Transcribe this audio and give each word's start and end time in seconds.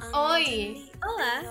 Oi! 0.00 0.90
Olá! 1.04 1.42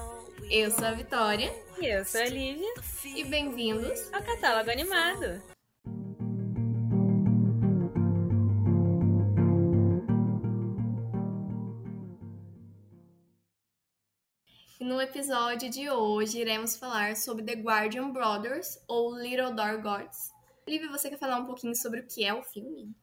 Eu 0.50 0.72
sou 0.72 0.86
a 0.86 0.94
Vitória. 0.94 1.52
E 1.80 1.86
eu 1.86 2.06
sou 2.06 2.22
a 2.22 2.26
Lívia. 2.26 2.74
E 3.04 3.24
bem-vindos 3.26 4.12
ao 4.14 4.24
Catálogo 4.24 4.72
Animado. 4.72 5.44
E 14.80 14.84
no 14.86 15.02
episódio 15.02 15.70
de 15.70 15.90
hoje 15.90 16.40
iremos 16.40 16.78
falar 16.78 17.18
sobre 17.18 17.44
The 17.44 17.56
Guardian 17.56 18.12
Brothers 18.12 18.80
ou 18.88 19.14
Little 19.20 19.54
Dark 19.54 19.82
Gods. 19.82 20.32
Lívia, 20.66 20.90
você 20.90 21.10
quer 21.10 21.20
falar 21.20 21.38
um 21.38 21.46
pouquinho 21.46 21.76
sobre 21.76 22.00
o 22.00 22.08
que 22.08 22.24
é 22.24 22.34
o 22.34 22.42
filme? 22.42 22.96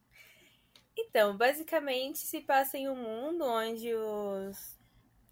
Então, 0.97 1.37
basicamente 1.37 2.17
se 2.17 2.41
passa 2.41 2.79
em 2.79 2.89
um 2.89 2.95
mundo 2.95 3.45
onde 3.45 3.93
os. 3.93 4.74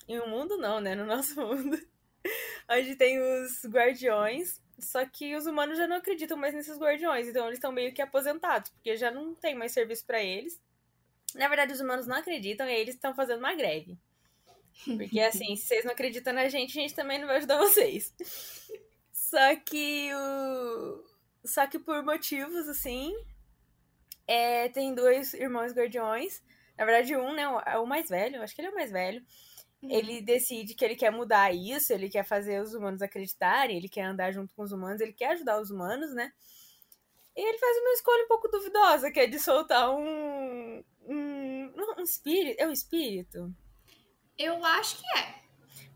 Em 0.08 0.20
um 0.20 0.28
mundo 0.28 0.58
não, 0.58 0.80
né? 0.80 0.96
No 0.96 1.06
nosso 1.06 1.36
mundo. 1.42 1.78
onde 2.70 2.96
tem 2.96 3.20
os 3.20 3.66
guardiões. 3.66 4.62
Só 4.80 5.06
que 5.06 5.36
os 5.36 5.46
humanos 5.46 5.78
já 5.78 5.88
não 5.88 5.98
acreditam 5.98 6.38
mais 6.38 6.54
nesses 6.54 6.78
guardiões. 6.78 7.28
Então 7.28 7.46
eles 7.46 7.58
estão 7.58 7.72
meio 7.72 7.94
que 7.94 8.02
aposentados, 8.02 8.70
porque 8.72 8.98
já 8.98 9.12
não 9.12 9.34
tem 9.36 9.56
mais 9.56 9.72
serviço 9.72 10.06
para 10.06 10.22
eles. 10.22 10.60
Na 11.36 11.48
verdade, 11.48 11.74
os 11.74 11.80
humanos 11.80 12.06
não 12.06 12.18
acreditam 12.18 12.68
e 12.68 12.74
eles 12.74 12.96
estão 12.96 13.14
fazendo 13.14 13.40
uma 13.40 13.56
greve. 13.56 13.98
Porque 14.86 15.20
assim, 15.22 15.56
se 15.56 15.68
vocês 15.68 15.86
não 15.86 15.92
acreditam 15.92 16.34
na 16.34 16.48
gente, 16.50 16.78
a 16.78 16.82
gente 16.82 16.96
também 16.96 17.20
não 17.20 17.28
vai 17.28 17.38
ajudar 17.38 17.58
vocês. 17.58 18.14
Só 19.12 19.56
que 19.56 20.12
o. 20.14 21.04
Só 21.46 21.68
que 21.68 21.78
por 21.78 22.04
motivos, 22.04 22.70
assim, 22.70 23.14
é, 24.28 24.70
tem 24.70 24.94
dois 24.94 25.34
irmãos 25.34 25.74
guardiões. 25.74 26.42
Na 26.78 26.86
verdade, 26.86 27.16
um, 27.16 27.34
né, 27.34 27.44
é 27.66 27.78
o 27.78 27.86
mais 27.86 28.10
velho, 28.10 28.42
acho 28.42 28.56
que 28.56 28.62
ele 28.62 28.70
é 28.70 28.72
o 28.72 28.76
mais 28.76 28.92
velho. 28.92 29.24
Uhum. 29.84 29.92
Ele 29.92 30.22
decide 30.22 30.74
que 30.74 30.86
ele 30.86 30.96
quer 30.96 31.12
mudar 31.12 31.54
isso, 31.54 31.92
ele 31.92 32.10
quer 32.10 32.24
fazer 32.24 32.62
os 32.62 32.74
humanos 32.74 33.02
acreditarem, 33.02 33.76
ele 33.76 33.90
quer 33.90 34.04
andar 34.04 34.32
junto 34.32 34.56
com 34.56 34.64
os 34.64 34.72
humanos, 34.72 35.02
ele 35.02 35.12
quer 35.12 35.32
ajudar 35.32 35.60
os 35.60 35.70
humanos, 35.70 36.14
né? 36.14 36.32
E 37.36 37.42
ele 37.42 37.58
faz 37.58 37.78
uma 37.78 37.90
escolha 37.92 38.24
um 38.24 38.28
pouco 38.28 38.48
duvidosa, 38.48 39.12
que 39.12 39.20
é 39.20 39.28
de 39.28 39.40
soltar 39.40 39.94
um. 39.94 40.84
Um, 41.06 41.74
um 41.98 42.04
espírito. 42.04 42.62
É 42.62 42.68
um 42.68 42.72
espírito? 42.72 43.54
Eu 44.38 44.64
acho 44.64 45.00
que 45.00 45.20
é. 45.20 45.44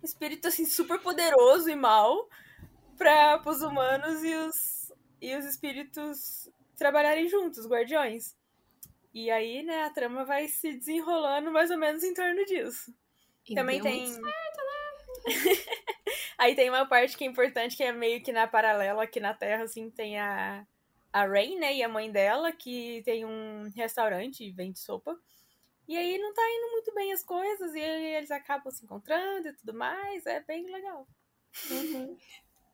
Um 0.01 0.05
espírito, 0.05 0.47
assim, 0.47 0.65
super 0.65 0.99
poderoso 0.99 1.69
e 1.69 1.75
mal 1.75 2.27
para 2.97 3.41
os 3.45 3.61
humanos 3.61 4.21
e 4.23 4.35
os, 4.35 4.91
e 5.21 5.35
os 5.35 5.45
espíritos 5.45 6.49
trabalharem 6.75 7.29
juntos, 7.29 7.59
os 7.59 7.67
guardiões. 7.67 8.35
E 9.13 9.31
aí, 9.31 9.63
né, 9.63 9.83
a 9.83 9.89
trama 9.91 10.25
vai 10.25 10.47
se 10.47 10.73
desenrolando 10.73 11.51
mais 11.51 11.71
ou 11.71 11.77
menos 11.77 12.03
em 12.03 12.13
torno 12.13 12.43
disso. 12.45 12.93
E 13.49 13.55
Também 13.55 13.81
tem. 13.81 14.05
Certo, 14.05 14.23
né? 14.23 15.25
aí 16.37 16.55
tem 16.55 16.69
uma 16.69 16.85
parte 16.85 17.17
que 17.17 17.23
é 17.23 17.27
importante, 17.27 17.75
que 17.75 17.83
é 17.83 17.91
meio 17.91 18.21
que 18.21 18.31
na 18.31 18.47
paralela 18.47 19.03
aqui 19.03 19.19
na 19.19 19.33
Terra, 19.33 19.63
assim, 19.63 19.89
tem 19.89 20.19
a, 20.19 20.65
a 21.11 21.25
Rain, 21.25 21.57
né, 21.57 21.75
e 21.75 21.83
a 21.83 21.89
mãe 21.89 22.11
dela, 22.11 22.51
que 22.51 23.01
tem 23.03 23.25
um 23.25 23.71
restaurante 23.75 24.43
e 24.43 24.51
vende 24.51 24.79
sopa. 24.79 25.17
E 25.87 25.95
aí 25.95 26.17
não 26.17 26.33
tá 26.33 26.41
indo 26.41 26.71
muito 26.71 26.93
bem 26.93 27.13
as 27.13 27.23
coisas, 27.23 27.73
e 27.73 27.79
eles 27.79 28.29
acabam 28.29 28.71
se 28.71 28.83
encontrando 28.83 29.47
e 29.47 29.53
tudo 29.53 29.73
mais. 29.73 30.25
É 30.25 30.41
bem 30.41 30.69
legal. 30.69 31.07
Uhum. 31.71 32.17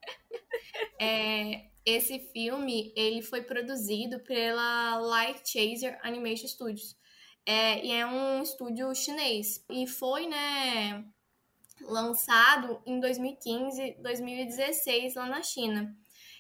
é, 1.00 1.68
esse 1.86 2.20
filme 2.32 2.92
ele 2.96 3.22
foi 3.22 3.44
produzido 3.44 4.20
pela 4.22 4.98
Light 4.98 5.48
Chaser 5.48 6.00
Animation 6.02 6.48
Studios. 6.48 6.98
É, 7.46 7.86
e 7.86 7.92
é 7.92 8.06
um 8.06 8.42
estúdio 8.42 8.94
chinês. 8.96 9.64
E 9.70 9.86
foi, 9.88 10.28
né, 10.28 11.06
lançado 11.82 12.82
em 12.86 13.00
2015, 13.00 13.98
2016 14.00 15.16
lá 15.16 15.28
na 15.28 15.42
China. 15.42 15.96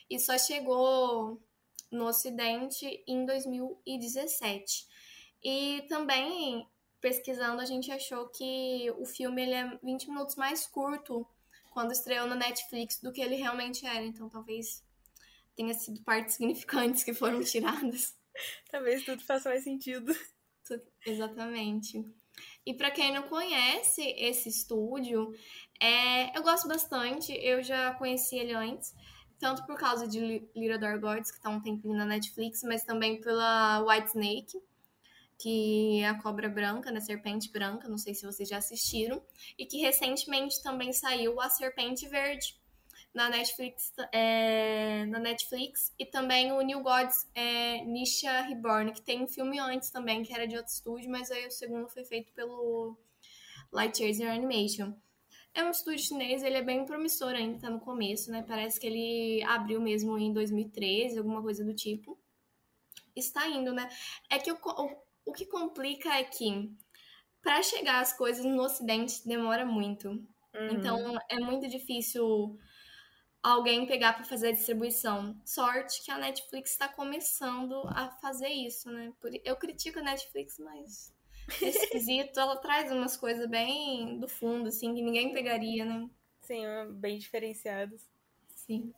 E 0.09 0.19
só 0.19 0.37
chegou 0.37 1.41
no 1.91 2.05
Ocidente 2.05 3.03
em 3.07 3.25
2017. 3.25 4.87
E 5.43 5.85
também, 5.89 6.67
pesquisando, 7.01 7.61
a 7.61 7.65
gente 7.65 7.91
achou 7.91 8.29
que 8.29 8.91
o 8.97 9.05
filme 9.05 9.41
ele 9.41 9.53
é 9.53 9.79
20 9.83 10.09
minutos 10.09 10.35
mais 10.35 10.65
curto 10.65 11.27
quando 11.71 11.91
estreou 11.91 12.27
na 12.27 12.35
Netflix 12.35 12.99
do 13.01 13.11
que 13.11 13.21
ele 13.21 13.35
realmente 13.35 13.85
era. 13.85 14.03
Então, 14.03 14.29
talvez 14.29 14.83
tenha 15.55 15.73
sido 15.73 16.01
partes 16.03 16.35
significantes 16.35 17.03
que 17.03 17.13
foram 17.13 17.43
tiradas. 17.43 18.15
Talvez 18.69 19.03
tudo 19.03 19.21
faça 19.23 19.49
mais 19.49 19.63
sentido. 19.63 20.15
Exatamente. 21.05 22.05
E 22.65 22.73
para 22.73 22.91
quem 22.91 23.13
não 23.13 23.23
conhece 23.23 24.01
esse 24.17 24.49
estúdio, 24.49 25.33
é, 25.79 26.37
eu 26.37 26.43
gosto 26.43 26.67
bastante. 26.67 27.31
Eu 27.33 27.61
já 27.61 27.93
conheci 27.95 28.37
ele 28.37 28.53
antes, 28.53 28.93
tanto 29.37 29.65
por 29.65 29.77
causa 29.77 30.07
de 30.07 30.47
Little 30.55 30.79
Dark 30.79 31.01
Gods, 31.01 31.31
que 31.31 31.37
está 31.37 31.49
um 31.49 31.61
tempinho 31.61 31.95
na 31.95 32.05
Netflix, 32.05 32.63
mas 32.63 32.83
também 32.83 33.19
pela 33.19 33.81
White 33.81 34.07
Snake, 34.09 34.57
que 35.37 35.99
é 36.01 36.07
a 36.07 36.21
cobra 36.21 36.47
branca, 36.47 36.91
né, 36.91 37.01
serpente 37.01 37.51
branca, 37.51 37.89
não 37.89 37.97
sei 37.97 38.13
se 38.13 38.25
vocês 38.25 38.47
já 38.47 38.57
assistiram, 38.57 39.21
e 39.57 39.65
que 39.65 39.77
recentemente 39.79 40.61
também 40.63 40.93
saiu 40.93 41.41
a 41.41 41.49
serpente 41.49 42.07
verde, 42.07 42.55
na 43.13 43.29
Netflix, 43.29 43.93
é, 44.11 45.05
na 45.05 45.19
Netflix 45.19 45.93
e 45.99 46.05
também 46.05 46.51
o 46.51 46.61
New 46.61 46.81
Gods 46.81 47.29
é, 47.35 47.83
Nisha 47.85 48.41
Reborn, 48.41 48.91
que 48.91 49.01
tem 49.01 49.23
um 49.23 49.27
filme 49.27 49.59
antes 49.59 49.91
também, 49.91 50.23
que 50.23 50.33
era 50.33 50.47
de 50.47 50.57
outro 50.57 50.71
estúdio, 50.71 51.11
mas 51.11 51.29
aí 51.29 51.45
o 51.45 51.51
segundo 51.51 51.87
foi 51.87 52.03
feito 52.03 52.33
pelo 52.33 52.97
Light 53.71 53.97
Chaser 53.97 54.31
Animation. 54.31 54.93
É 55.53 55.63
um 55.63 55.69
estúdio 55.69 56.03
chinês, 56.03 56.41
ele 56.41 56.57
é 56.57 56.63
bem 56.63 56.83
promissor 56.83 57.33
ainda, 57.35 57.59
tá 57.59 57.69
no 57.69 57.79
começo, 57.79 58.31
né? 58.31 58.43
Parece 58.47 58.79
que 58.79 58.87
ele 58.87 59.43
abriu 59.43 59.79
mesmo 59.79 60.17
em 60.17 60.33
2013, 60.33 61.19
alguma 61.19 61.43
coisa 61.43 61.63
do 61.63 61.75
tipo. 61.75 62.19
Está 63.15 63.47
indo, 63.47 63.71
né? 63.71 63.87
É 64.31 64.39
que 64.39 64.51
o, 64.51 64.55
o, 64.55 65.03
o 65.25 65.33
que 65.33 65.45
complica 65.45 66.09
é 66.09 66.23
que 66.23 66.71
para 67.43 67.61
chegar 67.61 68.01
as 68.01 68.17
coisas 68.17 68.43
no 68.43 68.63
ocidente 68.63 69.27
demora 69.27 69.63
muito. 69.63 70.09
Uhum. 70.09 70.69
Então 70.71 71.19
é 71.29 71.39
muito 71.39 71.67
difícil 71.67 72.57
alguém 73.43 73.85
pegar 73.85 74.13
para 74.13 74.23
fazer 74.23 74.47
a 74.47 74.51
distribuição. 74.53 75.35
Sorte 75.45 76.01
que 76.01 76.09
a 76.09 76.17
Netflix 76.17 76.71
está 76.71 76.87
começando 76.87 77.83
a 77.89 78.09
fazer 78.21 78.47
isso, 78.47 78.89
né? 78.89 79.11
Eu 79.43 79.57
critico 79.57 79.99
a 79.99 80.03
Netflix, 80.03 80.57
mas 80.57 81.13
esquisito, 81.61 82.39
ela 82.39 82.55
traz 82.55 82.89
umas 82.89 83.17
coisas 83.17 83.47
bem 83.49 84.17
do 84.17 84.29
fundo, 84.29 84.69
assim, 84.69 84.95
que 84.95 85.01
ninguém 85.01 85.33
pegaria, 85.33 85.83
né? 85.83 86.09
Sim, 86.41 86.65
bem 86.93 87.17
diferenciados. 87.17 88.09
Sim. 88.55 88.93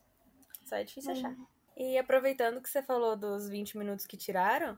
Só 0.63 0.75
é 0.75 0.83
difícil 0.83 1.11
hum. 1.11 1.17
achar. 1.17 1.35
E 1.75 1.97
aproveitando 1.97 2.61
que 2.61 2.69
você 2.69 2.81
falou 2.81 3.17
dos 3.17 3.49
20 3.49 3.77
minutos 3.77 4.05
que 4.05 4.15
tiraram, 4.15 4.77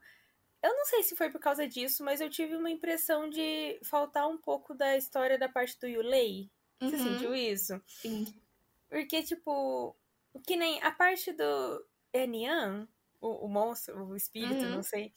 eu 0.63 0.75
não 0.75 0.85
sei 0.85 1.03
se 1.03 1.15
foi 1.15 1.29
por 1.29 1.39
causa 1.39 1.67
disso, 1.67 2.03
mas 2.03 2.21
eu 2.21 2.29
tive 2.29 2.55
uma 2.55 2.71
impressão 2.71 3.29
de 3.29 3.79
faltar 3.83 4.27
um 4.27 4.37
pouco 4.37 4.73
da 4.73 4.97
história 4.97 5.37
da 5.37 5.47
parte 5.47 5.79
do 5.79 5.87
Yulei. 5.87 6.49
Você 6.79 6.95
uhum. 6.95 7.03
sentiu 7.03 7.35
isso? 7.35 7.81
Sim. 7.85 8.25
Porque, 8.89 9.23
tipo, 9.23 9.95
que 10.45 10.55
nem 10.55 10.81
a 10.81 10.91
parte 10.91 11.31
do 11.33 11.85
Enian, 12.13 12.87
o, 13.19 13.45
o 13.45 13.49
monstro, 13.49 14.05
o 14.05 14.15
espírito, 14.15 14.65
uhum. 14.65 14.75
não 14.75 14.83
sei, 14.83 15.11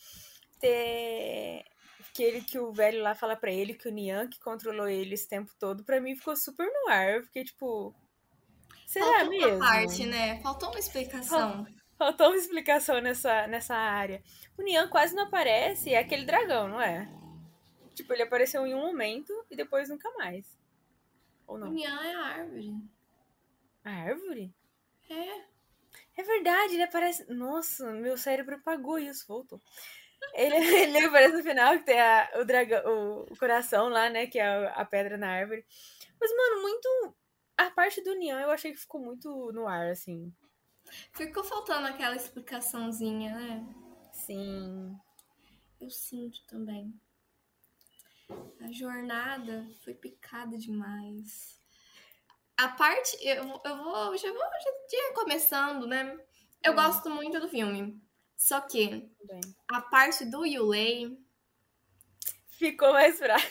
ter 0.58 1.64
aquele 2.10 2.42
que 2.42 2.58
o 2.58 2.72
velho 2.72 3.02
lá 3.02 3.14
fala 3.14 3.36
para 3.36 3.52
ele 3.52 3.74
que 3.74 3.88
o 3.88 3.92
Nian 3.92 4.28
que 4.28 4.40
controlou 4.40 4.88
ele 4.88 5.14
esse 5.14 5.28
tempo 5.28 5.52
todo, 5.58 5.84
para 5.84 6.00
mim 6.00 6.16
ficou 6.16 6.36
super 6.36 6.66
no 6.66 6.90
ar. 6.90 7.22
porque 7.22 7.44
tipo. 7.44 7.94
Será 8.86 9.06
Faltou 9.06 9.30
mesmo? 9.30 9.56
Uma 9.56 9.58
parte, 9.58 10.06
né? 10.06 10.40
Faltou 10.42 10.68
uma 10.70 10.78
explicação. 10.78 11.66
Faltou 11.96 12.28
uma 12.28 12.36
explicação 12.36 13.00
nessa, 13.00 13.46
nessa 13.46 13.74
área. 13.74 14.22
O 14.58 14.62
Nian 14.62 14.88
quase 14.88 15.14
não 15.14 15.24
aparece, 15.24 15.92
é 15.92 15.98
aquele 15.98 16.24
dragão, 16.24 16.66
não 16.66 16.80
é? 16.80 17.08
Tipo, 17.94 18.12
ele 18.14 18.22
apareceu 18.22 18.66
em 18.66 18.74
um 18.74 18.80
momento 18.80 19.32
e 19.50 19.54
depois 19.54 19.88
nunca 19.88 20.10
mais. 20.16 20.44
Ou 21.46 21.58
não? 21.58 21.68
O 21.68 21.70
Nian 21.70 22.00
é 22.02 22.14
a 22.14 22.24
árvore. 22.24 22.74
A 23.84 23.90
árvore? 23.90 24.54
É. 25.08 25.50
É 26.16 26.22
verdade, 26.22 26.74
ele 26.74 26.82
aparece. 26.82 27.32
Nossa, 27.32 27.90
meu 27.92 28.16
cérebro 28.16 28.56
apagou 28.56 28.98
isso, 28.98 29.26
voltou. 29.26 29.60
Ele, 30.34 30.56
ele 30.96 31.06
aparece 31.06 31.36
no 31.36 31.42
final, 31.42 31.78
que 31.78 31.84
tem 31.84 32.00
a, 32.00 32.30
o 32.36 32.44
dragão, 32.44 33.26
o, 33.30 33.36
coração 33.36 33.88
lá, 33.88 34.10
né? 34.10 34.26
Que 34.26 34.38
é 34.38 34.46
a, 34.46 34.72
a, 34.72 34.84
pedra 34.84 35.16
na 35.16 35.30
árvore. 35.30 35.64
Mas, 36.20 36.30
mano, 36.30 36.62
muito. 36.62 37.16
A 37.56 37.70
parte 37.70 38.02
do 38.02 38.14
Nian 38.14 38.40
eu 38.40 38.50
achei 38.50 38.72
que 38.72 38.78
ficou 38.78 39.00
muito 39.00 39.52
no 39.52 39.66
ar, 39.66 39.90
assim. 39.90 40.32
Ficou 41.12 41.44
faltando 41.44 41.86
aquela 41.86 42.16
explicaçãozinha, 42.16 43.34
né? 43.34 43.74
Sim. 44.12 44.96
Eu 45.80 45.90
sinto 45.90 46.44
também. 46.46 46.92
A 48.60 48.70
jornada 48.72 49.66
foi 49.82 49.94
picada 49.94 50.56
demais 50.56 51.59
a 52.64 52.68
parte. 52.68 53.16
Eu, 53.22 53.60
eu 53.64 53.76
vou. 53.76 54.16
Já 54.16 54.32
vou 54.32 54.38
já 54.38 55.14
começando, 55.14 55.86
né? 55.86 56.18
Eu 56.62 56.72
hum. 56.72 56.76
gosto 56.76 57.10
muito 57.10 57.40
do 57.40 57.48
filme. 57.48 58.00
Só 58.36 58.60
que 58.60 59.10
a 59.70 59.80
parte 59.82 60.24
do 60.24 60.46
Yulei 60.46 61.18
ficou 62.50 62.92
mais 62.92 63.18
fraca. 63.18 63.46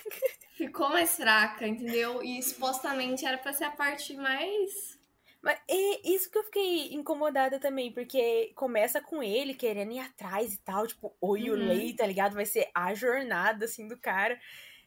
ficou 0.58 0.90
mais 0.90 1.16
fraca, 1.16 1.68
entendeu? 1.68 2.24
E 2.24 2.42
supostamente 2.42 3.26
era 3.26 3.38
pra 3.38 3.54
ser 3.54 3.66
a 3.66 3.72
parte 3.72 4.16
mais. 4.16 5.00
Mas 5.42 5.58
é 5.70 6.10
isso 6.10 6.30
que 6.30 6.38
eu 6.38 6.44
fiquei 6.44 6.94
incomodada 6.94 7.60
também, 7.60 7.94
porque 7.94 8.52
começa 8.56 9.00
com 9.00 9.24
ele 9.24 9.54
querendo 9.54 9.94
ir 9.94 10.00
atrás 10.00 10.54
e 10.54 10.58
tal, 10.58 10.86
tipo, 10.86 11.16
o 11.22 11.38
Yulei, 11.38 11.92
uhum. 11.92 11.96
tá 11.96 12.06
ligado? 12.06 12.34
Vai 12.34 12.46
ser 12.46 12.70
a 12.76 12.94
jornada, 12.94 13.66
assim, 13.66 13.88
do 13.88 13.98
cara. 13.98 14.40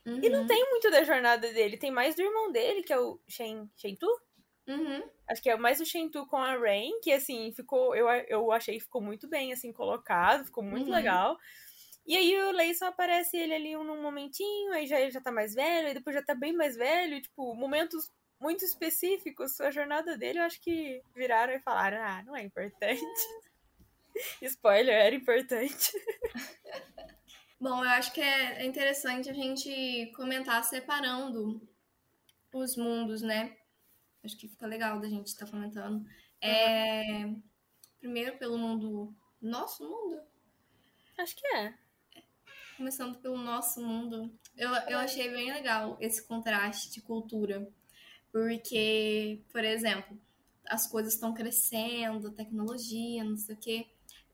Uhum. 0.04 0.20
E 0.22 0.28
não 0.28 0.40
uhum. 0.40 0.46
tem 0.46 0.69
muito 0.70 0.90
da 0.90 1.04
jornada 1.04 1.52
dele, 1.52 1.76
tem 1.76 1.90
mais 1.90 2.14
do 2.14 2.22
irmão 2.22 2.50
dele, 2.50 2.82
que 2.82 2.93
é 2.93 2.99
o 2.99 3.20
Shen, 3.28 3.70
Shentu? 3.76 4.06
Uhum. 4.66 5.02
Acho 5.28 5.43
que 5.43 5.50
é 5.50 5.56
mais 5.56 5.81
o 5.81 5.84
Shentu 5.84 6.26
com 6.26 6.37
a 6.37 6.56
Rain, 6.56 7.00
que, 7.00 7.12
assim, 7.12 7.52
ficou... 7.52 7.94
Eu, 7.94 8.08
eu 8.28 8.52
achei 8.52 8.78
que 8.78 8.84
ficou 8.84 9.00
muito 9.00 9.28
bem, 9.28 9.52
assim, 9.52 9.72
colocado, 9.72 10.44
ficou 10.44 10.62
muito 10.62 10.87
uhum. 10.87 10.94
legal. 10.94 11.38
E 12.04 12.16
aí 12.16 12.37
o 12.37 12.50
Lei 12.50 12.75
só 12.75 12.87
aparece 12.87 13.37
ele 13.37 13.54
ali 13.54 13.72
num 13.75 14.02
momentinho, 14.02 14.72
aí 14.72 14.87
já 14.87 15.00
ele 15.00 15.12
já 15.12 15.20
tá 15.20 15.31
mais 15.31 15.54
velho, 15.54 15.88
e 15.88 15.94
depois 15.94 16.14
já 16.14 16.22
tá 16.22 16.34
bem 16.34 16.52
mais 16.52 16.76
velho, 16.76 17.20
tipo, 17.20 17.54
momentos 17.54 18.10
muito 18.40 18.64
específicos, 18.64 19.60
a 19.60 19.70
jornada 19.70 20.19
dele, 20.19 20.40
eu 20.40 20.43
acho 20.43 20.60
que 20.60 21.00
viraram 21.14 21.54
e 21.54 21.60
falaram, 21.60 21.99
ah, 22.02 22.22
não 22.26 22.37
é 22.37 22.43
importante. 22.43 23.00
Spoiler, 24.43 24.94
era 24.94 25.14
importante. 25.14 25.93
Bom, 27.62 27.85
eu 27.85 27.91
acho 27.91 28.12
que 28.12 28.20
é 28.20 28.67
interessante 28.67 29.31
a 29.31 29.32
gente 29.32 30.12
comentar 30.17 30.64
separando 30.64 31.62
os 32.53 32.76
mundos, 32.76 33.23
né? 33.23 33.56
Acho 34.25 34.37
que 34.37 34.49
fica 34.49 34.67
legal 34.67 35.00
da 35.00 35.09
gente 35.09 35.29
estar 35.29 35.47
tá 35.47 35.53
comentando. 35.53 36.05
É... 36.41 37.32
Primeiro 38.00 38.37
pelo 38.37 38.59
mundo. 38.59 39.14
Nosso 39.41 39.88
mundo? 39.88 40.20
Acho 41.17 41.37
que 41.37 41.47
é 41.47 41.75
começando 42.76 43.17
pelo 43.19 43.38
nosso 43.38 43.81
mundo, 43.81 44.37
eu, 44.56 44.69
eu 44.88 44.99
achei 44.99 45.31
bem 45.31 45.53
legal 45.53 45.97
esse 46.00 46.26
contraste 46.26 46.91
de 46.91 47.00
cultura. 47.00 47.70
Porque, 48.32 49.41
por 49.53 49.62
exemplo, 49.62 50.19
as 50.67 50.88
coisas 50.88 51.14
estão 51.14 51.32
crescendo, 51.32 52.32
tecnologia, 52.32 53.23
não 53.23 53.37
sei 53.37 53.55
o 53.55 53.59
quê. 53.59 53.87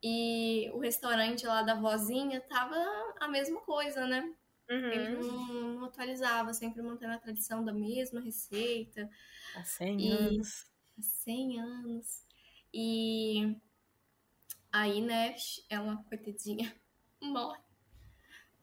E 0.03 0.71
o 0.73 0.79
restaurante 0.79 1.47
lá 1.47 1.63
da 1.63 1.75
vozinha 1.75 2.41
tava 2.41 2.77
a 3.21 3.29
mesma 3.29 3.61
coisa, 3.61 4.07
né? 4.07 4.33
Uhum. 4.71 4.91
Ele 4.91 5.09
não, 5.17 5.47
não, 5.47 5.85
atualizava, 5.87 6.53
sempre 6.53 6.83
mantendo 6.83 7.15
a 7.15 7.19
tradição 7.19 7.65
da 7.65 7.73
mesma 7.73 8.21
receita. 8.21 9.09
Há 9.57 9.65
100 9.65 10.01
e... 10.01 10.13
anos. 10.13 10.67
Há 10.99 11.03
100 11.03 11.61
anos. 11.61 12.27
E 12.73 13.57
aí, 14.71 15.01
né, 15.01 15.35
ela, 15.71 15.97
coitadinha, 16.09 16.75
morre. 17.21 17.61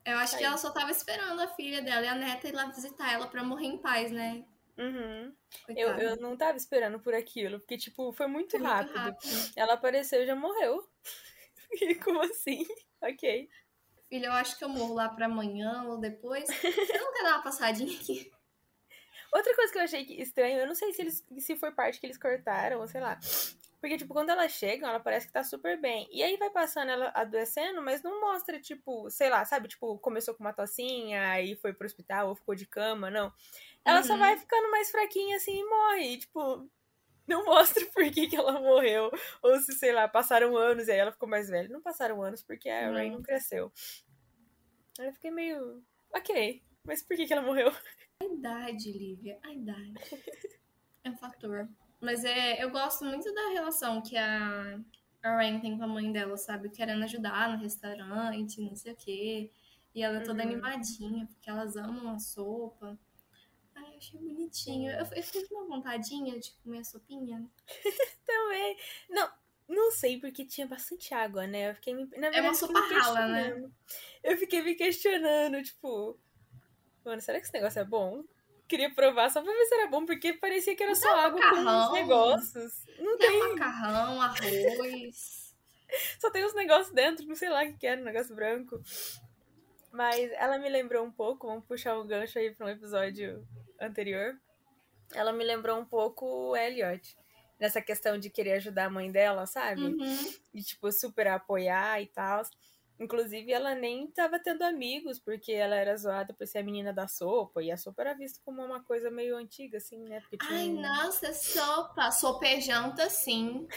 Eu 0.04 0.18
acho 0.18 0.36
Aí. 0.36 0.38
que 0.38 0.46
ela 0.46 0.56
só 0.56 0.70
tava 0.70 0.92
esperando 0.92 1.40
a 1.40 1.48
filha 1.48 1.82
dela 1.82 2.06
e 2.06 2.08
a 2.08 2.14
neta 2.14 2.48
ir 2.48 2.52
lá 2.52 2.66
visitar 2.66 3.12
ela 3.12 3.26
pra 3.26 3.42
morrer 3.42 3.66
em 3.66 3.78
paz, 3.78 4.12
né? 4.12 4.44
Uhum. 4.78 5.34
Eu, 5.68 5.88
eu 5.98 6.16
não 6.16 6.36
tava 6.36 6.56
esperando 6.56 7.00
por 7.00 7.14
aquilo, 7.14 7.58
porque, 7.58 7.78
tipo, 7.78 8.12
foi 8.12 8.26
muito, 8.26 8.52
foi 8.52 8.66
rápido. 8.66 9.00
muito 9.00 9.14
rápido. 9.14 9.52
Ela 9.56 9.74
apareceu 9.74 10.22
e 10.22 10.26
já 10.26 10.34
morreu. 10.34 10.86
E 11.82 11.96
como 11.96 12.22
assim? 12.22 12.64
ok. 13.02 13.48
Filha, 14.08 14.26
eu 14.26 14.32
acho 14.32 14.56
que 14.56 14.64
eu 14.64 14.68
morro 14.68 14.94
lá 14.94 15.08
pra 15.08 15.26
amanhã 15.26 15.82
ou 15.88 15.98
depois. 15.98 16.46
Você 16.46 16.98
não 16.98 17.12
quer 17.12 17.24
dar 17.24 17.34
uma 17.34 17.42
passadinha 17.42 17.92
aqui? 17.98 18.30
Outra 19.32 19.54
coisa 19.56 19.72
que 19.72 19.78
eu 19.78 19.82
achei 19.82 20.02
estranho, 20.20 20.60
eu 20.60 20.66
não 20.66 20.76
sei 20.76 20.92
se, 20.92 21.02
eles, 21.02 21.26
se 21.38 21.56
foi 21.56 21.72
parte 21.72 21.98
que 21.98 22.06
eles 22.06 22.16
cortaram, 22.16 22.80
ou 22.80 22.86
sei 22.86 23.00
lá. 23.00 23.18
Porque, 23.86 23.98
tipo, 23.98 24.12
quando 24.12 24.30
ela 24.30 24.48
chega, 24.48 24.88
ela 24.88 24.98
parece 24.98 25.28
que 25.28 25.32
tá 25.32 25.44
super 25.44 25.80
bem. 25.80 26.08
E 26.10 26.20
aí 26.20 26.36
vai 26.36 26.50
passando 26.50 26.90
ela 26.90 27.12
adoecendo, 27.14 27.80
mas 27.80 28.02
não 28.02 28.20
mostra, 28.20 28.60
tipo, 28.60 29.08
sei 29.08 29.30
lá, 29.30 29.44
sabe? 29.44 29.68
Tipo, 29.68 29.96
começou 30.00 30.34
com 30.34 30.42
uma 30.42 30.52
tocinha, 30.52 31.30
aí 31.30 31.54
foi 31.54 31.72
pro 31.72 31.86
hospital 31.86 32.28
ou 32.28 32.34
ficou 32.34 32.56
de 32.56 32.66
cama, 32.66 33.12
não. 33.12 33.32
Ela 33.84 33.98
uhum. 33.98 34.04
só 34.04 34.16
vai 34.16 34.36
ficando 34.36 34.68
mais 34.72 34.90
fraquinha 34.90 35.36
assim 35.36 35.60
e 35.60 35.64
morre. 35.64 36.14
E, 36.14 36.18
tipo, 36.18 36.68
não 37.28 37.44
mostra 37.46 37.86
por 37.94 38.10
que, 38.10 38.26
que 38.26 38.34
ela 38.34 38.60
morreu. 38.60 39.08
Ou 39.40 39.56
se, 39.60 39.72
sei 39.74 39.92
lá, 39.92 40.08
passaram 40.08 40.56
anos 40.56 40.88
e 40.88 40.90
aí 40.90 40.98
ela 40.98 41.12
ficou 41.12 41.28
mais 41.28 41.48
velha. 41.48 41.68
Não 41.68 41.80
passaram 41.80 42.20
anos 42.20 42.42
porque 42.42 42.68
a 42.68 42.90
Rain 42.90 43.12
não 43.12 43.22
cresceu. 43.22 43.72
Aí 44.98 45.06
eu 45.06 45.12
fiquei 45.12 45.30
meio. 45.30 45.80
Ok, 46.12 46.60
mas 46.82 47.04
por 47.04 47.16
que, 47.16 47.24
que 47.24 47.32
ela 47.32 47.42
morreu? 47.42 47.70
A 48.20 48.24
idade, 48.24 48.90
Lívia, 48.90 49.38
a 49.44 49.52
idade. 49.52 49.94
É 51.04 51.10
um 51.10 51.16
fator. 51.16 51.68
Mas 52.06 52.24
é, 52.24 52.62
eu 52.62 52.70
gosto 52.70 53.04
muito 53.04 53.34
da 53.34 53.48
relação 53.48 54.00
que 54.00 54.16
a, 54.16 54.78
a 55.24 55.34
Rain 55.34 55.58
tem 55.58 55.76
com 55.76 55.82
a 55.82 55.88
mãe 55.88 56.12
dela, 56.12 56.36
sabe? 56.36 56.68
Querendo 56.68 57.02
ajudar 57.02 57.48
no 57.48 57.60
restaurante, 57.60 58.60
não 58.60 58.76
sei 58.76 58.92
o 58.92 58.96
quê. 58.96 59.50
E 59.92 60.04
ela 60.04 60.18
é 60.18 60.20
toda 60.20 60.44
uhum. 60.44 60.50
animadinha, 60.50 61.26
porque 61.26 61.50
elas 61.50 61.74
amam 61.74 62.14
a 62.14 62.18
sopa. 62.20 62.96
Ai, 63.74 63.94
eu 63.94 63.96
achei 63.96 64.20
bonitinho. 64.20 64.92
Eu, 64.92 65.00
eu 65.00 65.22
fiquei 65.24 65.48
com 65.48 65.56
uma 65.56 65.66
vontadinha 65.66 66.38
de 66.38 66.52
comer 66.62 66.78
a 66.78 66.84
sopinha. 66.84 67.44
Também. 68.24 68.76
Não, 69.10 69.28
não 69.68 69.90
sei, 69.90 70.20
porque 70.20 70.44
tinha 70.44 70.68
bastante 70.68 71.12
água, 71.12 71.44
né? 71.44 71.70
Eu 71.70 71.74
fiquei 71.74 71.92
me... 71.92 72.02
Na 72.02 72.30
verdade, 72.30 72.38
é 72.38 72.42
uma 72.42 72.54
sopa 72.54 72.78
rala, 72.78 73.26
né? 73.26 73.68
Eu 74.22 74.38
fiquei 74.38 74.62
me 74.62 74.76
questionando, 74.76 75.60
tipo... 75.60 76.16
Mano, 77.04 77.20
será 77.20 77.40
que 77.40 77.46
esse 77.46 77.52
negócio 77.52 77.80
é 77.80 77.84
bom? 77.84 78.22
Queria 78.68 78.92
provar 78.92 79.30
só 79.30 79.42
pra 79.42 79.52
ver 79.52 79.66
se 79.66 79.74
era 79.74 79.88
bom, 79.88 80.04
porque 80.04 80.32
parecia 80.32 80.74
que 80.74 80.82
era 80.82 80.94
só 80.94 81.08
água 81.16 81.40
macarrão, 81.40 81.64
com 81.64 81.70
uns 81.70 81.92
negócios. 81.92 82.84
Não 82.98 83.18
tem, 83.18 83.30
tem 83.30 83.48
macarrão, 83.50 84.20
arroz. 84.20 85.54
só 86.20 86.30
tem 86.30 86.44
uns 86.44 86.54
negócios 86.54 86.94
dentro, 86.94 87.26
não 87.26 87.34
sei 87.34 87.48
lá 87.48 87.64
o 87.64 87.76
que 87.76 87.86
era, 87.86 88.00
um 88.00 88.04
negócio 88.04 88.34
branco. 88.34 88.80
Mas 89.92 90.30
ela 90.32 90.58
me 90.58 90.68
lembrou 90.68 91.04
um 91.04 91.10
pouco, 91.10 91.46
vamos 91.46 91.64
puxar 91.64 91.96
o 91.96 92.02
um 92.02 92.06
gancho 92.06 92.38
aí 92.38 92.54
pra 92.54 92.66
um 92.66 92.70
episódio 92.70 93.46
anterior. 93.80 94.38
Ela 95.14 95.32
me 95.32 95.44
lembrou 95.44 95.78
um 95.78 95.84
pouco 95.84 96.26
o 96.26 96.56
Elliot. 96.56 97.16
Nessa 97.58 97.80
questão 97.80 98.18
de 98.18 98.28
querer 98.28 98.54
ajudar 98.54 98.84
a 98.84 98.90
mãe 98.90 99.10
dela, 99.10 99.46
sabe? 99.46 99.80
Uhum. 99.80 100.34
De, 100.52 100.62
tipo, 100.62 100.92
super 100.92 101.28
apoiar 101.28 102.02
e 102.02 102.06
tal. 102.06 102.42
Inclusive, 102.98 103.52
ela 103.52 103.74
nem 103.74 104.06
estava 104.06 104.38
tendo 104.38 104.62
amigos, 104.62 105.18
porque 105.18 105.52
ela 105.52 105.76
era 105.76 105.96
zoada 105.96 106.32
por 106.32 106.46
ser 106.46 106.58
a 106.58 106.62
menina 106.62 106.92
da 106.92 107.06
sopa. 107.06 107.62
E 107.62 107.70
a 107.70 107.76
sopa 107.76 108.02
era 108.02 108.14
vista 108.14 108.40
como 108.44 108.64
uma 108.64 108.82
coisa 108.82 109.10
meio 109.10 109.36
antiga, 109.36 109.76
assim, 109.76 110.02
né? 110.04 110.20
Porque 110.20 110.38
tinha... 110.38 110.58
Ai, 110.58 110.68
nossa, 110.68 111.32
sopa. 111.34 112.10
Sopejanta, 112.10 113.10
sim. 113.10 113.68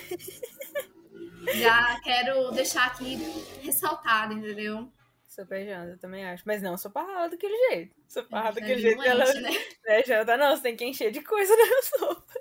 Já 1.56 2.00
quero 2.02 2.52
deixar 2.52 2.88
aqui 2.88 3.16
ressaltado, 3.62 4.34
entendeu? 4.34 4.90
Sopejanta, 5.28 5.98
também 5.98 6.26
acho. 6.26 6.44
Mas 6.46 6.62
não 6.62 6.78
sopa 6.78 7.02
rala 7.02 7.30
daquele 7.30 7.58
jeito. 7.70 7.96
Sopa 8.08 8.40
rala 8.40 8.56
daquele 8.56 8.82
jeito 8.82 9.02
que 9.02 9.08
ela... 9.08 9.34
Né? 9.34 9.50
É, 9.86 10.06
já 10.06 10.24
tá, 10.24 10.38
não, 10.38 10.56
você 10.56 10.62
tem 10.62 10.78
que 10.78 10.86
encher 10.86 11.12
de 11.12 11.22
coisa 11.22 11.54
na 11.56 11.82
sopa. 11.82 12.34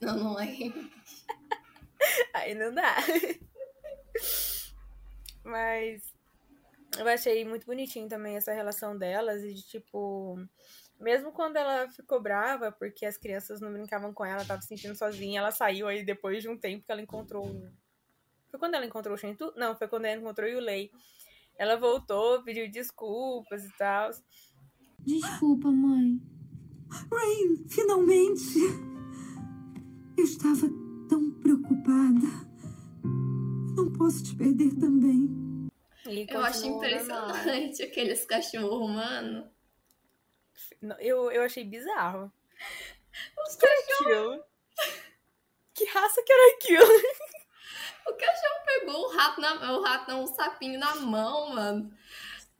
Não, 0.00 0.16
não 0.16 0.40
é. 0.40 0.48
Aí 2.34 2.54
não 2.54 2.74
dá. 2.74 2.96
Mas 5.44 6.02
eu 6.98 7.08
achei 7.08 7.44
muito 7.44 7.66
bonitinho 7.66 8.08
também 8.08 8.36
essa 8.36 8.52
relação 8.52 8.96
delas 8.96 9.42
e 9.42 9.54
de 9.54 9.62
tipo. 9.62 10.38
Mesmo 11.00 11.30
quando 11.30 11.56
ela 11.56 11.88
ficou 11.90 12.20
brava 12.20 12.72
porque 12.72 13.06
as 13.06 13.16
crianças 13.16 13.60
não 13.60 13.72
brincavam 13.72 14.12
com 14.12 14.24
ela, 14.24 14.44
tava 14.44 14.60
se 14.60 14.68
sentindo 14.68 14.96
sozinha, 14.96 15.38
ela 15.38 15.52
saiu 15.52 15.86
aí 15.86 16.04
depois 16.04 16.42
de 16.42 16.48
um 16.48 16.58
tempo 16.58 16.84
que 16.84 16.90
ela 16.90 17.00
encontrou. 17.00 17.46
Foi 18.50 18.58
quando 18.58 18.74
ela 18.74 18.84
encontrou 18.84 19.14
o 19.14 19.18
Shentu? 19.18 19.52
Não, 19.56 19.76
foi 19.76 19.86
quando 19.86 20.06
ela 20.06 20.20
encontrou 20.20 20.48
o 20.48 20.52
Yulei. 20.52 20.90
Ela 21.56 21.76
voltou, 21.76 22.42
pediu 22.42 22.68
desculpas 22.70 23.64
e 23.64 23.76
tal. 23.76 24.10
Desculpa, 25.00 25.70
mãe. 25.70 26.20
Rain, 26.90 27.64
finalmente! 27.68 28.58
Eu 30.16 30.24
estava 30.24 30.68
tão 31.08 31.30
preocupada. 31.40 32.26
Não 33.76 33.92
posso 33.92 34.24
te 34.24 34.34
perder 34.34 34.74
também. 34.74 35.47
Eu 36.28 36.44
acho 36.44 36.66
impressionante 36.66 37.82
aqueles 37.84 38.24
cachorros 38.24 38.80
humanos. 38.80 39.46
Eu, 40.98 41.30
eu 41.30 41.42
achei 41.42 41.64
bizarro. 41.64 42.32
Os 43.46 43.56
cachorros. 43.56 44.42
Que 45.74 45.84
raça 45.84 46.22
que 46.22 46.32
era 46.32 46.54
aquilo? 46.56 46.84
O 48.06 48.14
cachorro 48.14 48.64
pegou 48.64 49.00
o 49.00 49.16
rato, 49.16 49.40
na, 49.40 49.72
o 49.72 49.82
rato 49.82 50.10
não, 50.10 50.24
o 50.24 50.26
sapinho 50.26 50.78
na 50.78 50.94
mão, 50.96 51.54
mano. 51.54 51.94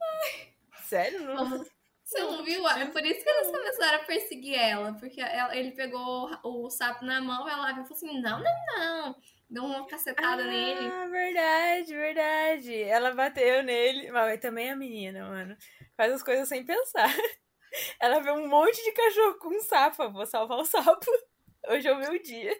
Ai. 0.00 0.52
Sério? 0.82 1.22
Não... 1.22 1.64
Você 2.04 2.20
não 2.20 2.42
viu? 2.42 2.66
É 2.66 2.86
por 2.86 3.04
isso 3.04 3.22
que 3.22 3.28
eles 3.28 3.50
começaram 3.50 3.96
a 3.98 4.04
perseguir 4.04 4.58
ela. 4.58 4.94
Porque 4.94 5.20
ela, 5.20 5.54
ele 5.54 5.72
pegou 5.72 6.30
o 6.42 6.70
sapo 6.70 7.04
na 7.04 7.20
mão, 7.20 7.46
ela 7.48 7.72
viu 7.72 7.82
e 7.82 7.86
falou 7.86 7.96
assim: 7.96 8.20
não, 8.20 8.42
não, 8.42 8.78
não 8.78 9.16
deu 9.48 9.64
uma 9.64 9.86
cacetada 9.86 10.42
ah, 10.42 10.46
nele. 10.46 10.86
Ah, 10.86 11.06
verdade, 11.06 11.94
verdade. 11.94 12.82
Ela 12.82 13.14
bateu 13.14 13.62
nele. 13.62 14.10
Mas 14.10 14.40
também 14.40 14.68
é 14.68 14.72
a 14.72 14.76
menina, 14.76 15.28
mano. 15.28 15.56
Faz 15.96 16.12
as 16.12 16.22
coisas 16.22 16.48
sem 16.48 16.64
pensar. 16.64 17.08
Ela 18.00 18.20
vê 18.20 18.30
um 18.30 18.48
monte 18.48 18.82
de 18.82 18.92
cachorro 18.92 19.38
com 19.38 19.48
um 19.48 19.60
sapo. 19.60 20.10
Vou 20.10 20.26
salvar 20.26 20.58
o 20.58 20.64
sapo. 20.64 21.06
Hoje 21.68 21.88
é 21.88 21.92
o 21.92 21.98
meu 21.98 22.20
dia. 22.22 22.54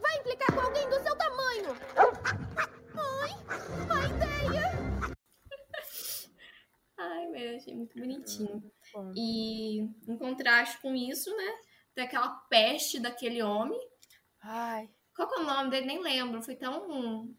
Vai 0.00 0.16
implicar 0.18 0.54
com 0.54 0.60
alguém 0.60 0.88
do 0.88 1.00
seu 1.02 1.16
tamanho! 1.16 1.76
Mãe, 2.94 3.32
uma 3.84 4.06
ideia! 4.06 4.28
muito 7.78 7.98
bonitinho. 7.98 8.72
Bom. 8.92 9.12
E 9.16 9.80
em 9.80 10.18
contraste 10.18 10.80
com 10.80 10.94
isso, 10.94 11.34
né? 11.36 11.54
Tem 11.98 12.04
aquela 12.06 12.28
peste 12.48 13.00
daquele 13.00 13.42
homem. 13.42 13.80
Ai, 14.40 14.88
Qual 15.16 15.28
é 15.34 15.40
o 15.40 15.44
nome 15.44 15.68
dele? 15.70 15.86
Nem 15.86 16.00
lembro. 16.00 16.40
Foi 16.40 16.54
tão 16.54 16.88
hum, 16.88 17.34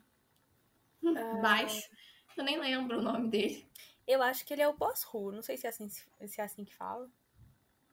Ah. 1.16 1.38
baixo 1.42 1.90
que 2.34 2.42
eu 2.42 2.44
nem 2.44 2.60
lembro 2.60 3.00
o 3.00 3.02
nome 3.02 3.30
dele. 3.30 3.66
eu 4.06 4.22
acho 4.22 4.46
que 4.46 4.54
ele 4.54 4.62
é 4.62 4.68
o 4.68 4.74
pós-Ru. 4.74 5.32
Não 5.32 5.42
sei 5.42 5.56
se 5.56 5.66
é 5.66 5.70
assim, 5.70 5.88
se 5.90 6.42
é 6.42 6.44
assim 6.44 6.66
que 6.66 6.76
fala. 6.76 7.10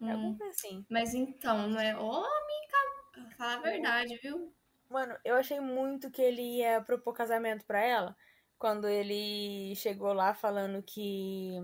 É 0.07 0.13
Hum, 0.13 0.13
alguma 0.13 0.39
coisa 0.39 0.51
assim. 0.51 0.85
Mas 0.91 1.15
então, 1.15 1.69
não 1.69 1.81
é 1.81 1.97
homem, 1.97 2.69
cara. 2.69 3.31
Fala 3.37 3.55
a 3.55 3.61
verdade, 3.61 4.17
viu? 4.23 4.53
Mano, 4.89 5.17
eu 5.25 5.35
achei 5.37 5.61
muito 5.61 6.11
que 6.11 6.23
ele 6.23 6.43
ia 6.59 6.81
propor 6.81 7.13
casamento 7.13 7.65
pra 7.65 7.81
ela 7.81 8.17
quando 8.59 8.89
ele 8.89 9.75
chegou 9.77 10.13
lá 10.13 10.33
falando 10.35 10.83
que 10.83 11.59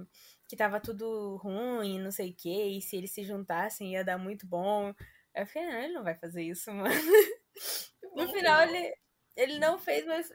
que 0.52 0.56
tava 0.56 0.78
tudo 0.78 1.36
ruim, 1.36 1.98
não 1.98 2.10
sei 2.10 2.28
o 2.28 2.34
quê, 2.36 2.66
e 2.76 2.82
se 2.82 2.94
eles 2.94 3.10
se 3.10 3.24
juntassem 3.24 3.92
ia 3.94 4.04
dar 4.04 4.18
muito 4.18 4.46
bom. 4.46 4.94
Eu 5.34 5.46
fiquei, 5.46 5.64
não, 5.64 5.78
ele 5.78 5.94
não 5.94 6.04
vai 6.04 6.14
fazer 6.14 6.42
isso, 6.42 6.70
mano. 6.74 6.94
No 8.14 8.28
final 8.28 8.60
ele, 8.68 8.94
ele 9.34 9.58
não 9.58 9.78
fez, 9.78 10.04
mas 10.04 10.30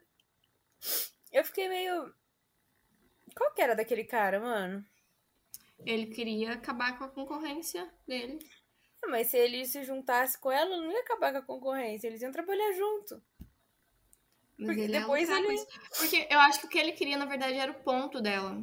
eu 1.31 1.45
fiquei 1.45 1.69
meio. 1.69 2.11
Qual 3.35 3.53
que 3.53 3.61
era 3.61 3.75
daquele 3.75 4.03
cara, 4.05 4.39
mano? 4.39 4.83
Ele 5.85 6.07
queria 6.07 6.53
acabar 6.53 6.97
com 6.97 7.03
a 7.03 7.09
concorrência 7.09 7.87
dele. 8.07 8.39
Ah, 9.03 9.07
Mas 9.09 9.27
se 9.27 9.37
ele 9.37 9.67
se 9.67 9.83
juntasse 9.83 10.39
com 10.39 10.51
ela, 10.51 10.77
não 10.77 10.91
ia 10.91 11.01
acabar 11.01 11.31
com 11.31 11.37
a 11.37 11.43
concorrência, 11.43 12.07
eles 12.07 12.23
iam 12.23 12.31
trabalhar 12.31 12.73
junto. 12.73 13.21
Mas 14.57 14.65
Porque 14.65 14.81
ele 14.81 14.95
é 14.95 14.99
depois 15.01 15.29
loucaço. 15.29 15.51
ele- 15.51 15.67
Porque 15.95 16.27
eu 16.33 16.39
acho 16.39 16.59
que 16.61 16.65
o 16.65 16.69
que 16.69 16.79
ele 16.79 16.93
queria, 16.93 17.17
na 17.19 17.25
verdade, 17.25 17.53
era 17.59 17.71
o 17.71 17.83
ponto 17.83 18.19
dela. 18.19 18.59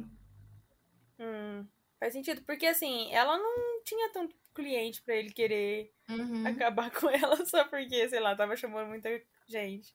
Faz 2.05 2.13
sentido, 2.13 2.43
porque 2.43 2.67
assim, 2.67 3.11
ela 3.11 3.35
não 3.35 3.83
tinha 3.83 4.11
tanto 4.11 4.35
cliente 4.53 5.01
pra 5.01 5.15
ele 5.15 5.31
querer 5.31 5.91
Uhum. 6.07 6.45
acabar 6.45 6.91
com 6.93 7.09
ela 7.09 7.43
só 7.47 7.63
porque, 7.63 8.07
sei 8.07 8.19
lá, 8.19 8.35
tava 8.35 8.55
chamando 8.55 8.89
muita 8.89 9.09
gente. 9.47 9.91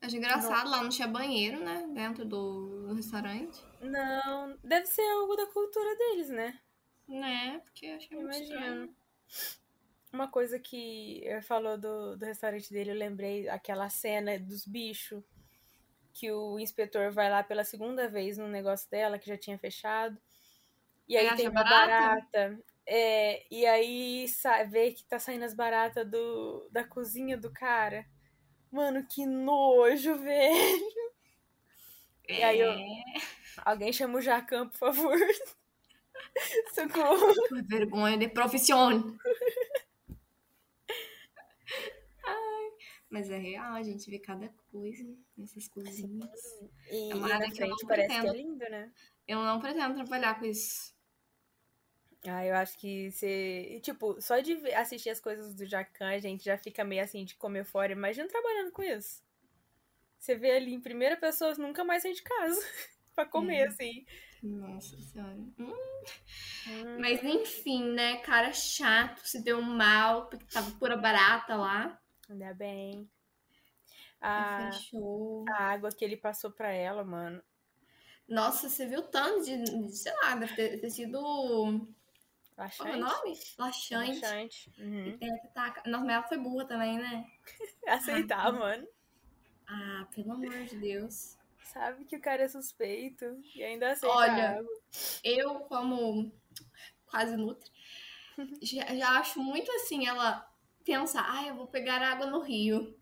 Acho 0.00 0.16
engraçado, 0.16 0.68
lá 0.68 0.82
não 0.82 0.88
tinha 0.88 1.06
banheiro, 1.06 1.60
né? 1.60 1.86
Dentro 1.94 2.24
do, 2.24 2.88
do 2.88 2.94
restaurante. 2.94 3.62
Não, 3.80 4.58
deve 4.64 4.86
ser 4.86 5.08
algo 5.12 5.36
da 5.36 5.46
cultura 5.46 5.96
deles, 5.96 6.28
né? 6.30 6.58
Né? 7.06 7.60
Porque 7.60 7.86
eu 7.86 7.94
achei 7.94 8.18
Imagino. 8.18 8.96
Uma 10.12 10.26
coisa 10.26 10.58
que 10.58 11.24
eu 11.24 11.40
falou 11.40 11.78
do, 11.78 12.16
do 12.16 12.24
restaurante 12.26 12.68
dele, 12.72 12.90
eu 12.90 12.96
lembrei 12.96 13.48
aquela 13.48 13.88
cena 13.88 14.36
dos 14.40 14.66
bichos. 14.66 15.22
Que 16.12 16.32
o 16.32 16.58
inspetor 16.58 17.12
vai 17.12 17.30
lá 17.30 17.44
pela 17.44 17.62
segunda 17.62 18.08
vez 18.08 18.36
no 18.36 18.48
negócio 18.48 18.90
dela, 18.90 19.20
que 19.20 19.28
já 19.28 19.38
tinha 19.38 19.56
fechado. 19.56 20.20
E 21.08 21.16
aí 21.16 21.26
Ele 21.26 21.36
tem 21.36 21.48
uma 21.48 21.62
barata? 21.64 21.86
barata. 22.32 22.64
É, 22.86 23.46
e 23.50 23.64
aí 23.66 24.26
vê 24.70 24.92
que 24.92 25.04
tá 25.04 25.18
saindo 25.18 25.44
as 25.44 25.54
baratas 25.54 26.08
do, 26.10 26.68
da 26.70 26.84
cozinha 26.84 27.36
do 27.36 27.50
cara. 27.52 28.04
Mano, 28.70 29.06
que 29.06 29.24
nojo, 29.26 30.16
velho. 30.18 30.84
E 32.28 32.42
aí 32.42 32.58
eu- 32.60 32.70
É, 32.72 33.02
Alguém 33.64 33.92
chama 33.92 34.18
o 34.18 34.20
Jacan, 34.20 34.68
por 34.68 34.76
favor. 34.78 35.16
Socorro. 36.74 37.32
vergonha 37.68 38.16
de 38.18 38.28
profissão. 38.28 39.16
Ai, 42.26 42.70
mas 43.10 43.30
é 43.30 43.38
real, 43.38 43.74
a 43.74 43.82
gente 43.82 44.10
vê 44.10 44.18
cada 44.18 44.48
coisa 44.70 45.04
nessas 45.36 45.68
cozinhas. 45.68 46.40
E, 46.90 47.12
É 47.12 47.14
uma 47.14 47.32
área 47.32 47.50
que 47.50 47.62
eu 47.62 47.68
não 47.68 47.76
parece 47.86 48.08
que 48.08 48.14
é 48.14 48.20
pretendo. 48.20 48.36
lindo, 48.36 48.64
né? 48.70 48.92
Eu 49.28 49.38
não 49.42 49.60
pretendo 49.60 49.94
trabalhar 49.94 50.38
com 50.38 50.44
isso. 50.46 50.93
Ah, 52.26 52.44
eu 52.44 52.54
acho 52.56 52.78
que 52.78 53.10
você. 53.10 53.80
Tipo, 53.82 54.20
só 54.20 54.38
de 54.40 54.54
assistir 54.74 55.10
as 55.10 55.20
coisas 55.20 55.54
do 55.54 55.66
Jacan, 55.66 56.08
a 56.08 56.18
gente 56.18 56.44
já 56.44 56.56
fica 56.56 56.82
meio 56.84 57.02
assim 57.02 57.24
de 57.24 57.34
comer 57.36 57.64
fora. 57.64 57.92
Imagina 57.92 58.28
trabalhando 58.28 58.72
com 58.72 58.82
isso. 58.82 59.22
Você 60.18 60.34
vê 60.34 60.52
ali 60.52 60.72
em 60.72 60.80
primeira 60.80 61.16
pessoa, 61.16 61.54
nunca 61.54 61.84
mais 61.84 62.02
sai 62.02 62.12
de 62.12 62.22
casa 62.22 62.60
pra 63.14 63.26
comer, 63.26 63.62
Uhum. 63.62 63.68
assim. 63.68 64.06
Nossa 64.42 64.96
senhora. 64.98 65.36
Hum, 65.58 65.74
Hum, 66.66 66.98
Mas 66.98 67.22
enfim, 67.22 67.92
né? 67.92 68.16
Cara 68.18 68.52
chato, 68.52 69.20
se 69.26 69.42
deu 69.42 69.60
mal, 69.60 70.28
porque 70.28 70.46
tava 70.46 70.70
pura 70.78 70.96
barata 70.96 71.56
lá. 71.56 72.00
ainda 72.30 72.54
bem. 72.54 73.08
A, 74.20 74.70
Fechou. 74.70 75.44
a 75.50 75.64
água 75.72 75.90
que 75.92 76.04
ele 76.04 76.16
passou 76.16 76.50
pra 76.50 76.72
ela, 76.72 77.04
mano. 77.04 77.42
Nossa, 78.26 78.68
você 78.70 78.86
viu 78.86 79.02
tanto 79.02 79.44
de, 79.44 79.62
de- 79.64 79.96
sei 79.96 80.12
lá, 80.22 80.34
deve 80.36 80.54
ter, 80.54 80.80
ter 80.80 80.90
sido. 80.90 81.86
Qual 82.56 82.66
Laxante. 82.66 82.90
é 82.90 82.96
o 82.96 83.00
nome? 83.00 83.38
Laxante. 83.58 84.20
Laxante. 84.20 84.72
Uhum. 84.78 85.18
É, 85.20 85.46
tá- 85.48 85.82
Nossa, 85.86 86.04
mas 86.04 86.14
ela 86.14 86.22
foi 86.28 86.38
burra 86.38 86.64
também, 86.66 86.98
né? 86.98 87.26
Aceitar, 87.86 88.46
Ah. 88.46 88.52
mano. 88.52 88.88
Ah, 89.66 90.06
pelo 90.14 90.32
amor 90.32 90.64
de 90.64 90.76
Deus. 90.76 91.36
Sabe 91.64 92.04
que 92.04 92.16
o 92.16 92.20
cara 92.20 92.42
é 92.42 92.48
suspeito 92.48 93.24
e 93.54 93.62
ainda 93.64 93.90
aceita 93.92 94.14
Olha, 94.14 94.50
água. 94.58 94.80
Eu, 95.24 95.60
como 95.60 96.30
quase 97.06 97.36
nutri, 97.36 97.70
já, 98.62 98.84
já 98.94 99.18
acho 99.18 99.40
muito 99.40 99.70
assim, 99.72 100.06
ela 100.06 100.48
pensar, 100.84 101.24
ah, 101.28 101.46
eu 101.46 101.54
vou 101.56 101.66
pegar 101.66 102.02
água 102.02 102.26
no 102.26 102.40
rio. 102.40 102.96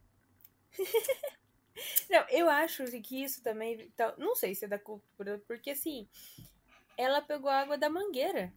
Não, 2.08 2.24
eu 2.28 2.48
acho 2.48 2.84
que 3.02 3.22
isso 3.22 3.42
também. 3.42 3.92
Não 4.18 4.34
sei 4.36 4.54
se 4.54 4.64
é 4.64 4.68
da 4.68 4.78
cultura, 4.78 5.42
porque 5.46 5.70
assim, 5.70 6.08
ela 6.96 7.20
pegou 7.20 7.50
a 7.50 7.60
água 7.60 7.76
da 7.76 7.90
mangueira. 7.90 8.52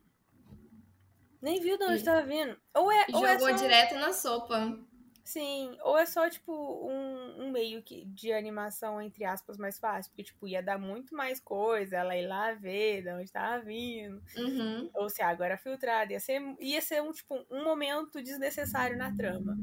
Nem 1.46 1.60
viu 1.62 1.78
de 1.78 1.84
onde 1.84 2.02
E- 2.02 2.04
tava 2.04 2.24
vindo. 2.24 2.58
Ou 2.74 2.92
é, 2.92 3.06
E 3.08 3.14
ou 3.16 3.24
é 3.26 3.38
jogou 3.38 3.50
só. 3.56 3.64
direto 3.64 3.94
na 3.96 4.12
sopa. 4.12 4.80
Sim, 5.24 5.78
ou 5.84 5.96
é 5.98 6.06
só, 6.06 6.28
tipo, 6.30 6.52
um, 6.54 7.44
um 7.46 7.52
meio 7.52 7.84
que 7.84 8.04
de 8.06 8.34
animação, 8.34 9.00
entre 9.02 9.24
aspas, 9.26 9.56
mais 9.58 9.78
fácil. 9.78 10.12
Porque, 10.12 10.24
tipo, 10.24 10.48
ia 10.48 10.62
dar 10.64 10.80
muito 10.80 11.16
mais 11.16 11.40
coisa, 11.40 11.98
ela 11.98 12.18
ir 12.18 12.26
lá 12.28 12.54
ver 12.54 13.04
de 13.04 13.10
onde 13.10 13.32
tava 13.32 13.64
vindo. 13.64 14.22
Uhum. 14.36 14.90
Ou 14.96 15.08
se 15.10 15.22
a 15.22 15.30
água 15.30 15.46
era 15.46 15.58
filtrada. 15.58 16.12
Ia 16.14 16.20
ser, 16.20 16.42
ia 16.60 16.82
ser 16.82 17.02
um, 17.04 17.12
tipo, 17.12 17.46
um 17.52 17.64
momento 17.64 18.24
desnecessário 18.24 18.98
na 18.98 19.16
trama. 19.16 19.56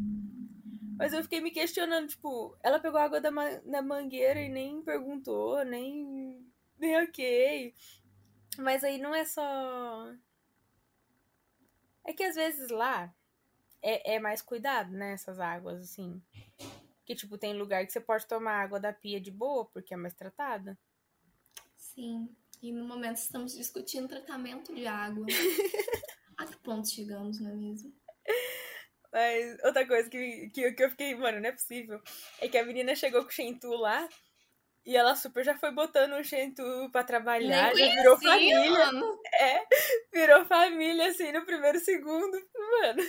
Mas 0.97 1.13
eu 1.13 1.23
fiquei 1.25 1.41
me 1.41 1.51
questionando, 1.51 2.07
tipo, 2.09 2.57
ela 2.63 2.79
pegou 2.79 3.01
água 3.01 3.21
da, 3.21 3.31
ma- 3.33 3.61
da 3.65 3.83
mangueira 3.83 4.41
e 4.41 4.49
nem 4.49 4.81
perguntou, 4.83 5.65
nem. 5.65 6.47
nem 6.79 7.03
ok. 7.03 7.75
Mas 8.59 8.85
aí 8.85 8.99
não 8.99 9.13
é 9.15 9.25
só. 9.25 10.13
É 12.05 12.13
que 12.13 12.23
às 12.23 12.35
vezes 12.35 12.71
lá 12.71 13.15
é, 13.81 14.15
é 14.15 14.21
mais 14.21 14.41
cuidado, 14.41 14.93
né? 14.93 15.13
Essas 15.13 15.39
águas, 15.41 15.81
assim. 15.81 16.23
Que, 17.05 17.15
tipo, 17.15 17.37
tem 17.37 17.55
lugar 17.55 17.85
que 17.85 17.93
você 17.93 18.01
pode 18.01 18.27
tomar 18.27 18.63
água 18.63 18.79
da 18.79 18.93
pia 18.93 19.21
de 19.21 19.31
boa, 19.31 19.65
porque 19.67 19.95
é 19.95 19.97
mais 19.97 20.15
tratada. 20.15 20.79
Sim. 21.77 22.35
E 22.63 22.73
no 22.73 22.87
momento 22.87 23.17
estamos 23.17 23.57
discutindo 23.57 24.09
tratamento 24.09 24.75
de 24.75 24.87
água. 24.87 25.27
A 26.39 26.47
que 26.47 26.57
ponto 26.59 26.89
chegamos, 26.89 27.41
não 27.41 27.51
é 27.51 27.55
mesmo? 27.55 27.93
Mas 29.13 29.59
outra 29.65 29.87
coisa 29.87 30.09
que, 30.09 30.49
que, 30.51 30.73
que 30.73 30.83
eu 30.83 30.91
fiquei, 30.91 31.15
mano, 31.15 31.41
não 31.41 31.49
é 31.49 31.53
possível. 31.53 32.01
É 32.41 32.49
que 32.49 32.57
a 32.57 32.65
menina 32.65 32.95
chegou 32.95 33.23
com 33.23 33.29
o 33.29 33.33
Shentu 33.33 33.69
lá 33.71 34.09
e 34.85 34.97
ela 34.97 35.15
super 35.15 35.45
já 35.45 35.57
foi 35.57 35.71
botando 35.71 36.13
o 36.15 36.25
Shentu 36.25 36.63
pra 36.91 37.05
trabalhar, 37.05 37.75
já 37.75 37.95
virou 37.95 38.19
família. 38.19 38.93
mano. 38.93 39.19
Virou 40.13 40.45
família, 40.45 41.09
assim, 41.09 41.33
no 41.33 41.45
primeiro 41.45 41.79
segundo. 41.81 42.37
Mano, 42.75 43.03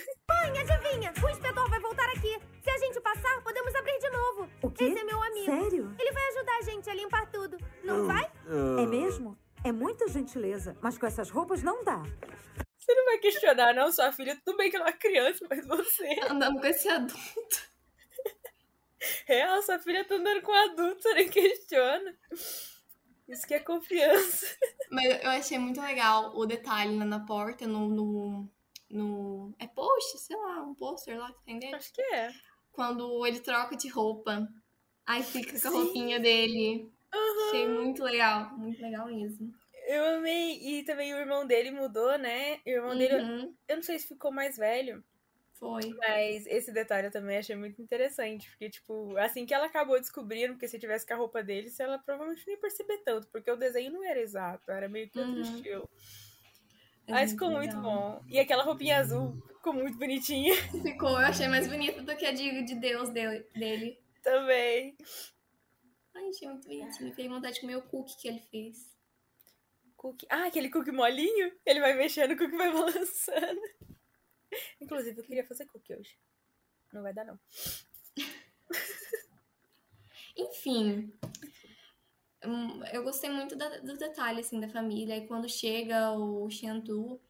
Adivinha, 0.60 1.12
o 1.22 1.30
inspetor 1.30 1.68
vai 1.68 1.80
voltar 1.80 2.08
aqui. 2.10 2.38
Se 2.62 2.70
a 2.70 2.78
gente 2.78 3.00
passar, 3.00 3.42
podemos 3.42 3.74
abrir 3.74 3.98
de 3.98 4.10
novo. 4.10 4.48
O 4.62 4.70
quê? 4.70 4.84
Esse 4.84 4.98
é 5.00 5.04
meu 5.04 5.22
amigo. 5.22 5.44
Sério? 5.44 5.96
Ele 5.98 6.12
vai 6.12 6.28
ajudar 6.28 6.56
a 6.58 6.62
gente 6.62 6.90
a 6.90 6.94
limpar 6.94 7.30
tudo. 7.30 7.58
Não 7.82 8.06
vai? 8.06 8.30
É 8.80 8.86
mesmo? 8.86 9.36
É 9.64 9.72
muita 9.72 10.08
gentileza, 10.08 10.76
mas 10.80 10.96
com 10.98 11.06
essas 11.06 11.30
roupas 11.30 11.62
não 11.62 11.82
dá. 11.84 12.02
você 12.78 12.94
não 12.94 13.04
vai 13.06 13.18
questionar, 13.18 13.72
não, 13.74 13.90
sua 13.90 14.12
filha. 14.12 14.38
Tudo 14.44 14.56
bem 14.58 14.70
que 14.70 14.76
ela 14.76 14.86
é 14.86 14.88
uma 14.90 14.96
criança, 14.96 15.46
mas 15.48 15.66
você. 15.66 16.16
Andando 16.28 16.60
com 16.60 16.66
esse 16.66 16.88
adulto. 16.88 17.73
Real, 19.26 19.62
sua 19.62 19.78
filha 19.78 20.04
tá 20.04 20.14
andando 20.14 20.42
com 20.42 20.52
um 20.52 20.54
adulto, 20.54 21.02
você 21.02 21.14
nem 21.14 21.28
questiona. 21.28 22.16
Isso 23.28 23.46
que 23.46 23.54
é 23.54 23.60
confiança. 23.60 24.46
Mas 24.90 25.22
eu 25.22 25.30
achei 25.30 25.58
muito 25.58 25.80
legal 25.80 26.36
o 26.36 26.44
detalhe 26.46 26.96
lá 26.96 27.04
na 27.04 27.20
porta, 27.24 27.66
no. 27.66 27.88
no, 27.88 28.48
no- 28.90 29.54
é 29.58 29.66
post, 29.66 30.18
sei 30.18 30.36
lá, 30.36 30.62
um 30.62 30.74
pôster 30.74 31.18
lá 31.18 31.32
que 31.32 31.42
tem 31.44 31.58
dele. 31.58 31.74
Acho 31.74 31.92
que 31.92 32.02
é. 32.02 32.32
Quando 32.72 33.26
ele 33.26 33.40
troca 33.40 33.76
de 33.76 33.88
roupa. 33.88 34.46
Aí 35.06 35.22
fica 35.22 35.50
com 35.52 35.68
a 35.68 35.70
Sim. 35.70 35.76
roupinha 35.84 36.18
dele. 36.20 36.90
Achei 37.48 37.68
muito 37.68 38.02
legal, 38.02 38.50
muito 38.58 38.80
legal 38.82 39.06
mesmo. 39.06 39.54
Eu 39.86 40.16
amei. 40.16 40.58
E 40.62 40.82
também 40.84 41.12
o 41.14 41.18
irmão 41.18 41.46
dele 41.46 41.70
mudou, 41.70 42.16
né? 42.18 42.54
O 42.66 42.68
irmão 42.70 42.96
dele, 42.96 43.14
Uhum. 43.22 43.54
eu 43.68 43.76
não 43.76 43.82
sei 43.82 43.98
se 43.98 44.08
ficou 44.08 44.32
mais 44.32 44.56
velho. 44.56 45.04
Foi. 45.54 45.82
Mas 45.98 46.46
esse 46.46 46.72
detalhe 46.72 47.06
eu 47.06 47.12
também 47.12 47.38
achei 47.38 47.54
muito 47.56 47.80
interessante, 47.80 48.50
porque, 48.50 48.68
tipo, 48.68 49.16
assim 49.18 49.46
que 49.46 49.54
ela 49.54 49.66
acabou 49.66 49.98
descobrindo, 50.00 50.54
porque 50.54 50.66
se 50.68 50.78
tivesse 50.78 51.06
com 51.06 51.14
a 51.14 51.16
roupa 51.16 51.42
deles, 51.42 51.78
ela 51.78 51.98
provavelmente 51.98 52.46
nem 52.46 52.56
perceber 52.58 52.98
tanto, 52.98 53.28
porque 53.28 53.50
o 53.50 53.56
desenho 53.56 53.92
não 53.92 54.04
era 54.04 54.20
exato, 54.20 54.70
era 54.70 54.88
meio 54.88 55.08
que 55.08 55.18
outro 55.18 55.34
Uhum. 55.34 55.40
estilo. 55.42 55.88
É 57.06 57.12
Mas 57.12 57.32
ficou 57.32 57.50
muito 57.50 57.76
bom. 57.80 58.20
E 58.28 58.38
aquela 58.40 58.64
roupinha 58.64 58.98
azul 58.98 59.36
ficou 59.48 59.72
muito 59.74 59.96
bonitinha 59.98 60.54
Ficou, 60.82 61.10
eu 61.10 61.16
achei 61.26 61.46
mais 61.48 61.68
bonita 61.68 62.02
do 62.02 62.16
que 62.16 62.26
a 62.26 62.32
de, 62.32 62.62
de 62.64 62.74
Deus 62.74 63.10
dele. 63.10 63.46
dele. 63.54 63.98
também. 64.22 64.96
Ai, 66.14 66.28
achei 66.30 66.48
muito 66.48 66.66
bonitinho. 66.66 67.10
Fiquei 67.10 67.28
vontade 67.28 67.54
de 67.56 67.60
comer 67.60 67.76
o 67.76 67.82
cookie 67.82 68.16
que 68.20 68.28
ele 68.28 68.40
fez. 68.40 68.92
Cookie. 69.96 70.26
Ah, 70.30 70.46
aquele 70.46 70.70
cookie 70.70 70.92
molinho. 70.92 71.52
Ele 71.64 71.80
vai 71.80 71.94
mexendo, 71.94 72.32
o 72.32 72.36
cookie 72.36 72.56
vai 72.56 72.70
balançando. 72.72 73.60
Inclusive, 74.80 75.20
eu 75.20 75.24
queria 75.24 75.44
fazer 75.46 75.66
cookie 75.66 75.94
hoje. 75.94 76.18
Não 76.92 77.02
vai 77.02 77.12
dar, 77.12 77.24
não. 77.24 77.38
Enfim. 80.36 81.12
hum, 82.44 82.82
Eu 82.92 83.02
gostei 83.04 83.30
muito 83.30 83.56
da, 83.56 83.78
do 83.78 83.96
detalhe, 83.96 84.40
assim, 84.40 84.60
da 84.60 84.68
família. 84.68 85.16
E 85.16 85.26
quando 85.26 85.48
chega 85.48 86.12
o 86.12 86.48
Shantu, 86.50 87.20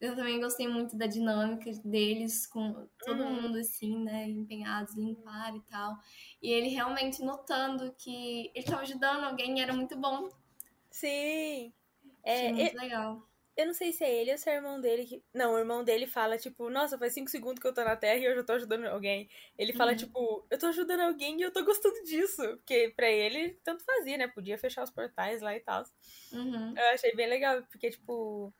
eu 0.00 0.14
também 0.16 0.40
gostei 0.40 0.68
muito 0.68 0.96
da 0.96 1.06
dinâmica 1.06 1.70
deles 1.84 2.46
com 2.46 2.86
todo 3.04 3.22
Uhum. 3.22 3.42
mundo, 3.42 3.58
assim, 3.58 3.98
né? 4.02 4.28
Empenhados 4.28 4.96
em 4.96 5.06
limpar 5.06 5.54
e 5.56 5.60
tal. 5.62 5.96
E 6.42 6.50
ele 6.50 6.68
realmente 6.68 7.22
notando 7.22 7.94
que 7.98 8.50
ele 8.54 8.64
tava 8.66 8.82
ajudando 8.82 9.24
alguém 9.24 9.60
era 9.62 9.72
muito 9.72 9.96
bom. 9.96 10.28
Sim. 10.90 11.72
Achei 12.24 12.48
É, 12.48 12.52
muito 12.52 12.76
legal. 12.76 13.28
Eu 13.56 13.66
não 13.66 13.74
sei 13.74 13.92
se 13.92 14.02
é 14.02 14.12
ele 14.12 14.32
ou 14.32 14.38
se 14.38 14.50
é 14.50 14.54
o 14.54 14.56
irmão 14.56 14.80
dele 14.80 15.06
que. 15.06 15.22
Não, 15.32 15.54
o 15.54 15.58
irmão 15.58 15.84
dele 15.84 16.06
fala, 16.08 16.36
tipo, 16.36 16.68
nossa, 16.70 16.98
faz 16.98 17.14
cinco 17.14 17.30
segundos 17.30 17.60
que 17.60 17.66
eu 17.68 17.72
tô 17.74 17.84
na 17.84 17.94
Terra 17.96 18.18
e 18.18 18.24
eu 18.24 18.34
já 18.34 18.42
tô 18.42 18.52
ajudando 18.54 18.84
alguém. 18.86 19.28
Ele 19.56 19.72
fala, 19.72 19.92
Uhum. 19.92 19.96
tipo, 19.96 20.46
eu 20.50 20.58
tô 20.58 20.66
ajudando 20.66 21.00
alguém 21.00 21.38
e 21.38 21.42
eu 21.42 21.52
tô 21.52 21.64
gostando 21.64 22.02
disso. 22.02 22.42
Porque 22.58 22.92
pra 22.96 23.08
ele, 23.08 23.58
tanto 23.62 23.84
fazia, 23.84 24.16
né? 24.18 24.26
Podia 24.26 24.58
fechar 24.58 24.82
os 24.82 24.90
portais 24.90 25.40
lá 25.40 25.54
e 25.56 25.60
tal. 25.60 25.84
Uhum. 26.32 26.76
Eu 26.76 26.84
achei 26.94 27.14
bem 27.14 27.28
legal, 27.28 27.62
porque, 27.70 27.90
tipo. 27.90 28.52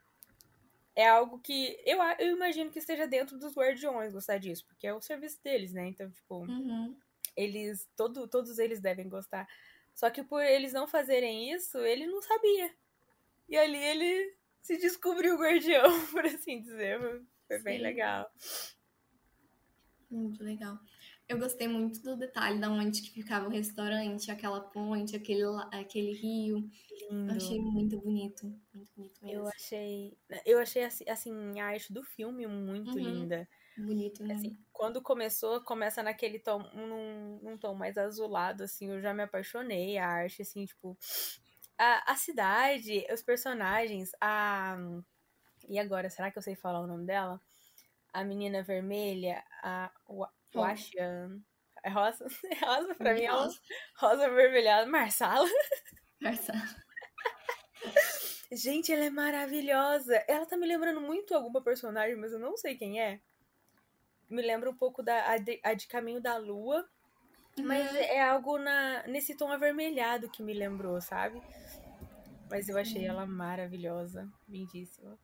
É 0.97 1.09
algo 1.09 1.41
que 1.41 1.77
eu, 1.85 1.99
eu 2.21 2.37
imagino 2.37 2.71
que 2.71 2.79
esteja 2.79 3.05
dentro 3.07 3.37
dos 3.37 3.53
guardiões 3.57 4.13
gostar 4.13 4.39
disso, 4.39 4.65
porque 4.65 4.87
é 4.87 4.95
o 4.95 5.01
serviço 5.01 5.43
deles, 5.43 5.73
né? 5.73 5.87
Então, 5.89 6.09
tipo, 6.09 6.45
Uhum. 6.45 6.97
eles. 7.37 7.89
Todo, 7.97 8.29
todos 8.29 8.61
eles 8.61 8.81
devem 8.81 9.09
gostar. 9.09 9.49
Só 9.93 10.09
que 10.09 10.23
por 10.23 10.41
eles 10.43 10.73
não 10.73 10.87
fazerem 10.87 11.53
isso, 11.53 11.79
ele 11.79 12.07
não 12.07 12.23
sabia. 12.23 12.73
E 13.49 13.57
ali 13.57 13.77
ele 13.79 14.37
se 14.64 14.78
descobriu 14.78 15.37
guardião, 15.38 15.85
por 16.11 16.25
assim 16.26 16.61
dizer. 16.61 16.99
Foi 17.47 17.59
bem 17.61 17.78
Sim. 17.78 17.83
legal. 17.83 18.26
Muito 20.11 20.44
legal. 20.44 20.78
Eu 21.28 21.38
gostei 21.38 21.66
muito 21.66 22.00
do 22.02 22.16
detalhe 22.16 22.61
da 22.61 22.71
onde 22.71 23.02
que 23.02 23.11
ficava 23.11 23.47
o 23.47 23.50
restaurante, 23.50 24.30
aquela 24.30 24.61
ponte, 24.61 25.16
aquele, 25.16 25.42
aquele 25.73 26.12
rio. 26.12 26.59
Eu 26.59 27.11
Lindo. 27.11 27.33
achei 27.35 27.61
muito 27.61 27.99
bonito. 28.00 28.47
Muito 28.73 28.92
bonito 28.94 29.25
mesmo. 29.25 29.42
Eu 29.42 29.49
achei. 29.49 30.18
Eu 30.44 30.59
achei 30.59 30.85
assim, 30.85 31.04
assim, 31.09 31.61
a 31.61 31.66
arte 31.66 31.92
do 31.92 32.02
filme 32.04 32.47
muito 32.47 32.99
Uhum. 32.99 33.04
linda. 33.04 33.49
Bonito, 33.76 34.23
né? 34.23 34.35
Assim, 34.35 34.56
quando 34.73 35.02
começou, 35.02 35.62
começa 35.62 36.02
naquele 36.02 36.38
tom, 36.38 36.61
num, 36.75 37.40
num 37.42 37.59
tom 37.59 37.75
mais 37.75 37.99
azulado, 37.99 38.62
assim, 38.64 38.90
eu 38.90 39.00
já 39.00 39.12
me 39.14 39.23
apaixonei. 39.23 39.99
A 39.99 40.06
arte, 40.09 40.42
assim, 40.42 40.64
tipo. 40.66 40.97
A, 41.78 42.12
a 42.12 42.16
cidade, 42.16 43.07
os 43.12 43.23
personagens, 43.23 44.12
a. 44.21 44.76
E 45.69 45.78
agora, 45.78 46.09
será 46.11 46.31
que 46.31 46.38
eu 46.38 46.43
sei 46.43 46.54
falar 46.54 46.81
o 46.81 46.87
nome 46.87 47.07
dela? 47.07 47.40
A 48.12 48.23
menina 48.25 48.62
vermelha, 48.62 49.43
a 49.62 49.90
Wa- 50.09 50.31
Rosa. 50.54 50.69
Washian. 50.69 51.40
É 51.83 51.90
rosa? 51.90 52.26
É 52.50 52.64
rosa 52.64 52.95
pra 52.95 53.12
mim, 53.14 53.23
é 53.25 53.28
Nossa, 53.28 53.59
rosa 53.99 54.26
avermelhada. 54.26 54.87
Marsala. 54.90 55.49
Marcelo. 56.20 56.61
Gente, 58.53 58.92
ela 58.92 59.05
é 59.05 59.11
maravilhosa. 59.11 60.16
Ela 60.29 60.46
tá 60.46 60.57
me 60.57 60.66
lembrando 60.66 61.01
muito 61.01 61.35
alguma 61.35 61.62
personagem, 61.62 62.16
mas 62.16 62.33
eu 62.33 62.38
não 62.38 62.57
sei 62.57 62.77
quem 62.77 63.01
é. 63.01 63.20
Me 64.31 64.42
lembra 64.42 64.70
um 64.70 64.77
pouco 64.77 65.03
da 65.03 65.31
a 65.33 65.38
de, 65.38 65.61
a 65.62 65.75
de 65.75 65.87
Caminho 65.87 66.20
da 66.20 66.37
Lua, 66.37 66.88
mas 67.62 67.90
Uhum. 67.90 67.97
é 67.99 68.21
algo 68.23 68.59
na, 68.59 69.07
nesse 69.07 69.37
tom 69.37 69.51
avermelhado 69.53 70.29
que 70.31 70.43
me 70.43 70.53
lembrou, 70.55 71.01
sabe? 71.01 71.40
Mas 72.51 72.69
eu 72.69 72.77
achei 72.79 73.05
ela 73.07 73.27
maravilhosa, 73.27 74.29
lindíssima. 74.49 75.19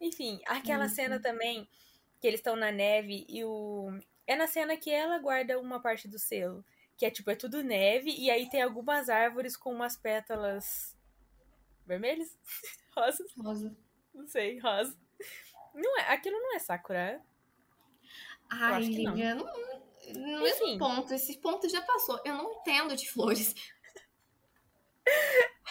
Enfim, 0.00 0.40
aquela 0.46 0.84
Uhum. 0.84 0.88
cena 0.90 1.20
também 1.20 1.68
que 2.20 2.26
eles 2.26 2.40
estão 2.40 2.56
na 2.56 2.70
neve 2.72 3.24
e 3.28 3.44
o 3.44 3.98
é 4.26 4.36
na 4.36 4.46
cena 4.46 4.76
que 4.76 4.90
ela 4.90 5.18
guarda 5.18 5.58
uma 5.60 5.80
parte 5.80 6.08
do 6.08 6.18
selo, 6.18 6.64
que 6.96 7.04
é 7.04 7.10
tipo 7.10 7.30
é 7.30 7.34
tudo 7.34 7.62
neve 7.62 8.10
e 8.16 8.30
aí 8.30 8.48
tem 8.48 8.62
algumas 8.62 9.08
árvores 9.08 9.56
com 9.56 9.72
umas 9.72 9.96
pétalas 9.96 10.96
vermelhas, 11.86 12.36
rosas. 12.96 13.32
Rosa. 13.36 13.76
Não 14.14 14.26
sei, 14.26 14.58
rosa. 14.58 14.96
Não 15.74 15.98
é, 16.00 16.12
aquilo 16.12 16.36
não 16.38 16.54
é 16.54 16.58
Sakura. 16.58 17.20
Ai, 18.50 18.74
acho 18.74 18.90
que 18.90 19.02
não. 19.02 19.16
Não. 19.16 19.91
No 20.08 20.10
Enfim. 20.10 20.42
mesmo 20.42 20.78
ponto, 20.78 21.14
esse 21.14 21.38
ponto 21.38 21.68
já 21.68 21.80
passou. 21.82 22.20
Eu 22.24 22.34
não 22.34 22.52
entendo 22.52 22.96
de 22.96 23.08
flores. 23.08 23.54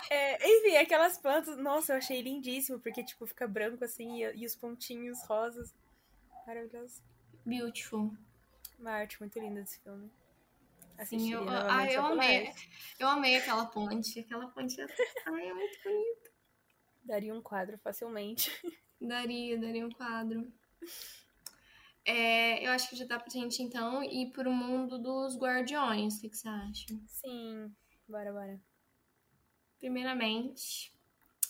É, 0.09 0.45
enfim, 0.45 0.75
aquelas 0.75 1.17
plantas, 1.17 1.57
nossa, 1.57 1.93
eu 1.93 1.97
achei 1.97 2.21
lindíssimo, 2.21 2.79
porque 2.79 3.03
tipo 3.03 3.25
fica 3.25 3.47
branco 3.47 3.83
assim 3.83 4.23
e, 4.23 4.41
e 4.41 4.45
os 4.45 4.55
pontinhos 4.55 5.23
rosas. 5.25 5.73
Maravilhoso. 6.45 7.01
Beautiful. 7.45 8.11
Uma 8.77 8.91
arte 8.91 9.19
muito 9.19 9.39
linda 9.39 9.61
desse 9.61 9.79
filme. 9.79 10.09
Sim, 10.09 11.01
Assistiria 11.01 11.35
eu, 11.35 11.49
ai, 11.49 11.95
eu 11.95 12.05
amei. 12.05 12.53
Eu 12.99 13.07
amei 13.07 13.37
aquela 13.37 13.65
ponte. 13.65 14.19
Aquela 14.19 14.47
ponte 14.49 14.79
é, 14.81 14.85
ai, 15.27 15.47
é 15.47 15.53
muito 15.53 15.83
bonita. 15.83 16.31
Daria 17.03 17.33
um 17.33 17.41
quadro 17.41 17.77
facilmente. 17.79 18.51
Daria, 19.01 19.57
daria 19.57 19.87
um 19.87 19.89
quadro. 19.89 20.53
É, 22.11 22.65
eu 22.67 22.71
acho 22.71 22.89
que 22.89 22.95
já 22.97 23.05
dá 23.05 23.17
pra 23.17 23.29
gente, 23.29 23.63
então, 23.63 24.03
ir 24.03 24.31
pro 24.31 24.51
mundo 24.51 24.99
dos 24.99 25.37
guardiões. 25.37 26.17
O 26.17 26.21
que, 26.21 26.29
que 26.29 26.37
você 26.37 26.47
acha? 26.49 26.85
Sim, 27.07 27.73
bora, 28.07 28.33
bora. 28.33 28.59
Primeiramente, 29.79 30.91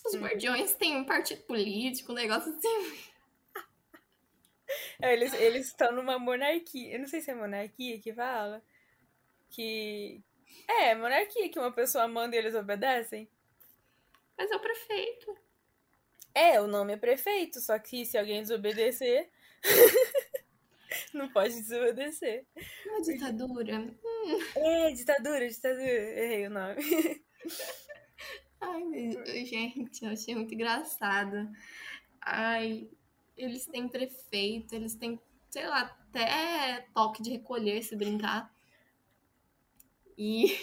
os 0.06 0.13
Hum. 0.13 0.21
guardiões 0.21 0.76
têm 0.76 0.97
um 0.97 1.04
partido 1.04 1.41
político, 1.43 2.12
um 2.12 2.15
negócio 2.15 2.54
assim. 2.56 2.67
É, 5.02 5.13
Eles 5.13 5.67
estão 5.67 5.91
numa 5.91 6.17
monarquia. 6.17 6.93
Eu 6.93 7.00
não 7.00 7.08
sei 7.08 7.19
se 7.19 7.30
é 7.30 7.36
monarquia 7.36 8.00
que 8.00 8.13
fala. 8.13 8.63
Que. 9.50 10.21
É, 10.65 10.95
monarquia, 10.95 11.50
que 11.50 11.60
uma 11.60 11.74
pessoa 11.74 12.08
manda 12.08 12.36
e 12.36 12.39
eles 12.39 12.56
obedecem. 12.56 13.28
Mas 14.38 14.50
é 14.50 14.56
o 14.56 14.60
prefeito. 14.60 15.38
É, 16.34 16.62
o 16.62 16.67
nome 16.67 16.93
é 16.93 16.97
prefeito, 16.97 17.60
só 17.60 17.78
que 17.80 18.06
se 18.06 18.17
alguém 18.17 18.41
desobedecer. 18.41 19.30
não 21.13 21.30
pode 21.30 21.54
desobedecer. 21.54 22.45
Uma 22.86 23.02
ditadura. 23.02 23.95
É, 24.56 24.91
ditadura, 24.91 25.47
ditadura. 25.47 25.84
Errei 25.84 26.47
o 26.47 26.50
nome. 26.50 26.76
Ai, 28.62 28.84
meu- 28.84 29.26
gente, 29.45 30.06
eu 30.06 30.12
achei 30.12 30.36
muito 30.36 30.54
engraçado. 30.54 31.50
Ai, 32.21 32.89
eles 33.36 33.65
têm 33.65 33.88
prefeito, 33.88 34.76
eles 34.76 34.93
têm, 34.95 35.19
sei 35.50 35.65
lá, 35.67 35.82
até 35.82 36.86
toque 36.93 37.24
de 37.24 37.32
recolher 37.32 37.82
se 37.82 37.95
brincar. 37.95 38.54
E 40.17 40.56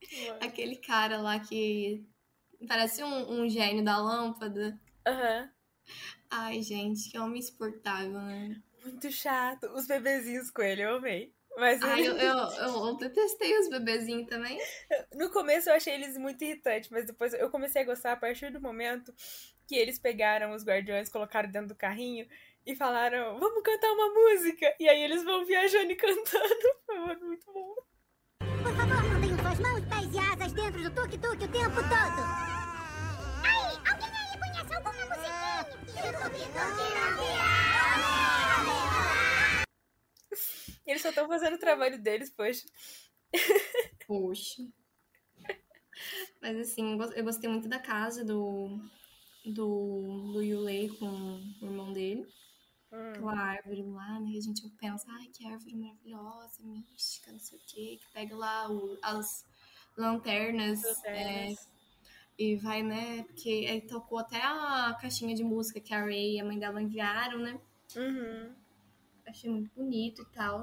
aquele 0.40 0.76
cara 0.76 1.18
lá 1.18 1.38
que 1.38 2.04
parece 2.66 3.04
um, 3.04 3.42
um 3.42 3.48
gênio 3.48 3.84
da 3.84 3.96
lâmpada. 3.98 4.78
Aham. 5.06 5.50
Ai, 6.30 6.62
gente, 6.62 7.10
que 7.10 7.18
homem 7.18 7.38
insuportável, 7.38 8.20
né? 8.20 8.60
Muito 8.84 9.10
chato. 9.10 9.66
Os 9.74 9.86
bebezinhos 9.86 10.50
com 10.50 10.62
ele, 10.62 10.82
eu 10.82 10.96
amei. 10.96 11.32
Mas 11.56 11.80
Ai, 11.82 12.00
ele- 12.00 12.08
eu, 12.08 12.16
eu, 12.16 12.36
eu, 12.36 12.86
eu 12.88 12.96
detestei 12.96 13.58
os 13.58 13.68
bebezinhos 13.68 14.28
também. 14.28 14.58
no 15.14 15.30
começo 15.30 15.70
eu 15.70 15.74
achei 15.74 15.94
eles 15.94 16.18
muito 16.18 16.42
irritantes, 16.42 16.90
mas 16.90 17.06
depois 17.06 17.32
eu 17.32 17.48
comecei 17.50 17.82
a 17.82 17.84
gostar 17.84 18.12
a 18.12 18.16
partir 18.16 18.50
do 18.50 18.60
momento 18.60 19.14
que 19.66 19.76
eles 19.76 19.98
pegaram 19.98 20.52
os 20.52 20.64
guardiões, 20.64 21.08
colocaram 21.08 21.50
dentro 21.50 21.68
do 21.68 21.74
carrinho 21.76 22.26
e 22.66 22.74
falaram, 22.74 23.38
vamos 23.38 23.62
cantar 23.62 23.90
uma 23.92 24.08
música. 24.12 24.74
E 24.80 24.88
aí 24.88 25.02
eles 25.02 25.22
vão 25.24 25.44
viajando 25.46 25.92
e 25.92 25.96
cantando. 25.96 26.74
Foi 26.86 27.16
muito 27.16 27.52
bom. 27.52 27.74
Por 28.40 28.74
favor, 28.74 29.04
mantenham 29.04 29.38
suas 29.38 29.60
mãos, 29.60 29.84
pés 29.86 30.12
e 30.12 30.18
asas 30.18 30.52
dentro 30.52 30.82
do 30.82 30.90
tuk-tuk 30.90 31.44
o 31.44 31.48
tempo 31.48 31.76
todo. 31.76 32.20
Aí, 33.44 33.76
alguém 33.88 34.10
aí 34.10 34.38
conhece 34.38 34.74
alguma 34.74 35.04
musiquinha? 35.14 35.34
Eles 40.86 41.02
só 41.02 41.08
estão 41.10 41.26
fazendo 41.28 41.54
o 41.54 41.58
trabalho 41.60 42.00
deles, 42.02 42.30
poxa. 42.30 42.64
Poxa. 44.06 44.62
Mas 46.40 46.56
assim, 46.58 46.92
eu 46.92 46.98
gos- 46.98 47.16
eu 47.16 47.24
gostei 47.24 47.48
muito 47.48 47.68
da 47.68 47.78
casa 47.78 48.24
do, 48.24 48.78
do, 49.44 50.32
do 50.32 50.42
Yulei 50.42 50.88
com 50.90 51.06
o 51.06 51.64
irmão 51.64 51.92
dele. 51.92 52.26
Hum. 52.92 53.10
Aquela 53.12 53.38
árvore 53.38 53.82
lá, 53.82 54.20
né? 54.20 54.32
que 54.32 54.38
A 54.38 54.42
gente 54.42 54.68
pensa, 54.78 55.06
ai, 55.10 55.26
que 55.28 55.46
árvore 55.46 55.74
maravilhosa, 55.74 56.62
mística, 56.62 57.32
não 57.32 57.40
sei 57.40 57.58
o 57.58 57.62
quê. 57.66 57.98
Que 58.00 58.12
pega 58.12 58.36
lá 58.36 58.70
o- 58.70 58.98
as 59.02 59.44
lanternas. 59.96 60.82
Lanternas. 60.82 61.58
é, 61.58 61.74
e 62.36 62.56
vai, 62.56 62.82
né? 62.82 63.22
Porque 63.24 63.66
aí 63.70 63.80
tocou 63.80 64.18
até 64.18 64.40
a 64.42 64.96
caixinha 65.00 65.34
de 65.34 65.42
música 65.44 65.80
que 65.80 65.94
a 65.94 66.02
Ray 66.04 66.36
e 66.36 66.40
a 66.40 66.44
mãe 66.44 66.58
dela 66.58 66.82
enviaram, 66.82 67.38
né? 67.38 67.58
Uhum. 67.96 68.54
Achei 69.26 69.50
muito 69.50 69.70
bonito 69.74 70.22
e 70.22 70.26
tal. 70.26 70.62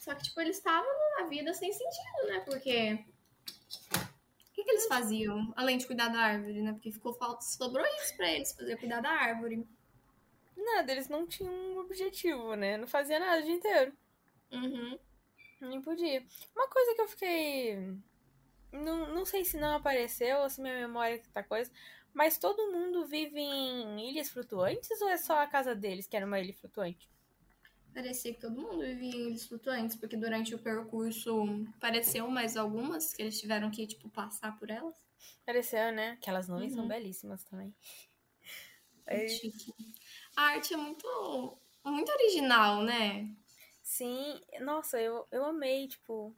Só 0.00 0.14
que, 0.14 0.24
tipo, 0.24 0.40
eles 0.40 0.58
estavam 0.58 0.86
numa 0.86 1.28
vida 1.28 1.52
sem 1.54 1.72
sentido, 1.72 2.26
né? 2.26 2.40
Porque. 2.40 3.04
O 3.92 4.52
que, 4.54 4.62
que 4.62 4.70
eles 4.70 4.86
faziam? 4.86 5.52
Além 5.56 5.78
de 5.78 5.86
cuidar 5.86 6.08
da 6.08 6.20
árvore, 6.20 6.62
né? 6.62 6.72
Porque 6.72 6.92
ficou 6.92 7.14
falta. 7.14 7.42
Sobrou 7.42 7.84
isso 8.02 8.16
pra 8.16 8.30
eles, 8.30 8.52
fazer 8.52 8.76
cuidar 8.76 9.00
da 9.00 9.10
árvore. 9.10 9.66
Nada, 10.56 10.92
eles 10.92 11.08
não 11.08 11.26
tinham 11.26 11.52
um 11.52 11.78
objetivo, 11.78 12.54
né? 12.54 12.76
Não 12.76 12.86
fazia 12.86 13.18
nada 13.18 13.40
o 13.40 13.44
dia 13.44 13.54
inteiro. 13.54 13.92
Uhum. 14.52 14.98
Nem 15.60 15.80
podia. 15.80 16.24
Uma 16.54 16.68
coisa 16.68 16.94
que 16.94 17.00
eu 17.00 17.08
fiquei. 17.08 17.96
Não, 18.72 19.12
não 19.12 19.24
sei 19.24 19.44
se 19.44 19.56
não 19.56 19.76
apareceu 19.76 20.38
ou 20.38 20.50
se 20.50 20.60
minha 20.60 20.74
memória 20.74 21.22
tá 21.32 21.42
coisa. 21.42 21.70
Mas 22.12 22.38
todo 22.38 22.70
mundo 22.70 23.06
vive 23.06 23.40
em 23.40 24.10
ilhas 24.10 24.28
flutuantes 24.28 25.00
ou 25.00 25.08
é 25.08 25.16
só 25.16 25.40
a 25.40 25.46
casa 25.46 25.74
deles 25.74 26.06
que 26.06 26.16
era 26.16 26.26
uma 26.26 26.38
ilha 26.38 26.54
flutuante? 26.54 27.08
Parecia 27.94 28.34
que 28.34 28.40
todo 28.40 28.60
mundo 28.60 28.80
vivia 28.80 29.08
em 29.14 29.28
ilhas 29.28 29.44
flutuantes, 29.46 29.96
porque 29.96 30.16
durante 30.16 30.54
o 30.54 30.58
percurso 30.58 31.44
apareceu 31.76 32.28
mais 32.28 32.56
algumas 32.56 33.12
que 33.14 33.22
eles 33.22 33.38
tiveram 33.40 33.70
que, 33.70 33.86
tipo, 33.86 34.08
passar 34.08 34.58
por 34.58 34.68
elas. 34.68 34.94
Pareceu, 35.46 35.92
né? 35.92 36.12
Aquelas 36.20 36.48
nuvens 36.48 36.72
são 36.72 36.82
Uhum. 36.82 36.88
belíssimas 36.88 37.44
também. 37.44 37.74
É. 39.06 39.26
A 40.34 40.42
arte 40.44 40.72
é 40.72 40.78
muito, 40.78 41.58
muito 41.84 42.10
original, 42.10 42.82
né? 42.82 43.28
sim, 43.82 44.40
nossa, 44.62 44.98
eu, 44.98 45.26
eu 45.30 45.44
amei, 45.44 45.86
tipo. 45.88 46.34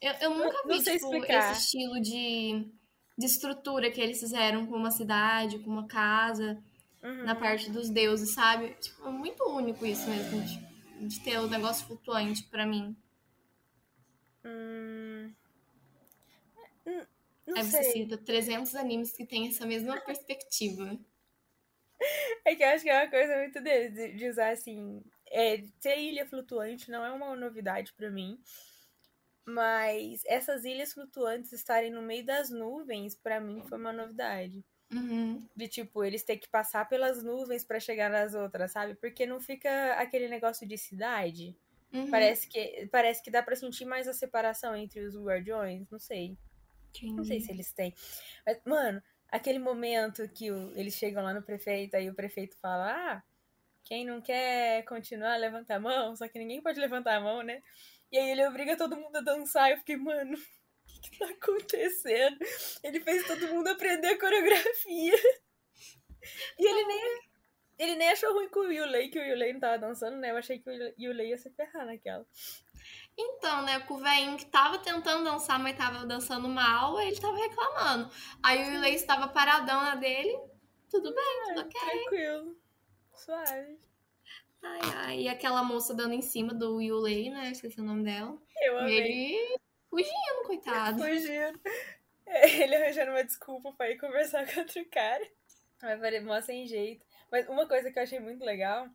Eu, 0.00 0.12
eu 0.14 0.30
nunca 0.36 0.66
vi, 0.66 0.78
tipo, 0.82 0.90
explicar. 0.90 1.52
esse 1.52 1.62
estilo 1.62 2.00
de, 2.00 2.66
de 3.16 3.26
estrutura 3.26 3.92
que 3.92 4.00
eles 4.00 4.18
fizeram 4.18 4.66
com 4.66 4.74
uma 4.74 4.90
cidade, 4.90 5.60
com 5.60 5.70
uma 5.70 5.86
casa, 5.86 6.60
uhum. 7.00 7.24
na 7.24 7.36
parte 7.36 7.70
dos 7.70 7.88
deuses, 7.88 8.34
sabe? 8.34 8.74
Tipo, 8.80 9.06
é 9.06 9.10
muito 9.12 9.44
único 9.44 9.86
isso 9.86 10.10
mesmo, 10.10 10.42
de, 10.42 10.58
de 11.00 11.20
ter 11.20 11.38
o 11.38 11.48
negócio 11.48 11.86
flutuante 11.86 12.44
pra 12.44 12.66
mim. 12.66 12.96
Hum... 14.44 15.32
Hum, 16.86 17.06
Não 17.46 17.56
Aí 17.56 17.64
você 17.64 17.82
sei. 17.82 17.92
cita 17.92 18.16
300 18.18 18.74
animes 18.74 19.12
que 19.12 19.26
tem 19.26 19.48
essa 19.48 19.66
mesma 19.66 20.00
perspectiva. 20.00 20.98
É 22.44 22.54
que 22.54 22.62
eu 22.62 22.68
acho 22.68 22.82
que 22.82 22.90
é 22.90 23.02
uma 23.02 23.10
coisa 23.10 23.36
muito 23.36 23.60
deles, 23.60 23.92
de, 23.94 24.12
de 24.16 24.28
usar 24.28 24.50
assim. 24.52 25.02
É, 25.30 25.58
ter 25.80 25.98
ilha 25.98 26.26
flutuante 26.26 26.90
não 26.90 27.04
é 27.04 27.12
uma 27.12 27.36
novidade 27.36 27.92
pra 27.92 28.10
mim. 28.10 28.40
Mas 29.44 30.22
essas 30.26 30.64
ilhas 30.64 30.92
flutuantes 30.92 31.52
estarem 31.52 31.90
no 31.90 32.02
meio 32.02 32.24
das 32.24 32.50
nuvens, 32.50 33.16
pra 33.16 33.40
mim, 33.40 33.62
foi 33.68 33.78
uma 33.78 33.92
novidade. 33.92 34.64
Uhum. 34.92 35.48
De 35.54 35.68
tipo, 35.68 36.04
eles 36.04 36.22
ter 36.24 36.36
que 36.38 36.48
passar 36.48 36.88
pelas 36.88 37.22
nuvens 37.22 37.64
pra 37.64 37.80
chegar 37.80 38.08
nas 38.10 38.34
outras, 38.34 38.72
sabe? 38.72 38.94
Porque 38.94 39.26
não 39.26 39.40
fica 39.40 39.94
aquele 39.94 40.28
negócio 40.28 40.66
de 40.66 40.78
cidade. 40.78 41.56
Uhum. 41.92 42.10
Parece 42.10 42.48
que 42.48 42.88
parece 42.92 43.22
que 43.22 43.30
dá 43.30 43.42
pra 43.42 43.56
sentir 43.56 43.84
mais 43.84 44.08
a 44.08 44.14
separação 44.14 44.76
entre 44.76 45.00
os 45.00 45.16
guardiões, 45.16 45.88
não 45.90 45.98
sei. 45.98 46.38
Não 47.16 47.24
sei 47.24 47.40
se 47.40 47.52
eles 47.52 47.72
têm. 47.72 47.94
Mas, 48.46 48.60
mano, 48.66 49.02
aquele 49.28 49.58
momento 49.58 50.28
que 50.30 50.50
o- 50.52 50.72
eles 50.78 50.94
chegam 50.94 51.22
lá 51.24 51.34
no 51.34 51.42
prefeito, 51.42 51.96
aí 51.96 52.08
o 52.10 52.14
prefeito 52.14 52.56
fala: 52.58 52.92
Ah, 53.18 53.24
quem 53.84 54.04
não 54.06 54.20
quer 54.22 54.84
continuar, 54.84 55.36
levanta 55.38 55.76
a 55.76 55.80
mão. 55.80 56.16
Só 56.16 56.28
que 56.28 56.38
ninguém 56.38 56.62
pode 56.62 56.80
levantar 56.80 57.16
a 57.16 57.20
mão, 57.20 57.42
né? 57.42 57.62
E 58.12 58.18
aí 58.18 58.30
ele 58.30 58.46
obriga 58.46 58.76
todo 58.76 58.96
mundo 58.96 59.16
a 59.16 59.20
dançar. 59.22 59.70
Eu 59.72 59.78
fiquei, 59.78 59.96
mano, 59.96 60.36
que, 60.92 61.10
que 61.10 61.18
tá 61.18 61.26
acontecendo? 61.26 62.38
Ele 62.82 63.00
fez 63.00 63.26
todo 63.26 63.48
mundo 63.48 63.68
aprender 63.68 64.08
a 64.08 64.18
coreografia. 64.18 65.14
E 66.58 66.66
ele 66.66 66.84
nem, 66.84 67.20
ele 67.78 67.96
nem 67.96 68.10
achou 68.10 68.32
ruim 68.34 68.48
com 68.48 68.60
o 68.60 68.72
Yulei, 68.72 69.08
que 69.08 69.18
o 69.18 69.24
Yulei 69.24 69.52
não 69.52 69.60
tava 69.60 69.78
dançando, 69.78 70.16
né? 70.16 70.30
Eu 70.30 70.36
achei 70.36 70.58
que 70.58 70.68
o 70.68 70.94
Yulei 70.98 71.30
ia 71.30 71.38
se 71.38 71.50
ferrar 71.50 71.86
naquela. 71.86 72.26
Então, 73.16 73.62
né, 73.62 73.80
com 73.80 73.94
o 73.94 73.98
velhinho 73.98 74.36
que 74.36 74.46
tava 74.46 74.78
tentando 74.78 75.24
dançar, 75.24 75.58
mas 75.58 75.76
tava 75.76 76.06
dançando 76.06 76.48
mal, 76.48 77.00
ele 77.00 77.20
tava 77.20 77.36
reclamando. 77.36 78.10
Aí 78.42 78.62
o 78.62 78.74
Yulei 78.74 78.94
estava 78.94 79.28
paradão 79.28 79.80
na 79.82 79.94
dele. 79.94 80.38
Tudo 80.90 81.14
bem, 81.14 81.42
tudo 81.48 81.60
ok. 81.60 81.80
Tranquilo. 81.80 82.56
Suave. 83.14 83.78
Ai, 84.62 84.80
ai. 84.96 85.20
E 85.22 85.28
aquela 85.28 85.62
moça 85.62 85.94
dando 85.94 86.14
em 86.14 86.22
cima 86.22 86.52
do 86.52 86.80
Yulei, 86.80 87.30
né? 87.30 87.50
Esqueci 87.50 87.80
o 87.80 87.84
nome 87.84 88.04
dela. 88.04 88.36
Eu 88.62 88.78
amei. 88.78 88.98
ele 88.98 89.60
fugindo, 89.90 90.46
coitado. 90.46 91.02
Fugindo. 91.02 91.60
Ele 92.26 92.76
arranjando 92.76 93.10
uma 93.10 93.24
desculpa 93.24 93.72
pra 93.72 93.90
ir 93.90 93.98
conversar 93.98 94.46
com 94.52 94.60
outro 94.60 94.84
cara. 94.86 95.26
Vai 95.80 95.98
parecer 95.98 96.24
mó 96.24 96.40
sem 96.40 96.66
jeito. 96.66 97.04
Mas 97.30 97.48
uma 97.48 97.66
coisa 97.66 97.90
que 97.90 97.98
eu 97.98 98.02
achei 98.02 98.20
muito 98.20 98.44
legal 98.44 98.88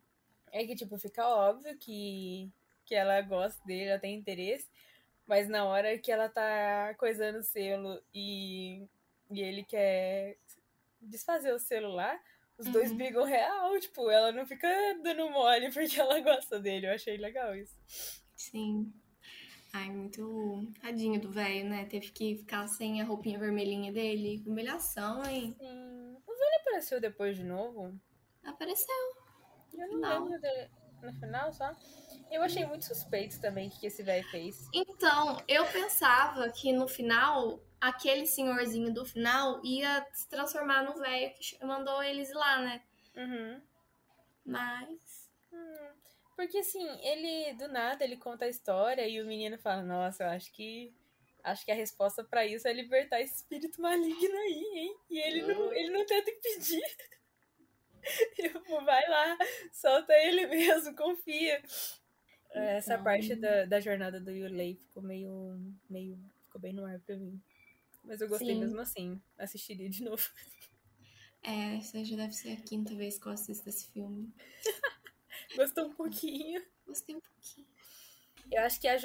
é 0.52 0.64
que, 0.64 0.74
tipo, 0.74 0.96
fica 0.98 1.26
óbvio 1.26 1.76
que, 1.78 2.50
que 2.84 2.94
ela 2.94 3.20
gosta 3.20 3.62
dele, 3.64 3.90
ela 3.90 3.98
tem 3.98 4.14
interesse. 4.14 4.68
Mas 5.26 5.48
na 5.48 5.64
hora 5.64 5.98
que 5.98 6.10
ela 6.12 6.28
tá 6.28 6.94
coisando 6.98 7.38
o 7.38 7.42
selo 7.42 8.00
e, 8.14 8.86
e 9.30 9.42
ele 9.42 9.64
quer 9.64 10.36
desfazer 11.00 11.52
o 11.52 11.88
lá, 11.88 12.18
os 12.56 12.68
dois 12.68 12.90
Uhum. 12.90 12.96
brigam 12.96 13.24
real. 13.24 13.78
Tipo, 13.80 14.08
ela 14.10 14.30
não 14.32 14.46
fica 14.46 14.68
dando 15.02 15.28
mole 15.30 15.70
porque 15.74 16.00
ela 16.00 16.20
gosta 16.20 16.58
dele. 16.60 16.86
Eu 16.86 16.94
achei 16.94 17.16
legal 17.16 17.54
isso. 17.54 17.76
Sim. 18.36 18.92
Ai, 19.76 19.90
muito 19.90 20.72
tadinho 20.80 21.20
do 21.20 21.30
velho, 21.30 21.68
né? 21.68 21.84
Teve 21.84 22.10
que 22.10 22.36
ficar 22.36 22.66
sem 22.66 23.02
a 23.02 23.04
roupinha 23.04 23.38
vermelhinha 23.38 23.92
dele. 23.92 24.42
Humilhação, 24.46 25.22
hein? 25.22 25.54
Sim. 25.58 26.16
O 26.26 26.32
velho 26.32 26.60
apareceu 26.62 26.98
depois 26.98 27.36
de 27.36 27.44
novo? 27.44 27.94
Apareceu. 28.42 28.94
Eu 29.74 29.86
não 29.88 29.88
final. 29.88 30.24
lembro 30.24 30.40
dele 30.40 30.70
no 31.02 31.12
final 31.20 31.52
só. 31.52 31.76
Eu 32.30 32.42
achei 32.42 32.64
muito 32.64 32.86
suspeito 32.86 33.38
também 33.38 33.68
o 33.68 33.70
que 33.70 33.86
esse 33.86 34.02
velho 34.02 34.26
fez. 34.30 34.66
Então, 34.72 35.42
eu 35.46 35.66
pensava 35.66 36.48
que 36.50 36.72
no 36.72 36.88
final, 36.88 37.60
aquele 37.78 38.26
senhorzinho 38.26 38.94
do 38.94 39.04
final 39.04 39.60
ia 39.62 40.06
se 40.14 40.26
transformar 40.26 40.84
no 40.84 40.94
velho 40.98 41.34
que 41.34 41.62
mandou 41.66 42.02
eles 42.02 42.30
ir 42.30 42.34
lá, 42.34 42.62
né? 42.62 42.82
Uhum. 43.14 43.60
Mas. 44.42 45.30
Hum, 45.52 45.90
Porque 46.36 46.58
assim, 46.58 46.86
ele 47.00 47.54
do 47.54 47.66
nada 47.68 48.04
ele 48.04 48.16
conta 48.16 48.44
a 48.44 48.48
história 48.48 49.08
e 49.08 49.20
o 49.20 49.26
menino 49.26 49.58
fala: 49.58 49.82
Nossa, 49.82 50.24
eu 50.24 50.28
acho 50.28 50.52
que 50.52 50.94
acho 51.42 51.64
que 51.64 51.70
a 51.70 51.74
resposta 51.74 52.22
pra 52.24 52.44
isso 52.46 52.68
é 52.68 52.72
libertar 52.72 53.20
esse 53.20 53.36
espírito 53.36 53.80
maligno 53.80 54.36
aí, 54.36 54.64
hein? 54.74 54.96
E 55.10 55.18
ele 55.18 55.42
não, 55.42 55.72
ele 55.72 55.90
não 55.90 56.04
tenta 56.06 56.30
impedir. 56.30 56.82
Tipo, 58.36 58.84
vai 58.84 59.08
lá, 59.08 59.36
solta 59.72 60.12
ele 60.14 60.46
mesmo, 60.46 60.94
confia. 60.94 61.60
Essa 62.52 62.94
Então. 62.94 63.04
parte 63.04 63.34
da, 63.34 63.64
da 63.64 63.80
jornada 63.80 64.20
do 64.20 64.30
Yulei 64.30 64.76
ficou 64.76 65.02
meio, 65.02 65.58
meio. 65.90 66.18
ficou 66.44 66.60
bem 66.60 66.72
no 66.72 66.84
ar 66.84 67.00
pra 67.00 67.16
mim. 67.16 67.40
Mas 68.04 68.20
eu 68.20 68.28
gostei 68.28 68.54
Sim. 68.54 68.60
mesmo 68.60 68.80
assim. 68.80 69.20
Assistiria 69.36 69.90
de 69.90 70.04
novo. 70.04 70.22
É, 71.42 71.76
essa 71.76 72.04
já 72.04 72.16
deve 72.16 72.32
ser 72.32 72.52
a 72.52 72.56
quinta 72.56 72.94
vez 72.94 73.18
que 73.18 73.26
eu 73.26 73.32
assisto 73.32 73.68
esse 73.68 73.86
filme. 73.92 74.32
Gostou 75.56 75.86
um 75.86 75.94
pouquinho. 75.94 76.62
Gostei 76.86 77.16
um 77.16 77.20
pouquinho. 77.20 77.66
Eu 78.50 78.62
acho 78.62 78.80
que 78.80 78.86
a 78.86 78.96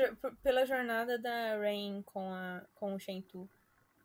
pela 0.43 0.65
jornada 0.65 1.17
da 1.17 1.57
Rain 1.57 2.03
com, 2.03 2.31
a, 2.31 2.63
com 2.75 2.93
o 2.93 2.99
Shentu 2.99 3.49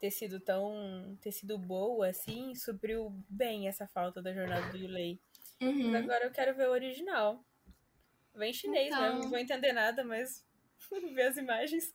ter 0.00 0.10
sido 0.10 0.40
tão. 0.40 1.16
ter 1.20 1.32
sido 1.32 1.58
boa, 1.58 2.08
assim, 2.08 2.54
supriu 2.54 3.12
bem 3.28 3.68
essa 3.68 3.86
falta 3.86 4.22
da 4.22 4.32
jornada 4.32 4.70
do 4.70 4.78
Yulei. 4.78 5.20
Uhum. 5.60 5.90
Mas 5.90 6.04
agora 6.04 6.24
eu 6.24 6.30
quero 6.30 6.54
ver 6.54 6.68
o 6.68 6.72
original. 6.72 7.44
Vem 8.34 8.52
chinês, 8.52 8.90
né? 8.90 9.08
Então. 9.08 9.20
não 9.20 9.30
vou 9.30 9.38
entender 9.38 9.72
nada, 9.72 10.04
mas 10.04 10.44
ver 11.14 11.28
as 11.28 11.36
imagens. 11.36 11.94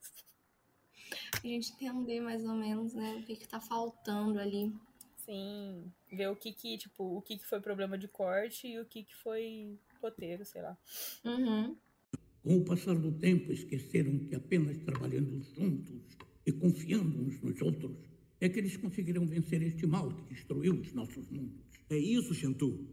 A 1.34 1.48
gente 1.48 1.74
entender 1.74 2.20
mais 2.20 2.44
ou 2.44 2.54
menos, 2.54 2.94
né? 2.94 3.16
O 3.16 3.24
que 3.24 3.36
que 3.36 3.48
tá 3.48 3.60
faltando 3.60 4.40
ali. 4.40 4.74
Sim, 5.18 5.92
ver 6.12 6.28
o 6.28 6.36
que 6.36 6.52
que, 6.52 6.78
tipo, 6.78 7.18
o 7.18 7.22
que 7.22 7.38
que 7.38 7.46
foi 7.46 7.62
problema 7.62 7.98
de 7.98 8.08
corte 8.08 8.68
e 8.68 8.80
o 8.80 8.86
que 8.86 9.04
que 9.04 9.16
foi 9.16 9.80
roteiro, 10.02 10.44
sei 10.46 10.62
lá. 10.62 10.78
Uhum. 11.26 11.76
Com 12.44 12.58
o 12.58 12.66
passar 12.66 12.96
do 12.96 13.12
tempo, 13.12 13.52
esqueceram 13.52 14.18
que 14.20 14.36
apenas 14.36 14.78
trabalhando 14.80 15.40
juntos 15.56 16.02
e 16.46 16.52
confiando 16.52 17.22
uns 17.22 17.40
nos 17.42 17.62
outros 17.62 17.98
é 18.40 18.50
que 18.50 18.60
eles 18.60 18.76
conseguirão 18.76 19.26
vencer 19.28 19.62
este 19.62 19.86
mal 19.86 20.10
que 20.10 20.34
destruiu 20.34 20.74
os 20.74 20.92
nossos 20.94 21.30
mundos. 21.30 21.62
É 21.90 21.98
isso, 21.98 22.34
Shantu. 22.34 22.88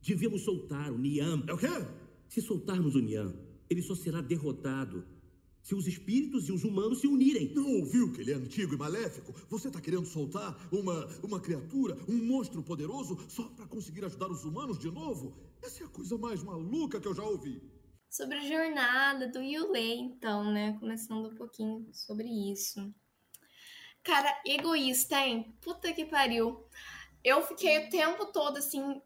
Devíamos 0.00 0.42
soltar 0.42 0.90
o 0.90 0.98
Nian. 0.98 1.44
É 1.46 1.52
o 1.52 1.58
quê? 1.58 1.66
Se 2.28 2.40
soltarmos 2.40 2.94
o 2.94 3.00
Nian, 3.00 3.34
ele 3.68 3.82
só 3.82 3.94
será 3.94 4.22
derrotado. 4.22 5.06
Se 5.64 5.74
os 5.74 5.86
espíritos 5.86 6.46
e 6.46 6.52
os 6.52 6.62
humanos 6.62 7.00
se 7.00 7.06
unirem. 7.06 7.54
Não 7.54 7.66
ouviu 7.76 8.12
que 8.12 8.20
ele 8.20 8.32
é 8.32 8.34
antigo 8.34 8.74
e 8.74 8.76
maléfico? 8.76 9.34
Você 9.48 9.70
tá 9.70 9.80
querendo 9.80 10.04
soltar 10.04 10.54
uma, 10.70 11.06
uma 11.22 11.40
criatura, 11.40 11.96
um 12.06 12.22
monstro 12.22 12.62
poderoso, 12.62 13.18
só 13.30 13.44
pra 13.44 13.66
conseguir 13.66 14.04
ajudar 14.04 14.30
os 14.30 14.44
humanos 14.44 14.78
de 14.78 14.90
novo? 14.90 15.34
Essa 15.62 15.84
é 15.84 15.86
a 15.86 15.88
coisa 15.88 16.18
mais 16.18 16.42
maluca 16.42 17.00
que 17.00 17.08
eu 17.08 17.14
já 17.14 17.22
ouvi. 17.24 17.62
Sobre 18.10 18.36
a 18.36 18.46
jornada 18.46 19.26
do 19.26 19.40
Yulei, 19.40 20.00
então, 20.00 20.52
né? 20.52 20.76
Começando 20.78 21.30
um 21.30 21.34
pouquinho 21.34 21.88
sobre 21.94 22.28
isso. 22.28 22.94
Cara, 24.02 24.38
egoísta, 24.44 25.18
hein? 25.18 25.56
Puta 25.62 25.94
que 25.94 26.04
pariu. 26.04 26.62
Eu 27.24 27.40
fiquei 27.40 27.86
o 27.86 27.88
tempo 27.88 28.26
todo, 28.26 28.58
assim, 28.58 29.00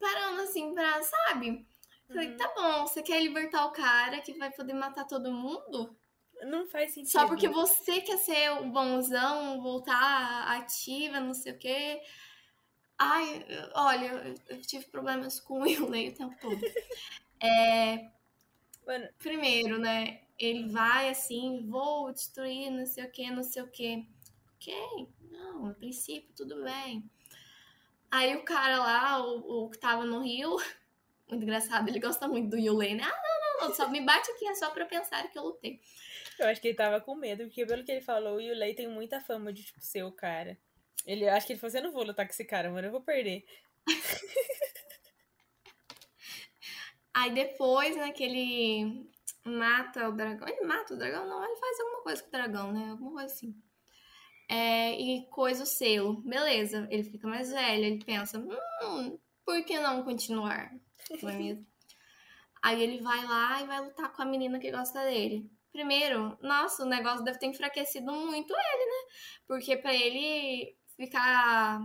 parando, 0.00 0.40
assim, 0.40 0.72
pra, 0.72 1.02
sabe? 1.02 1.67
Falei, 2.08 2.34
tá 2.36 2.52
bom, 2.56 2.86
você 2.86 3.02
quer 3.02 3.22
libertar 3.22 3.66
o 3.66 3.72
cara 3.72 4.20
que 4.20 4.32
vai 4.34 4.50
poder 4.50 4.72
matar 4.72 5.04
todo 5.04 5.30
mundo? 5.32 5.96
Não 6.42 6.66
faz 6.66 6.94
sentido. 6.94 7.10
Só 7.10 7.26
porque 7.26 7.48
você 7.48 8.00
quer 8.00 8.18
ser 8.18 8.50
o 8.52 8.70
bonzão, 8.70 9.60
voltar 9.62 10.48
ativa, 10.56 11.20
não 11.20 11.34
sei 11.34 11.52
o 11.52 11.58
quê. 11.58 12.00
Ai, 12.98 13.44
eu- 13.48 13.70
olha, 13.74 14.06
eu, 14.06 14.34
eu 14.56 14.62
tive 14.62 14.86
problemas 14.86 15.40
com 15.40 15.62
o 15.62 15.66
Yulei 15.68 16.08
o 16.10 16.14
tempo 16.14 16.36
todo. 16.40 16.60
É, 17.40 18.10
Mano, 18.86 19.08
primeiro, 19.18 19.78
né? 19.78 20.22
Ele 20.38 20.68
vai 20.68 21.10
assim, 21.10 21.66
vou 21.68 22.12
destruir, 22.12 22.70
não 22.70 22.86
sei 22.86 23.04
o 23.04 23.10
que, 23.12 23.30
não 23.30 23.42
sei 23.44 23.62
o 23.62 23.68
que. 23.70 24.06
Ok, 24.56 24.74
não, 25.30 25.66
a 25.68 25.74
princípio 25.74 26.32
tudo 26.36 26.62
bem. 26.64 27.08
Aí 28.10 28.36
o 28.36 28.44
cara 28.44 28.78
lá, 28.78 29.24
o, 29.24 29.64
o 29.66 29.70
que 29.70 29.78
tava 29.78 30.04
no 30.04 30.20
Rio, 30.20 30.56
muito 31.30 31.42
engraçado, 31.42 31.88
ele 31.88 32.00
gosta 32.00 32.26
muito 32.28 32.50
do 32.50 32.58
Yulei, 32.58 32.94
né? 32.94 33.02
Ah, 33.04 33.08
não, 33.22 33.60
não, 33.60 33.68
não, 33.68 33.74
só 33.74 33.88
me 33.88 34.00
bate 34.00 34.30
aqui, 34.30 34.46
é 34.46 34.54
só 34.54 34.70
pra 34.70 34.86
pensar 34.86 35.30
que 35.30 35.38
eu 35.38 35.44
lutei. 35.44 35.80
eu 36.38 36.46
acho 36.46 36.60
que 36.60 36.68
ele 36.68 36.76
tava 36.76 37.00
com 37.00 37.14
medo, 37.14 37.44
porque 37.44 37.66
pelo 37.66 37.84
que 37.84 37.92
ele 37.92 38.00
falou, 38.00 38.36
o 38.36 38.40
Yulei 38.40 38.74
tem 38.74 38.88
muita 38.88 39.20
fama 39.20 39.52
de, 39.52 39.64
tipo, 39.64 39.80
ser 39.80 40.04
o 40.04 40.12
cara. 40.12 40.58
Ele, 41.06 41.24
eu 41.24 41.32
acho 41.32 41.46
que 41.46 41.52
ele 41.52 41.60
falou 41.60 41.68
assim, 41.68 41.78
eu 41.78 41.84
não 41.84 41.92
vou 41.92 42.04
lutar 42.04 42.26
com 42.26 42.32
esse 42.32 42.44
cara, 42.44 42.70
mano, 42.70 42.88
eu 42.88 42.92
vou 42.92 43.00
perder. 43.00 43.44
Aí 47.14 47.32
depois, 47.32 47.96
né, 47.96 48.12
que 48.12 48.22
ele 48.22 49.10
mata 49.44 50.08
o 50.08 50.12
dragão. 50.12 50.46
Ele 50.46 50.64
mata 50.66 50.94
o 50.94 50.96
dragão? 50.96 51.26
Não, 51.26 51.44
ele 51.44 51.56
faz 51.56 51.80
alguma 51.80 52.02
coisa 52.02 52.22
com 52.22 52.28
o 52.28 52.32
dragão, 52.32 52.72
né? 52.72 52.90
Alguma 52.90 53.12
coisa 53.12 53.26
assim. 53.26 53.54
É, 54.48 54.92
e 54.98 55.26
coisa 55.30 55.62
o 55.62 55.66
selo. 55.66 56.22
Beleza, 56.22 56.86
ele 56.90 57.04
fica 57.04 57.26
mais 57.26 57.50
velho, 57.50 57.84
ele 57.84 58.04
pensa, 58.04 58.38
hum, 58.38 59.18
por 59.44 59.62
que 59.64 59.78
não 59.78 60.02
continuar? 60.04 60.72
Não 61.22 61.30
é 61.30 61.36
mesmo? 61.36 61.66
Aí 62.62 62.82
ele 62.82 63.00
vai 63.00 63.24
lá 63.24 63.62
e 63.62 63.66
vai 63.66 63.80
lutar 63.80 64.12
com 64.12 64.22
a 64.22 64.26
menina 64.26 64.58
que 64.58 64.70
gosta 64.70 65.04
dele. 65.04 65.50
Primeiro, 65.70 66.36
nossa, 66.42 66.82
o 66.82 66.88
negócio 66.88 67.24
deve 67.24 67.38
ter 67.38 67.46
enfraquecido 67.46 68.10
muito 68.12 68.52
ele, 68.52 68.86
né? 68.86 69.14
Porque 69.46 69.76
pra 69.76 69.94
ele 69.94 70.76
ficar, 70.96 71.80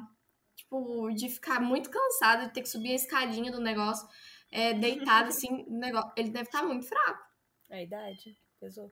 tipo, 0.56 1.12
de 1.12 1.30
ficar 1.30 1.62
muito 1.62 1.90
cansado, 1.90 2.48
de 2.48 2.54
ter 2.54 2.62
que 2.62 2.70
subir 2.70 2.92
a 2.92 2.96
escadinha 2.96 3.52
do 3.52 3.60
negócio, 3.60 4.08
é, 4.52 4.74
deitado 4.74 5.30
assim, 5.30 5.66
negócio, 5.70 6.12
ele 6.18 6.30
deve 6.30 6.46
estar 6.46 6.64
muito 6.64 6.88
fraco. 6.88 7.24
A 7.70 7.82
idade 7.82 8.38
pesou. 8.60 8.92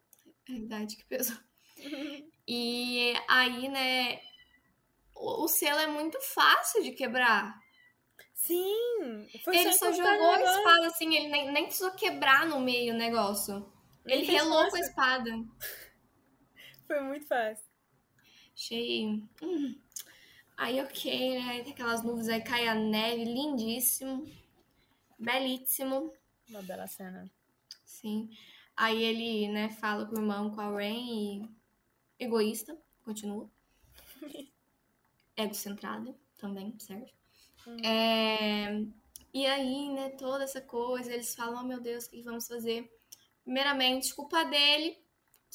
É 0.49 0.53
a 0.53 0.57
idade 0.57 0.95
que 0.95 1.05
pesou. 1.05 1.37
E 2.47 3.13
aí, 3.29 3.69
né, 3.69 4.19
o, 5.15 5.45
o 5.45 5.47
selo 5.47 5.79
é 5.79 5.87
muito 5.87 6.19
fácil 6.19 6.83
de 6.83 6.91
quebrar. 6.91 7.57
Sim! 8.41 9.27
Foi 9.43 9.55
ele 9.55 9.71
só 9.73 9.91
jogou 9.93 10.31
a 10.31 10.41
espada 10.41 10.87
assim, 10.87 11.15
ele 11.15 11.27
nem, 11.27 11.51
nem 11.51 11.65
precisou 11.65 11.91
quebrar 11.91 12.47
no 12.47 12.59
meio 12.59 12.91
o 12.91 12.97
negócio. 12.97 13.71
Ele 14.03 14.23
relou 14.23 14.67
com 14.67 14.75
a 14.77 14.79
espada. 14.79 15.29
Foi 16.87 17.01
muito 17.01 17.27
fácil. 17.27 17.63
Achei. 18.55 19.23
hum. 19.43 19.79
Aí, 20.57 20.81
ok, 20.81 21.39
né? 21.39 21.63
Tem 21.63 21.71
aquelas 21.71 22.03
nuvens 22.03 22.29
aí, 22.29 22.41
cai 22.43 22.67
a 22.67 22.73
neve, 22.73 23.25
lindíssimo. 23.25 24.25
Belíssimo. 25.19 26.11
Uma 26.49 26.63
bela 26.63 26.87
cena. 26.87 27.29
Sim. 27.85 28.27
Aí 28.75 29.03
ele, 29.03 29.49
né, 29.49 29.69
fala 29.69 30.07
com 30.07 30.15
o 30.15 30.19
irmão, 30.19 30.49
com 30.49 30.61
a 30.61 30.69
Rain 30.71 31.43
e. 32.17 32.23
Egoísta, 32.25 32.75
continua. 33.03 33.47
Egocentrada 35.37 36.15
também, 36.37 36.75
certo? 37.63 37.81
É, 37.83 38.81
E 39.33 39.45
aí, 39.45 39.89
né, 39.89 40.09
toda 40.11 40.43
essa 40.43 40.61
coisa, 40.61 41.13
eles 41.13 41.33
falam, 41.35 41.61
oh 41.63 41.67
meu 41.67 41.79
Deus, 41.81 42.05
o 42.05 42.09
que 42.09 42.21
vamos 42.21 42.47
fazer? 42.47 42.89
Primeiramente, 43.43 44.13
culpa 44.13 44.43
dele, 44.45 44.97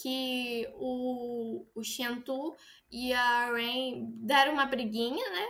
que 0.00 0.68
o, 0.74 1.66
o 1.74 1.82
Shentu 1.84 2.54
e 2.90 3.12
a 3.12 3.50
Rain 3.50 4.06
deram 4.18 4.52
uma 4.54 4.66
briguinha, 4.66 5.30
né? 5.30 5.46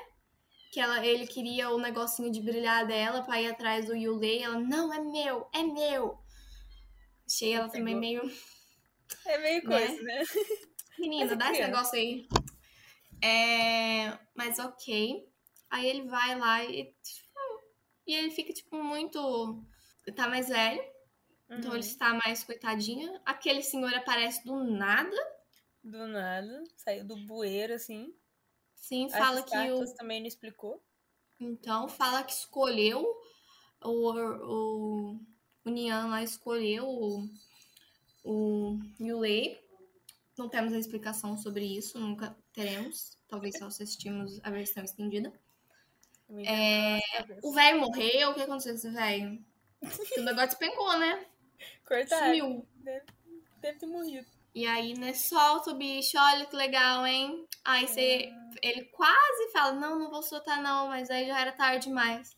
Que 0.73 0.81
ela, 0.81 1.05
ele 1.07 1.27
queria 1.27 1.71
o 1.71 1.79
negocinho 1.79 2.31
de 2.31 2.41
brilhar 2.41 2.87
dela 2.87 3.23
pra 3.23 3.41
ir 3.41 3.49
atrás 3.49 3.87
do 3.87 3.97
Yulei. 3.97 4.43
Ela, 4.43 4.59
não, 4.61 4.93
é 4.93 5.01
meu, 5.01 5.49
é 5.53 5.63
meu. 5.63 6.19
Achei 7.27 7.53
ela 7.55 7.69
também 7.69 7.95
meio. 7.95 8.23
É 9.27 9.39
meio 9.39 9.63
Né? 9.65 9.87
coisa, 9.87 10.03
né? 10.03 10.23
Menina, 10.99 11.25
Mas 11.25 11.33
é 11.33 11.37
dá 11.37 11.45
esse 11.47 11.55
criança. 11.55 11.71
negócio 11.73 11.99
aí. 11.99 12.29
É, 13.23 14.19
mas 14.35 14.59
ok. 14.59 15.27
Aí 15.71 15.87
ele 15.87 16.03
vai 16.09 16.39
lá 16.39 16.65
e. 16.65 16.85
tipo, 17.03 17.27
E 18.07 18.15
ele 18.15 18.31
fica, 18.31 18.53
tipo, 18.53 18.83
muito. 18.83 19.63
Tá 20.15 20.29
mais 20.29 20.49
velho. 20.49 20.83
Então 21.51 21.71
Uhum. 21.71 21.77
ele 21.77 21.85
está 21.85 22.15
mais 22.15 22.43
coitadinho. 22.45 23.21
Aquele 23.25 23.63
senhor 23.63 23.93
aparece 23.95 24.45
do 24.45 24.65
nada. 24.65 25.17
Do 25.83 26.07
nada, 26.09 26.65
saiu 26.77 27.05
do 27.05 27.17
bueiro, 27.17 27.75
assim. 27.75 28.13
Sim, 28.75 29.07
As 29.07 29.13
fala 29.13 29.43
que 29.43 29.57
o. 29.71 29.95
também 29.95 30.21
não 30.21 30.27
explicou. 30.27 30.83
Então, 31.39 31.89
fala 31.89 32.23
que 32.25 32.33
escolheu. 32.33 33.05
O, 33.85 34.13
o, 34.13 35.21
o 35.65 35.71
Nian 35.71 36.07
lá 36.07 36.23
escolheu 36.23 36.89
o, 36.89 37.29
o 38.25 38.79
Yulei. 39.01 39.61
Não 40.37 40.49
temos 40.49 40.73
a 40.73 40.79
explicação 40.79 41.37
sobre 41.37 41.65
isso, 41.65 41.99
nunca 41.99 42.37
teremos. 42.53 43.17
Talvez 43.29 43.57
só 43.59 43.67
assistimos 43.67 44.41
a 44.43 44.51
versão 44.51 44.83
estendida. 44.85 45.33
É. 46.45 46.99
O 47.43 47.53
velho 47.53 47.81
morreu? 47.81 48.31
O 48.31 48.35
que 48.35 48.43
aconteceu 48.43 48.73
com 48.73 48.79
esse 48.79 48.91
velho? 48.91 49.45
O 50.19 50.23
negócio 50.23 50.49
despencou, 50.49 50.99
né? 50.99 51.25
Cortaram. 51.87 52.27
Sumiu. 52.37 52.67
Deve 53.61 53.79
ter 53.79 53.87
morrido. 53.87 54.27
E 54.55 54.67
aí, 54.67 54.95
né, 54.99 55.13
solta 55.13 55.71
o 55.71 55.75
bicho, 55.75 56.19
olha 56.19 56.47
que 56.47 56.57
legal, 56.57 57.07
hein? 57.07 57.47
Aí 57.65 57.87
você. 57.87 58.33
Ele 58.63 58.85
quase 58.87 59.51
fala, 59.53 59.73
não, 59.73 59.99
não 59.99 60.11
vou 60.11 60.23
soltar, 60.23 60.63
não, 60.63 60.89
mas 60.89 61.11
aí 61.11 61.27
já 61.27 61.39
era 61.41 61.53
tarde 61.53 61.89
demais. 61.89 62.37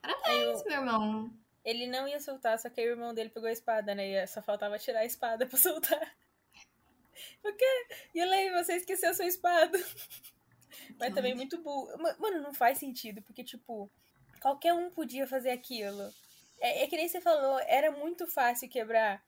Parabéns, 0.00 0.60
o- 0.62 0.64
meu 0.64 0.74
irmão. 0.80 1.30
Ele 1.64 1.86
não 1.86 2.08
ia 2.08 2.20
soltar, 2.20 2.58
só 2.58 2.68
que 2.70 2.80
aí 2.80 2.88
o 2.88 2.92
irmão 2.92 3.14
dele 3.14 3.30
pegou 3.30 3.48
a 3.48 3.52
espada, 3.52 3.94
né? 3.94 4.08
E 4.24 4.26
só 4.26 4.42
faltava 4.42 4.78
tirar 4.78 5.00
a 5.00 5.04
espada 5.06 5.46
pra 5.46 5.58
soltar. 5.58 6.16
Por 7.42 7.54
quê? 7.56 7.86
Yulei, 8.14 8.50
você 8.52 8.74
esqueceu 8.76 9.10
a 9.10 9.14
sua 9.14 9.26
espada. 9.26 9.78
Mas 10.98 11.14
também 11.14 11.34
muito 11.34 11.60
burro. 11.62 11.96
Ma- 11.98 12.16
Mano, 12.18 12.40
não 12.42 12.54
faz 12.54 12.78
sentido, 12.78 13.22
porque, 13.22 13.42
tipo, 13.44 13.90
qualquer 14.40 14.72
um 14.74 14.90
podia 14.90 15.26
fazer 15.26 15.50
aquilo. 15.50 16.02
É, 16.60 16.82
é 16.84 16.86
que 16.86 16.96
nem 16.96 17.08
você 17.08 17.20
falou, 17.20 17.58
era 17.66 17.90
muito 17.90 18.26
fácil 18.26 18.68
quebrar. 18.68 19.22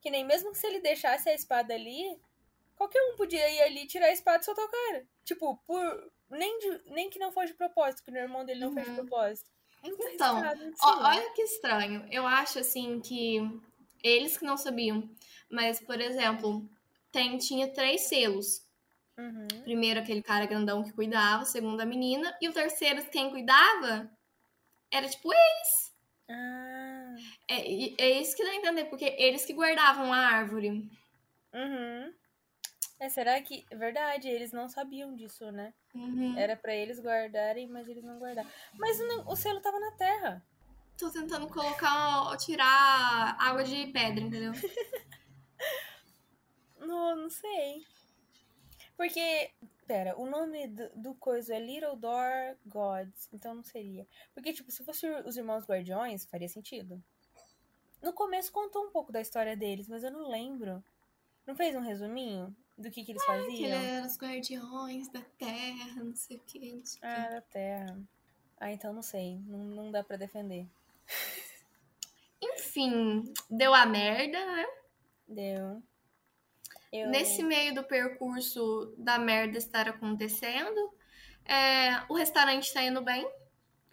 Que 0.00 0.10
nem 0.10 0.24
mesmo 0.24 0.52
que 0.52 0.58
se 0.58 0.66
ele 0.66 0.80
deixasse 0.80 1.28
a 1.28 1.34
espada 1.34 1.74
ali, 1.74 2.20
qualquer 2.76 3.00
um 3.10 3.16
podia 3.16 3.48
ir 3.50 3.60
ali, 3.62 3.86
tirar 3.86 4.06
a 4.06 4.12
espada 4.12 4.42
e 4.42 4.44
soltar 4.44 4.64
o 4.64 4.70
cara. 4.70 5.06
Tipo, 5.24 5.56
por. 5.66 6.12
Nem, 6.30 6.58
de- 6.58 6.82
nem 6.92 7.08
que 7.08 7.18
não 7.18 7.32
fosse 7.32 7.48
de 7.48 7.54
propósito, 7.54 8.04
que 8.04 8.10
o 8.10 8.16
irmão 8.16 8.44
dele 8.44 8.60
não 8.60 8.72
fez 8.74 8.84
de 8.86 8.90
Uhum. 8.92 8.96
propósito. 9.06 9.50
Muito 9.82 10.06
Então, 10.08 10.42
Ó, 10.82 11.02
olha 11.06 11.32
que 11.32 11.40
estranho. 11.42 12.06
Eu 12.10 12.26
acho 12.26 12.58
assim 12.58 13.00
que 13.00 13.38
eles 14.02 14.36
que 14.36 14.44
não 14.44 14.56
sabiam. 14.58 15.08
Mas, 15.48 15.80
por 15.80 15.98
exemplo, 16.00 16.68
tem, 17.10 17.38
tinha 17.38 17.72
três 17.72 18.02
selos. 18.02 18.62
Uhum. 19.18 19.48
Primeiro 19.64 19.98
aquele 19.98 20.22
cara 20.22 20.46
grandão 20.46 20.84
que 20.84 20.92
cuidava, 20.92 21.44
segundo 21.44 21.80
a 21.80 21.86
menina, 21.86 22.36
e 22.40 22.48
o 22.48 22.52
terceiro 22.52 23.04
quem 23.10 23.30
cuidava 23.30 24.08
era 24.92 25.08
tipo 25.08 25.32
eles. 25.32 25.94
Ah. 26.30 27.16
É, 27.48 28.04
é 28.04 28.20
isso 28.20 28.36
que 28.36 28.44
dá 28.44 28.50
a 28.50 28.56
entender, 28.56 28.84
porque 28.84 29.16
eles 29.18 29.44
que 29.44 29.52
guardavam 29.52 30.12
a 30.12 30.18
árvore. 30.18 30.88
Uhum. 31.52 32.14
É, 33.00 33.08
será 33.08 33.40
que. 33.42 33.64
Verdade, 33.72 34.28
eles 34.28 34.52
não 34.52 34.68
sabiam 34.68 35.14
disso, 35.14 35.50
né? 35.50 35.74
Uhum. 35.94 36.38
Era 36.38 36.56
pra 36.56 36.74
eles 36.74 37.00
guardarem, 37.00 37.68
mas 37.68 37.88
eles 37.88 38.04
não 38.04 38.18
guardaram. 38.18 38.48
Mas 38.74 39.00
o, 39.00 39.32
o 39.32 39.36
selo 39.36 39.60
tava 39.60 39.80
na 39.80 39.92
terra. 39.92 40.44
Tô 40.96 41.10
tentando 41.10 41.46
colocar, 41.48 42.36
tirar 42.38 43.36
água 43.38 43.62
de 43.62 43.86
pedra, 43.88 44.24
entendeu? 44.24 44.52
Não, 46.80 47.16
não 47.16 47.28
sei. 47.28 47.84
Porque. 48.98 49.50
Pera, 49.86 50.14
o 50.20 50.26
nome 50.28 50.66
do, 50.68 50.90
do 50.96 51.14
coisa 51.14 51.54
é 51.54 51.58
Little 51.60 51.96
Door 51.96 52.56
Gods. 52.66 53.26
Então 53.32 53.54
não 53.54 53.62
seria. 53.64 54.06
Porque, 54.34 54.52
tipo, 54.52 54.70
se 54.70 54.84
fosse 54.84 55.08
os 55.24 55.34
irmãos 55.38 55.64
guardiões, 55.64 56.26
faria 56.26 56.46
sentido. 56.48 57.02
No 58.02 58.12
começo 58.12 58.52
contou 58.52 58.84
um 58.84 58.90
pouco 58.90 59.10
da 59.10 59.20
história 59.22 59.56
deles, 59.56 59.88
mas 59.88 60.04
eu 60.04 60.10
não 60.10 60.28
lembro. 60.28 60.84
Não 61.46 61.56
fez 61.56 61.74
um 61.74 61.80
resuminho 61.80 62.54
do 62.76 62.90
que, 62.90 63.02
que 63.02 63.12
eles 63.12 63.24
Que 63.24 63.32
ele 63.32 63.44
faziam? 63.46 63.80
era 63.80 64.06
os 64.06 64.18
guardiões 64.18 65.08
da 65.08 65.22
terra, 65.38 65.94
não 66.04 66.14
sei 66.14 66.36
o 66.36 66.40
que, 66.40 66.72
não 66.74 66.84
sei 66.84 67.00
Ah, 67.02 67.24
que. 67.24 67.30
da 67.34 67.40
Terra. 67.40 67.98
Ah, 68.60 68.70
então 68.72 68.92
não 68.92 69.02
sei. 69.02 69.38
Não, 69.46 69.58
não 69.58 69.90
dá 69.90 70.04
pra 70.04 70.18
defender. 70.18 70.66
Enfim, 72.42 73.24
deu 73.50 73.74
a 73.74 73.86
merda, 73.86 74.38
né? 74.44 74.66
Deu. 75.26 75.82
Eu... 76.92 77.08
Nesse 77.08 77.42
meio 77.42 77.74
do 77.74 77.84
percurso 77.84 78.94
da 78.96 79.18
merda 79.18 79.58
estar 79.58 79.88
acontecendo, 79.88 80.92
é, 81.44 82.02
o 82.08 82.14
restaurante 82.14 82.72
tá 82.72 82.82
indo 82.82 83.02
bem. 83.02 83.28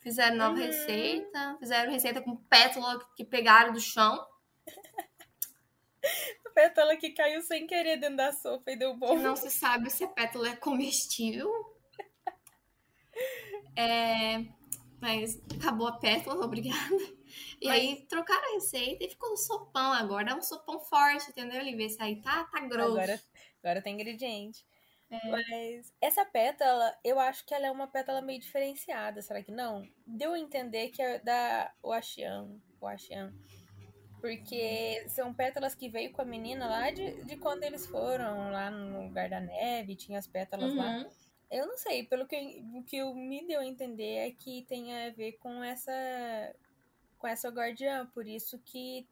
Fizeram 0.02 0.36
nova 0.38 0.52
Uhum. 0.60 0.66
receita, 0.66 1.58
fizeram 1.60 1.92
receita 1.92 2.22
com 2.22 2.36
pétala 2.36 3.00
que 3.16 3.26
pegaram 3.26 3.74
do 3.74 3.80
chão. 3.80 4.26
Pétala 6.54 6.96
que 6.96 7.10
caiu 7.10 7.42
sem 7.42 7.68
querer 7.68 7.98
dentro 7.98 8.16
da 8.16 8.32
sopa 8.32 8.72
e 8.72 8.78
deu 8.78 8.96
bom. 8.96 9.18
não 9.18 9.36
se 9.36 9.50
sabe 9.52 9.90
se 9.90 10.06
a 10.06 10.08
pétala 10.08 10.50
é 10.50 10.56
comestível. 10.56 11.50
É, 13.78 14.46
mas 15.02 15.38
acabou 15.54 15.88
a 15.88 15.98
pétala, 15.98 16.46
obrigada. 16.46 16.96
E 17.62 17.68
Mas- 17.68 17.80
aí 17.80 18.06
trocaram 18.08 18.52
a 18.52 18.54
receita 18.54 19.04
e 19.04 19.10
ficou 19.10 19.34
um 19.34 19.38
sopão 19.38 19.94
agora. 19.94 20.32
É 20.32 20.36
um 20.36 20.42
sopão 20.42 20.80
forte, 20.80 21.30
entendeu? 21.30 21.60
Ele 21.60 21.76
vê 21.76 21.90
se 21.90 22.02
aí 22.02 22.22
tá, 22.22 22.44
tá 22.46 22.60
grosso. 22.62 22.98
Agora, 22.98 23.22
agora 23.64 23.82
tem 23.82 23.94
ingrediente. 23.94 24.66
É. 25.10 25.30
Mas 25.30 25.94
essa 26.02 26.26
pétala, 26.26 26.98
eu 27.04 27.20
acho 27.20 27.46
que 27.46 27.54
ela 27.54 27.68
é 27.68 27.72
uma 27.72 27.88
pétala 27.88 28.22
meio 28.22 28.40
diferenciada, 28.40 29.22
será 29.22 29.44
que 29.44 29.52
não? 29.52 29.88
Deu 30.06 30.34
a 30.34 30.40
entender 30.40 30.90
que 30.90 31.02
é 31.02 31.20
da 31.20 31.72
Oaxian. 31.84 32.60
Oaxian. 32.82 33.34
Porque 34.20 35.06
são 35.10 35.32
pétalas 35.34 35.76
que 35.76 35.88
veio 35.88 36.12
com 36.12 36.22
a 36.22 36.26
menina 36.26 36.68
lá 36.68 36.90
de, 36.90 37.24
de 37.26 37.38
quando 37.38 37.64
eles 37.64 37.86
foram 37.86 38.52
lá 38.52 38.72
no 38.72 39.04
lugar 39.04 39.30
da 39.30 39.40
neve, 39.40 39.96
tinha 39.96 40.18
as 40.18 40.26
pétalas 40.26 40.74
lá. 40.74 40.98
Uhum. 40.98 41.10
Eu 41.52 41.68
não 41.68 41.78
sei, 41.78 42.04
pelo 42.04 42.26
que, 42.26 42.64
o 42.74 42.84
que 42.84 43.04
me 43.14 43.46
deu 43.46 43.60
a 43.60 43.66
entender 43.66 44.16
é 44.16 44.32
que 44.32 44.64
tem 44.64 45.06
a 45.06 45.12
ver 45.12 45.34
com 45.34 45.64
essa 45.64 45.92
com 47.18 47.28
essa 47.28 47.50
guardiã, 47.50 48.06
por 48.08 48.28
isso 48.28 48.60
que 48.60 49.08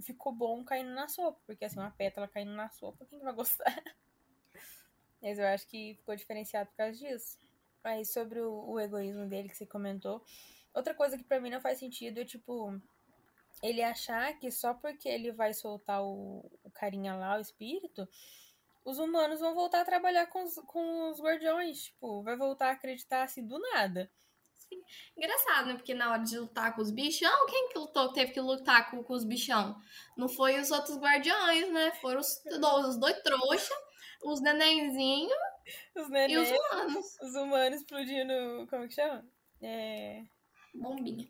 ficou 0.00 0.32
bom 0.32 0.64
caindo 0.64 0.90
na 0.90 1.08
sopa, 1.08 1.40
porque 1.46 1.64
assim, 1.64 1.78
uma 1.78 1.90
pétala 1.90 2.28
caindo 2.28 2.52
na 2.52 2.68
sopa, 2.68 3.04
quem 3.06 3.18
que 3.18 3.24
vai 3.24 3.34
gostar? 3.34 3.64
Mas 5.20 5.38
eu 5.38 5.46
acho 5.46 5.66
que 5.66 5.94
ficou 5.96 6.14
diferenciado 6.14 6.70
por 6.70 6.76
causa 6.76 6.96
disso. 6.96 7.38
Aí 7.82 8.04
sobre 8.04 8.40
o, 8.40 8.70
o 8.70 8.80
egoísmo 8.80 9.26
dele 9.26 9.48
que 9.48 9.56
você 9.56 9.66
comentou, 9.66 10.22
outra 10.74 10.94
coisa 10.94 11.16
que 11.16 11.24
pra 11.24 11.40
mim 11.40 11.50
não 11.50 11.60
faz 11.60 11.78
sentido 11.78 12.20
é 12.20 12.24
tipo 12.24 12.80
ele 13.62 13.82
achar 13.82 14.38
que 14.38 14.50
só 14.50 14.74
porque 14.74 15.08
ele 15.08 15.32
vai 15.32 15.52
soltar 15.52 16.02
o, 16.02 16.44
o 16.62 16.70
carinha 16.70 17.14
lá, 17.16 17.36
o 17.36 17.40
espírito, 17.40 18.08
os 18.84 18.98
humanos 18.98 19.40
vão 19.40 19.54
voltar 19.54 19.80
a 19.80 19.84
trabalhar 19.84 20.26
com 20.26 20.42
os, 20.44 20.54
com 20.66 21.10
os 21.10 21.20
guardiões. 21.20 21.84
Tipo, 21.84 22.22
vai 22.22 22.36
voltar 22.36 22.68
a 22.68 22.72
acreditar 22.72 23.22
assim 23.24 23.44
do 23.46 23.58
nada. 23.58 24.10
Engraçado, 25.16 25.66
né? 25.68 25.74
Porque 25.74 25.94
na 25.94 26.10
hora 26.12 26.22
de 26.22 26.38
lutar 26.38 26.74
com 26.74 26.80
os 26.82 26.90
bichão, 26.90 27.46
quem 27.46 27.68
que 27.68 27.78
lutou, 27.78 28.12
teve 28.12 28.32
que 28.32 28.40
lutar 28.40 28.90
com, 28.90 29.02
com 29.02 29.12
os 29.14 29.24
bichão? 29.24 29.76
Não 30.16 30.28
foi 30.28 30.58
os 30.60 30.70
outros 30.70 30.96
guardiões, 30.98 31.70
né? 31.72 31.92
Foram 32.00 32.20
os, 32.20 32.42
do- 32.44 32.88
os 32.88 32.96
dois 32.98 33.20
trouxa, 33.22 33.74
os 34.24 34.40
nenenzinhos 34.40 35.32
Os 35.94 36.08
e 36.30 36.36
os 36.38 36.50
humanos. 36.50 37.18
os 37.20 37.34
humanos 37.34 37.80
explodindo. 37.80 38.66
Como 38.68 38.88
que 38.88 38.94
chama? 38.94 39.26
É. 39.60 40.24
Bombinha. 40.74 41.28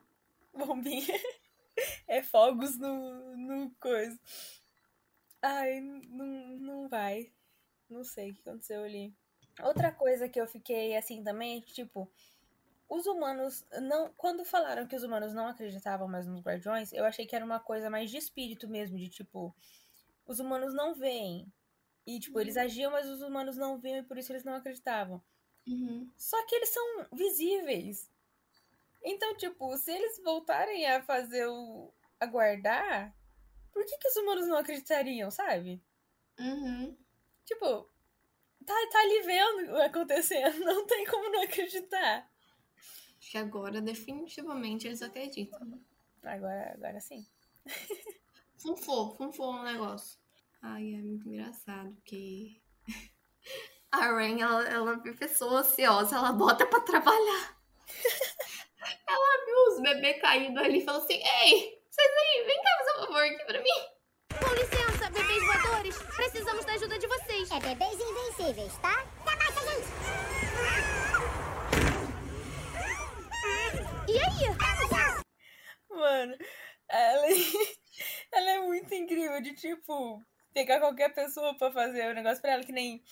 Bombinha. 0.55 1.07
É 2.09 2.21
fogos 2.25 2.77
no, 2.77 3.37
no 3.37 3.71
coisa. 3.81 4.19
Ai, 5.41 5.81
não, 5.81 6.27
não 6.59 6.89
vai. 6.89 7.33
Não 7.89 8.03
sei 8.03 8.33
o 8.33 8.35
que 8.35 8.41
aconteceu 8.41 8.83
ali. 8.83 9.15
Outra 9.63 9.93
coisa 9.93 10.29
que 10.29 10.41
eu 10.41 10.47
fiquei 10.49 10.97
assim 10.97 11.23
também 11.23 11.61
tipo, 11.61 12.11
os 12.89 13.07
humanos 13.07 13.67
não. 13.83 14.13
Quando 14.17 14.45
falaram 14.45 14.87
que 14.87 14.97
os 14.97 15.03
humanos 15.03 15.35
não 15.35 15.47
acreditavam 15.47 16.09
mais 16.09 16.27
nos 16.27 16.41
guardiões, 16.41 16.93
eu 16.93 17.05
achei 17.05 17.27
que 17.27 17.37
era 17.37 17.45
uma 17.45 17.61
coisa 17.61 17.91
mais 17.91 18.11
de 18.11 18.17
espírito 18.17 18.69
mesmo, 18.69 18.97
de 18.97 19.09
tipo, 19.09 19.55
os 20.27 20.41
humanos 20.41 20.75
não 20.75 20.95
veem. 20.95 21.53
E, 22.07 22.19
tipo, 22.19 22.41
eles 22.41 22.57
agiam, 22.57 22.91
mas 22.91 23.07
os 23.07 23.21
humanos 23.21 23.57
não 23.57 23.79
veem 23.79 23.99
e 23.99 24.03
por 24.03 24.17
isso 24.17 24.33
eles 24.33 24.45
não 24.45 24.55
acreditavam. 24.55 25.23
Uhum. 25.67 26.11
Só 26.17 26.43
que 26.47 26.55
eles 26.55 26.71
são 26.71 27.07
visíveis. 27.13 28.11
Então, 29.03 29.37
tipo, 29.37 29.77
se 29.77 29.93
eles 29.93 30.19
voltarem 30.25 30.87
a 30.87 31.03
fazer 31.03 31.47
o. 31.47 31.93
a 32.19 32.25
guardar, 32.25 33.15
por 33.71 33.85
que, 33.85 33.99
que 33.99 34.09
os 34.09 34.17
humanos 34.17 34.49
não 34.49 34.57
acreditariam, 34.57 35.31
sabe? 35.31 35.83
Uhum. 36.39 36.97
Tipo, 37.45 37.91
tá, 38.65 38.75
tá 38.91 39.01
ali 39.01 39.23
vendo 39.23 39.73
o 39.73 39.83
acontecendo, 39.83 40.59
não 40.65 40.87
tem 40.87 41.05
como 41.05 41.31
não 41.31 41.43
acreditar. 41.43 42.29
Acho 43.29 43.33
que 43.33 43.39
agora, 43.39 43.83
definitivamente, 43.83 44.87
eles 44.87 45.03
acreditam. 45.03 45.61
Agora, 46.25 46.73
agora 46.73 46.99
sim. 46.99 47.27
Funfou, 48.57 49.15
funfou 49.17 49.53
o 49.53 49.63
negócio. 49.63 50.19
Ai, 50.63 50.95
é 50.95 51.03
muito 51.03 51.29
engraçado, 51.29 51.93
porque 51.97 52.59
a 53.93 54.17
Ren, 54.17 54.41
ela, 54.41 54.67
ela 54.67 54.97
vê 54.97 55.13
pessoa 55.13 55.61
ociosa, 55.61 56.17
ela 56.17 56.33
bota 56.33 56.65
pra 56.65 56.81
trabalhar. 56.81 57.61
ela 59.07 59.45
viu 59.45 59.75
os 59.75 59.83
bebês 59.83 60.23
caindo 60.23 60.59
ali 60.59 60.79
e 60.79 60.85
falou 60.87 61.03
assim: 61.03 61.21
Ei, 61.43 61.83
vocês 61.87 62.11
aí, 62.11 62.47
vem 62.47 62.63
cá 62.63 62.79
fazer 62.79 62.93
um 62.93 63.07
favor 63.07 63.23
aqui 63.25 63.45
pra 63.45 63.63
mim. 63.63 64.39
Com 64.41 64.55
licença, 64.55 65.11
bebês 65.11 65.45
voadores. 65.45 65.99
Precisamos 66.17 66.65
da 66.65 66.73
ajuda 66.73 66.99
de 66.99 67.07
vocês. 67.07 67.51
É 67.51 67.61
bebês 67.61 68.01
invencíveis, 68.01 68.75
tá? 68.79 69.05
Tá 69.23 69.37
basta, 69.37 69.61
gente. 69.71 71.18
E 74.09 74.19
aí? 74.19 75.19
Mano, 75.91 76.37
ela, 76.89 77.27
ela 78.33 78.51
é 78.51 78.59
muito 78.61 78.95
incrível 78.95 79.41
de, 79.41 79.55
tipo, 79.55 80.23
pegar 80.55 80.81
qualquer 80.81 81.13
pessoa 81.13 81.57
pra 81.57 81.71
fazer 81.71 82.11
o 82.11 82.15
negócio 82.15 82.41
pra 82.41 82.53
ela, 82.53 82.65
que 82.65 82.73
nem. 82.73 83.03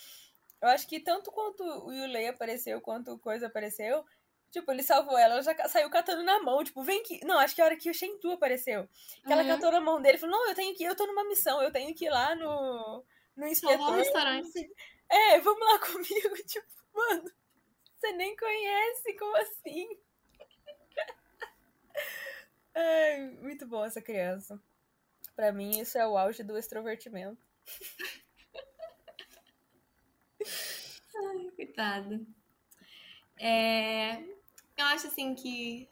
Eu 0.60 0.68
acho 0.68 0.86
que 0.86 1.00
tanto 1.00 1.30
quanto 1.30 1.62
o 1.62 1.92
Yulei 1.92 2.28
apareceu, 2.28 2.80
quanto 2.80 3.12
o 3.12 3.18
Coisa 3.18 3.46
apareceu, 3.46 4.04
tipo, 4.50 4.70
ele 4.72 4.82
salvou 4.82 5.18
ela, 5.18 5.34
ela 5.34 5.42
já 5.42 5.68
saiu 5.68 5.90
catando 5.90 6.22
na 6.22 6.40
mão, 6.42 6.62
tipo, 6.64 6.82
vem 6.82 7.02
que. 7.02 7.24
Não, 7.24 7.38
acho 7.38 7.54
que 7.54 7.60
a 7.60 7.64
hora 7.66 7.76
que 7.76 7.90
o 7.90 7.94
Shentu 7.94 8.30
apareceu. 8.32 8.88
Que 9.26 9.32
ela 9.32 9.42
Uhum. 9.42 9.48
catou 9.48 9.70
na 9.72 9.80
mão 9.80 10.00
dele 10.00 10.18
falou, 10.18 10.36
não, 10.38 10.48
eu 10.48 10.54
tenho 10.54 10.74
que 10.74 10.84
ir, 10.84 10.86
eu 10.86 10.96
tô 10.96 11.06
numa 11.06 11.24
missão, 11.24 11.60
eu 11.62 11.72
tenho 11.72 11.94
que 11.94 12.06
ir 12.06 12.10
lá 12.10 12.34
no. 12.34 13.04
No 13.36 13.46
inspetor. 13.46 13.90
o 13.90 13.96
restaurante. 13.96 14.70
É, 15.10 15.38
vamos 15.40 15.60
lá 15.60 15.78
comigo, 15.92 16.36
tipo, 16.46 16.66
mano, 16.94 17.30
você 17.98 18.12
nem 18.12 18.34
conhece, 18.36 19.14
como 19.18 19.36
assim? 19.36 19.88
Ai, 22.76 23.30
muito 23.42 23.66
bom 23.66 23.84
essa 23.84 24.00
criança. 24.00 24.60
Pra 25.36 25.52
mim, 25.52 25.80
isso 25.80 25.98
é 25.98 26.06
o 26.08 26.16
auge 26.18 26.42
do 26.44 26.58
extrovertimento. 26.58 27.40
Ai, 31.14 31.50
coitada. 31.56 32.20
É, 33.38 34.18
eu 34.76 34.84
acho 34.86 35.06
assim 35.08 35.34
que 35.34 35.88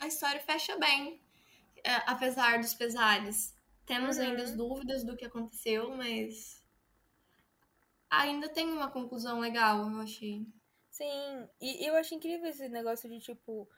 a 0.00 0.06
história 0.06 0.40
fecha 0.40 0.76
bem, 0.78 1.20
é, 1.84 1.94
apesar 2.06 2.60
dos 2.60 2.74
pesares. 2.74 3.54
Temos 3.86 4.18
Uhum. 4.18 4.24
ainda 4.24 4.42
as 4.44 4.52
dúvidas 4.52 5.04
do 5.04 5.16
que 5.16 5.24
aconteceu, 5.24 5.90
mas 5.96 6.62
ainda 8.10 8.48
tem 8.50 8.68
uma 8.68 8.90
conclusão 8.90 9.40
legal, 9.40 9.90
eu 9.90 10.00
achei. 10.00 10.46
Sim, 10.90 11.48
e 11.60 11.86
eu 11.88 11.94
acho 11.96 12.14
incrível 12.14 12.48
esse 12.48 12.68
negócio 12.68 13.08
de, 13.08 13.20
tipo, 13.20 13.68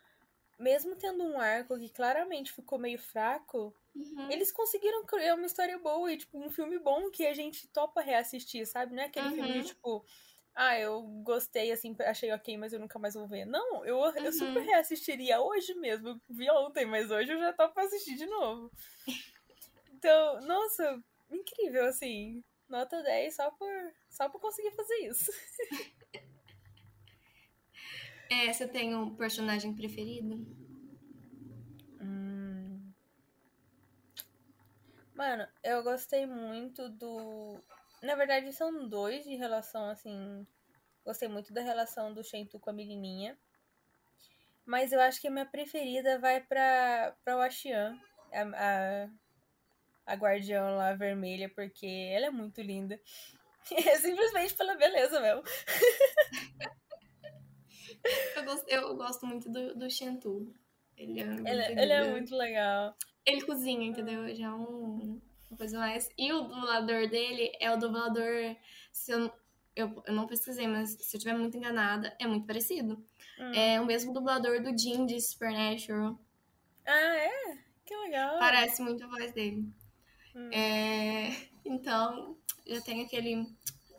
mesmo 0.61 0.97
tendo 0.97 1.25
um 1.25 1.41
arco 1.41 1.79
que 1.79 1.89
claramente 1.91 2.53
ficou 2.53 2.79
meio 2.79 2.99
fraco, 2.99 3.75
Uhum. 3.95 4.31
eles 4.31 4.53
conseguiram 4.53 5.05
criar 5.07 5.35
uma 5.35 5.47
história 5.47 5.79
boa 5.79 6.13
e, 6.13 6.17
tipo, 6.19 6.39
um 6.39 6.51
filme 6.51 6.79
bom 6.79 7.11
que 7.11 7.27
a 7.27 7.35
gente 7.35 7.67
topa 7.69 8.01
reassistir, 8.01 8.67
sabe? 8.67 8.95
Não 8.95 9.03
é 9.03 9.07
aquele 9.07 9.29
filme 9.31 9.53
Uhum. 9.53 9.61
de, 9.63 9.69
tipo, 9.69 10.05
ah, 10.55 10.79
eu 10.79 11.03
gostei, 11.25 11.73
assim, 11.73 11.97
achei 12.01 12.31
ok, 12.33 12.57
mas 12.59 12.73
eu 12.73 12.81
nunca 12.81 12.99
mais 12.99 13.15
vou 13.15 13.27
ver. 13.27 13.45
Não, 13.47 13.85
eu, 13.85 13.99
eu 13.99 14.27
Uhum. 14.27 14.33
super 14.33 14.63
reassistiria 14.63 15.41
hoje 15.41 15.75
mesmo. 15.75 16.09
Eu 16.09 16.21
vi 16.29 16.51
ontem, 16.51 16.87
mas 16.87 17.11
hoje 17.11 17.33
eu 17.33 17.39
já 17.39 17.53
topo 17.53 17.75
pra 17.75 17.85
assistir 17.85 18.17
de 18.17 18.27
novo. 18.27 18.71
Então, 19.93 20.41
nossa, 20.43 21.03
incrível, 21.31 21.87
assim. 21.87 22.43
Nota 22.69 23.03
10 23.03 23.35
só 23.35 23.51
por, 23.51 23.69
só 24.09 24.29
por 24.29 24.41
conseguir 24.41 24.71
fazer 24.73 24.95
isso. 25.07 25.31
É, 28.31 28.53
você 28.53 28.67
tem 28.67 28.95
um 28.95 29.13
personagem 29.17 29.75
preferido? 29.75 30.47
Hum. 32.01 32.93
Mano, 35.13 35.49
eu 35.65 35.83
gostei 35.83 36.27
muito 36.27 36.89
do. 36.89 37.61
Na 38.01 38.15
verdade, 38.15 38.53
são 38.53 38.89
dois 38.89 39.25
de 39.25 39.35
relação 39.35 39.91
assim. 39.91 40.47
Gostei 41.05 41.29
muito 41.29 41.53
da 41.53 41.61
relação 41.61 42.15
do 42.15 42.23
Shentu 42.23 42.61
com 42.61 42.71
a 42.71 42.73
menininha. 42.73 43.37
Mas 44.65 44.93
eu 44.93 45.01
acho 45.01 45.21
que 45.21 45.27
a 45.27 45.31
minha 45.31 45.47
preferida 45.47 46.21
vai 46.21 46.41
pra, 46.41 47.17
pra 47.25 47.37
Washian. 47.37 47.99
A, 48.33 48.43
a, 48.43 49.09
a 50.07 50.15
guardiã 50.15 50.71
lá 50.71 50.95
vermelha, 50.95 51.49
porque 51.49 51.87
ela 52.15 52.27
é 52.27 52.31
muito 52.31 52.63
linda. 52.63 53.01
É 53.73 53.97
simplesmente 53.99 54.55
pela 54.55 54.77
beleza 54.77 55.21
mesmo. 55.21 55.43
Eu 58.37 58.45
gosto, 58.45 58.69
eu 58.69 58.97
gosto 58.97 59.27
muito 59.27 59.51
do, 59.51 59.75
do. 59.75 59.87
Ele 60.97 61.21
é 61.21 61.25
muito, 61.25 61.49
Ele, 61.49 61.81
ele 61.81 61.93
é 61.93 62.11
muito 62.11 62.35
legal. 62.35 62.95
Ele 63.25 63.43
cozinha, 63.43 63.87
entendeu? 63.87 64.35
Já 64.35 64.47
é 64.47 64.51
um, 64.51 65.21
uma 65.51 65.57
coisa 65.57 65.79
mais. 65.79 66.09
E 66.17 66.33
o 66.33 66.43
dublador 66.43 67.09
dele 67.09 67.53
é 67.61 67.71
o 67.71 67.77
dublador. 67.77 68.57
Se 68.93 69.13
eu, 69.13 69.31
eu, 69.77 70.03
eu 70.07 70.15
não 70.15 70.27
pesquisei, 70.27 70.67
mas 70.67 70.91
se 70.91 71.15
eu 71.15 71.19
estiver 71.19 71.37
muito 71.37 71.57
enganada, 71.57 72.15
é 72.19 72.27
muito 72.27 72.47
parecido. 72.47 73.05
Hum. 73.39 73.53
É 73.55 73.81
o 73.81 73.87
mesmo 73.87 74.13
dublador 74.13 74.63
do 74.63 74.77
Jim 74.77 75.07
de 75.07 75.21
Supernatural. 75.21 76.19
Ah, 76.87 77.17
é? 77.17 77.59
Que 77.85 77.97
legal. 77.97 78.39
Parece 78.39 78.83
muito 78.83 79.05
a 79.05 79.09
voz 79.09 79.33
dele. 79.33 79.67
Hum. 80.35 80.51
É, 80.53 81.31
então, 81.65 82.37
eu 82.67 82.81
tenho 82.83 83.05
aquele 83.05 83.47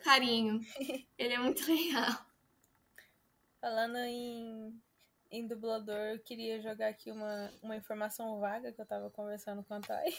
carinho. 0.02 0.60
Ele 1.18 1.34
é 1.34 1.38
muito 1.38 1.66
legal. 1.70 2.31
Falando 3.62 3.96
em, 3.96 4.82
em 5.30 5.46
dublador, 5.46 5.94
eu 5.96 6.18
queria 6.18 6.60
jogar 6.60 6.88
aqui 6.88 7.12
uma, 7.12 7.48
uma 7.62 7.76
informação 7.76 8.40
vaga 8.40 8.72
que 8.72 8.80
eu 8.80 8.84
tava 8.84 9.08
conversando 9.08 9.62
com 9.62 9.74
a 9.74 9.80
Thay. 9.80 10.12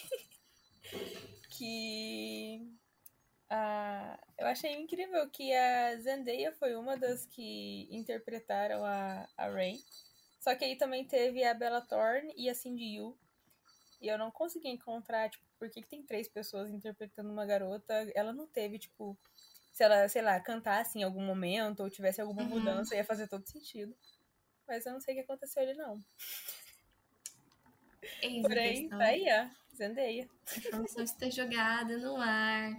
que 1.51 2.65
a, 3.49 4.17
eu 4.39 4.47
achei 4.47 4.71
incrível 4.71 5.29
que 5.29 5.53
a 5.53 5.97
Zendaya 5.97 6.53
foi 6.53 6.73
uma 6.77 6.95
das 6.95 7.25
que 7.25 7.89
interpretaram 7.91 8.85
a, 8.85 9.27
a 9.35 9.49
Rey. 9.49 9.83
Só 10.39 10.55
que 10.55 10.63
aí 10.63 10.77
também 10.77 11.03
teve 11.03 11.43
a 11.43 11.53
Bella 11.53 11.81
Thorne 11.81 12.33
e 12.37 12.49
a 12.49 12.55
Cindy 12.55 12.95
Yu. 12.95 13.17
E 13.99 14.07
eu 14.07 14.17
não 14.17 14.31
consegui 14.31 14.69
encontrar, 14.69 15.29
tipo, 15.29 15.45
por 15.59 15.69
que, 15.69 15.81
que 15.81 15.89
tem 15.89 16.01
três 16.01 16.29
pessoas 16.29 16.69
interpretando 16.69 17.29
uma 17.29 17.45
garota. 17.45 18.09
Ela 18.15 18.31
não 18.31 18.47
teve, 18.47 18.79
tipo, 18.79 19.17
se 19.73 19.83
ela, 19.83 20.07
sei 20.07 20.21
lá, 20.21 20.39
cantasse 20.39 20.97
em 20.99 21.03
algum 21.03 21.25
momento 21.25 21.81
ou 21.83 21.89
tivesse 21.89 22.21
alguma 22.21 22.43
Uhum. 22.43 22.49
mudança, 22.49 22.95
ia 22.95 23.03
fazer 23.03 23.27
todo 23.27 23.45
sentido. 23.49 23.93
Mas 24.67 24.85
eu 24.85 24.93
não 24.93 25.01
sei 25.01 25.13
o 25.13 25.17
que 25.17 25.23
aconteceu 25.23 25.61
ali, 25.63 25.73
não. 25.73 26.01
Eis 28.21 28.41
Porém, 28.41 28.87
tá 28.87 28.97
aí, 29.03 29.25
ó. 29.29 29.75
Zendaya. 29.75 30.29
A 30.53 30.57
informação 30.57 31.03
está 31.03 31.29
jogada 31.29 31.97
no 31.97 32.15
ar. 32.17 32.71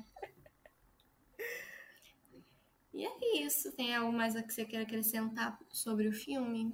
E 2.92 3.05
é 3.05 3.42
isso. 3.42 3.72
Tem 3.72 3.95
algo 3.95 4.12
mais 4.12 4.34
que 4.40 4.53
você 4.53 4.64
queira 4.64 4.84
acrescentar 4.84 5.59
sobre 5.70 6.07
o 6.09 6.12
filme? 6.12 6.72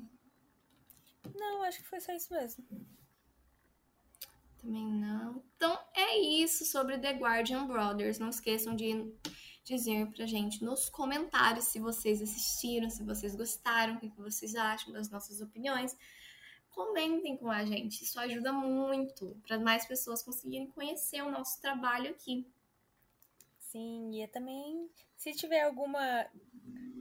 Não, 1.35 1.63
acho 1.63 1.79
que 1.83 1.89
foi 1.89 2.01
só 2.01 2.13
isso 2.13 2.33
mesmo. 2.33 2.65
Também 4.59 4.87
não. 4.87 5.43
Então 5.57 5.79
é 5.95 6.19
isso 6.19 6.67
sobre 6.67 6.99
The 6.99 7.13
Guardian 7.13 7.67
Brothers. 7.67 8.19
Não 8.19 8.29
esqueçam 8.29 8.77
de 8.77 9.11
dizer 9.71 10.07
pra 10.09 10.27
gente 10.27 10.65
nos 10.65 10.89
comentários 10.89 11.67
se 11.67 11.79
vocês 11.79 12.21
assistiram, 12.21 12.91
se 12.91 13.05
vocês 13.05 13.37
gostaram, 13.37 13.95
o 13.95 14.01
que 14.01 14.09
vocês 14.17 14.57
acham 14.57 14.93
das 14.93 15.09
nossas 15.09 15.41
opiniões. 15.41 15.97
Comentem 16.71 17.37
com 17.37 17.51
a 17.51 17.65
gente. 17.65 18.03
Isso 18.03 18.19
ajuda 18.19 18.53
muito 18.53 19.41
para 19.47 19.59
mais 19.59 19.87
pessoas 19.87 20.23
conseguirem 20.23 20.67
conhecer 20.69 21.23
o 21.23 21.31
nosso 21.31 21.61
trabalho 21.61 22.11
aqui. 22.11 22.47
Sim, 23.59 24.11
e 24.13 24.23
é 24.23 24.27
também, 24.27 24.91
se 25.17 25.33
tiver 25.33 25.63
alguma, 25.63 26.27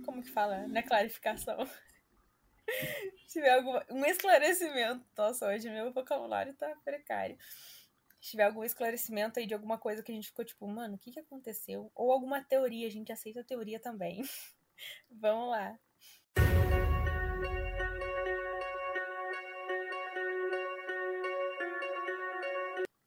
como 0.05 0.21
que 0.21 0.29
fala, 0.29 0.67
na 0.67 0.83
clarificação, 0.83 1.65
se 3.25 3.33
tiver 3.33 3.49
alguma, 3.49 3.83
um 3.89 4.05
esclarecimento, 4.05 5.03
nossa, 5.17 5.47
hoje 5.47 5.67
meu 5.67 5.91
vocabulário 5.91 6.53
tá 6.53 6.71
precário. 6.85 7.35
Se 8.21 8.31
tiver 8.31 8.43
algum 8.43 8.63
esclarecimento 8.65 9.39
aí 9.39 9.47
de 9.47 9.53
alguma 9.53 9.77
coisa 9.77 10.03
que 10.03 10.11
a 10.11 10.15
gente 10.15 10.27
ficou 10.27 10.43
tipo, 10.43 10.67
mano, 10.67 10.95
o 10.95 10.97
que 10.97 11.11
que 11.11 11.19
aconteceu? 11.21 11.89
Ou 11.95 12.11
alguma 12.11 12.43
teoria, 12.43 12.85
a 12.85 12.91
gente 12.91 13.11
aceita 13.13 13.39
a 13.39 13.43
teoria 13.45 13.79
também. 13.79 14.21
Vamos 15.09 15.49
lá. 15.49 15.79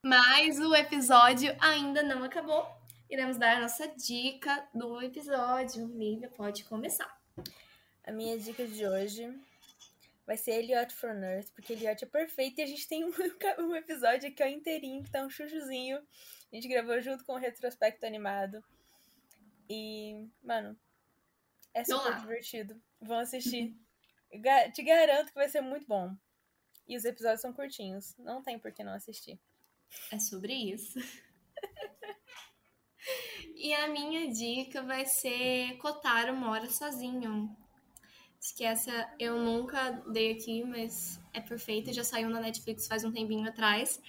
Mas 0.04 0.58
o 0.58 0.74
episódio 0.74 1.54
ainda 1.60 2.02
não 2.02 2.24
acabou. 2.24 2.66
Iremos 3.08 3.36
dar 3.36 3.58
a 3.58 3.60
nossa 3.60 3.86
dica 3.88 4.66
do 4.74 5.00
episódio. 5.02 5.86
Lívia, 5.86 6.30
pode 6.30 6.64
começar. 6.64 7.20
A 8.04 8.10
minha 8.10 8.38
dica 8.38 8.66
de 8.66 8.86
hoje 8.86 9.30
vai 10.26 10.36
ser 10.36 10.52
Elliot 10.52 10.92
for 10.94 11.14
Nurse, 11.14 11.52
porque 11.52 11.72
Elliot 11.72 12.04
é 12.04 12.08
perfeito 12.08 12.60
e 12.60 12.62
a 12.62 12.66
gente 12.66 12.86
tem 12.88 13.04
um, 13.04 13.10
um 13.60 13.74
episódio 13.74 14.28
aqui 14.28 14.42
ó, 14.42 14.46
inteirinho, 14.46 15.02
que 15.02 15.10
tá 15.10 15.24
um 15.24 15.30
chuchuzinho. 15.30 15.98
A 16.52 16.54
gente 16.54 16.68
gravou 16.68 17.00
junto 17.00 17.24
com 17.24 17.34
o 17.34 17.38
retrospecto 17.38 18.04
animado. 18.06 18.62
E, 19.68 20.28
mano, 20.42 20.78
é 21.72 21.82
super 21.84 22.10
lá. 22.10 22.18
divertido. 22.18 22.80
Vão 23.00 23.18
assistir. 23.18 23.74
Ga- 24.34 24.70
Te 24.70 24.82
garanto 24.82 25.28
que 25.28 25.34
vai 25.34 25.48
ser 25.48 25.62
muito 25.62 25.86
bom. 25.86 26.14
E 26.86 26.96
os 26.96 27.04
episódios 27.04 27.40
são 27.40 27.52
curtinhos. 27.52 28.14
Não 28.18 28.42
tem 28.42 28.58
por 28.58 28.72
que 28.72 28.84
não 28.84 28.92
assistir. 28.92 29.40
É 30.10 30.18
sobre 30.18 30.52
isso. 30.52 30.98
e 33.56 33.72
a 33.74 33.88
minha 33.88 34.30
dica 34.32 34.82
vai 34.82 35.04
ser 35.06 35.76
Kotaro 35.78 36.34
mora 36.34 36.68
sozinho. 36.68 37.56
Acho 38.42 38.56
que 38.56 38.64
essa 38.64 39.14
eu 39.20 39.38
nunca 39.38 40.02
dei 40.08 40.32
aqui, 40.32 40.64
mas 40.64 41.20
é 41.32 41.40
perfeita. 41.40 41.92
Já 41.92 42.02
saiu 42.02 42.28
na 42.28 42.40
Netflix 42.40 42.88
faz 42.88 43.04
um 43.04 43.12
tempinho 43.12 43.48
atrás. 43.48 44.02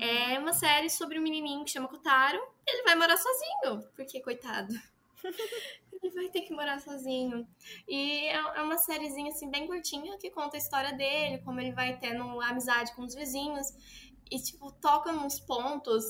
É 0.00 0.36
uma 0.38 0.52
série 0.52 0.90
sobre 0.90 1.16
um 1.16 1.22
menininho 1.22 1.64
que 1.64 1.70
chama 1.70 1.86
Kotaro. 1.86 2.40
Ele 2.66 2.82
vai 2.82 2.96
morar 2.96 3.16
sozinho, 3.16 3.88
porque 3.94 4.20
coitado. 4.20 4.74
ele 6.02 6.12
vai 6.12 6.28
ter 6.28 6.40
que 6.40 6.52
morar 6.52 6.80
sozinho. 6.80 7.46
E 7.86 8.26
é 8.26 8.32
é 8.32 8.62
uma 8.62 8.78
sériezinha 8.78 9.30
assim 9.30 9.48
bem 9.48 9.68
curtinha 9.68 10.18
que 10.18 10.28
conta 10.28 10.56
a 10.56 10.58
história 10.58 10.92
dele, 10.94 11.38
como 11.44 11.60
ele 11.60 11.72
vai 11.72 11.96
tendo 11.98 12.40
amizade 12.40 12.92
com 12.96 13.02
os 13.02 13.14
vizinhos 13.14 13.68
e 14.28 14.40
tipo 14.40 14.72
toca 14.72 15.12
nos 15.12 15.38
pontos 15.38 16.04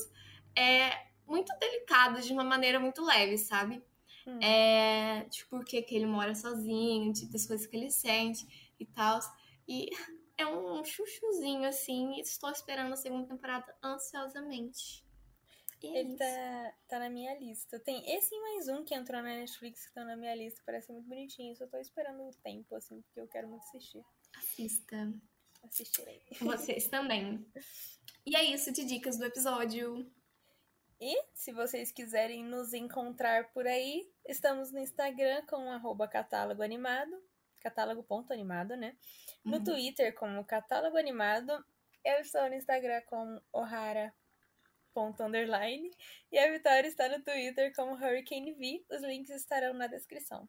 é 0.55 1.05
muito 1.27 1.55
delicados 1.59 2.25
de 2.25 2.33
uma 2.33 2.43
maneira 2.43 2.79
muito 2.79 3.05
leve, 3.05 3.37
sabe? 3.37 3.83
Hum. 4.29 4.43
É, 4.43 5.25
tipo, 5.29 5.49
por 5.49 5.65
que 5.65 5.85
ele 5.89 6.05
mora 6.05 6.35
sozinho, 6.35 7.11
tipo, 7.13 7.31
das 7.31 7.45
coisas 7.45 7.65
que 7.65 7.75
ele 7.75 7.89
sente 7.89 8.73
e 8.79 8.85
tal. 8.85 9.19
E 9.67 9.89
é 10.37 10.45
um 10.45 10.83
chuchuzinho, 10.83 11.67
assim, 11.67 12.19
estou 12.19 12.49
esperando 12.51 12.93
a 12.93 12.97
segunda 12.97 13.27
temporada 13.27 13.75
ansiosamente. 13.83 15.03
E 15.81 15.87
é 15.87 15.99
Ele 15.99 16.09
isso. 16.09 16.17
tá, 16.17 16.73
tá 16.89 16.99
na 16.99 17.09
minha 17.09 17.37
lista. 17.39 17.79
Tem 17.79 18.03
esse 18.13 18.35
e 18.35 18.41
mais 18.41 18.67
um 18.67 18.83
que 18.83 18.93
entrou 18.93 19.21
na 19.21 19.29
Netflix 19.29 19.81
que 19.81 19.87
estão 19.87 20.05
na 20.05 20.17
minha 20.17 20.35
lista. 20.35 20.61
Parece 20.65 20.91
muito 20.91 21.07
bonitinho. 21.07 21.55
Só 21.55 21.65
tô 21.67 21.77
esperando 21.77 22.21
o 22.21 22.33
tempo, 22.43 22.75
assim, 22.75 23.01
porque 23.01 23.19
eu 23.19 23.27
quero 23.27 23.47
muito 23.47 23.63
assistir. 23.63 24.03
Assista. 24.35 25.13
Assistirei. 25.63 26.21
Vocês 26.41 26.87
também. 26.87 27.45
E 28.25 28.35
é 28.35 28.43
isso 28.43 28.71
de 28.71 28.85
dicas 28.85 29.17
do 29.17 29.25
episódio. 29.25 30.05
E 31.01 31.17
se 31.33 31.51
vocês 31.53 31.91
quiserem 31.91 32.43
nos 32.43 32.73
encontrar 32.73 33.49
por 33.53 33.65
aí, 33.65 34.11
estamos 34.27 34.71
no 34.71 34.79
Instagram 34.79 35.41
com 35.47 35.71
arroba 35.71 36.07
catálogo 36.07 36.61
animado, 36.61 37.17
catálogo.animado, 37.61 38.75
né? 38.75 38.95
No 39.43 39.57
Uhum. 39.57 39.63
Twitter 39.63 40.13
como 40.13 40.43
catálogo 40.43 40.97
animado. 40.97 41.63
Eu 42.03 42.19
estou 42.19 42.47
no 42.49 42.55
Instagram 42.55 43.01
como 43.05 43.41
ohara.underline. 43.53 45.89
E 46.31 46.37
a 46.37 46.51
Vitória 46.51 46.87
está 46.87 47.07
no 47.07 47.23
Twitter 47.23 47.73
como 47.75 47.93
Hurricane 47.95 48.53
V. 48.53 48.85
Os 48.89 49.01
links 49.01 49.29
estarão 49.29 49.73
na 49.73 49.87
descrição. 49.87 50.47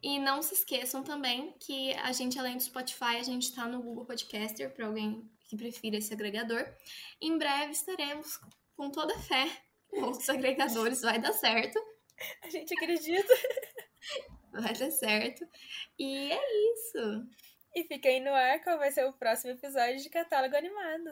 E 0.00 0.20
não 0.20 0.40
se 0.42 0.54
esqueçam 0.54 1.02
também 1.02 1.52
que 1.58 1.92
a 1.94 2.12
gente, 2.12 2.38
além 2.38 2.56
do 2.56 2.62
Spotify, 2.62 3.16
a 3.18 3.24
gente 3.24 3.52
tá 3.52 3.66
no 3.66 3.82
Google 3.82 4.04
Podcaster, 4.04 4.72
para 4.72 4.86
alguém 4.86 5.28
que 5.48 5.56
prefira 5.56 5.96
esse 5.96 6.14
agregador. 6.14 6.64
Em 7.20 7.36
breve 7.36 7.72
estaremos 7.72 8.38
com 8.78 8.92
toda 8.92 9.18
fé 9.18 9.50
em 9.92 10.00
outros 10.04 10.28
agregadores, 10.28 11.02
vai 11.02 11.18
dar 11.18 11.32
certo. 11.32 11.76
A 12.44 12.48
gente 12.48 12.72
acredita. 12.74 13.34
Vai 14.50 14.72
dar 14.74 14.90
certo. 14.90 15.46
E 15.98 16.32
é 16.32 16.72
isso. 16.72 17.28
E 17.76 17.84
fica 17.84 18.08
aí 18.08 18.18
no 18.18 18.32
ar 18.32 18.60
qual 18.64 18.78
vai 18.78 18.90
ser 18.90 19.04
o 19.04 19.12
próximo 19.12 19.52
episódio 19.52 20.02
de 20.02 20.08
Catálogo 20.08 20.56
Animado. 20.56 21.10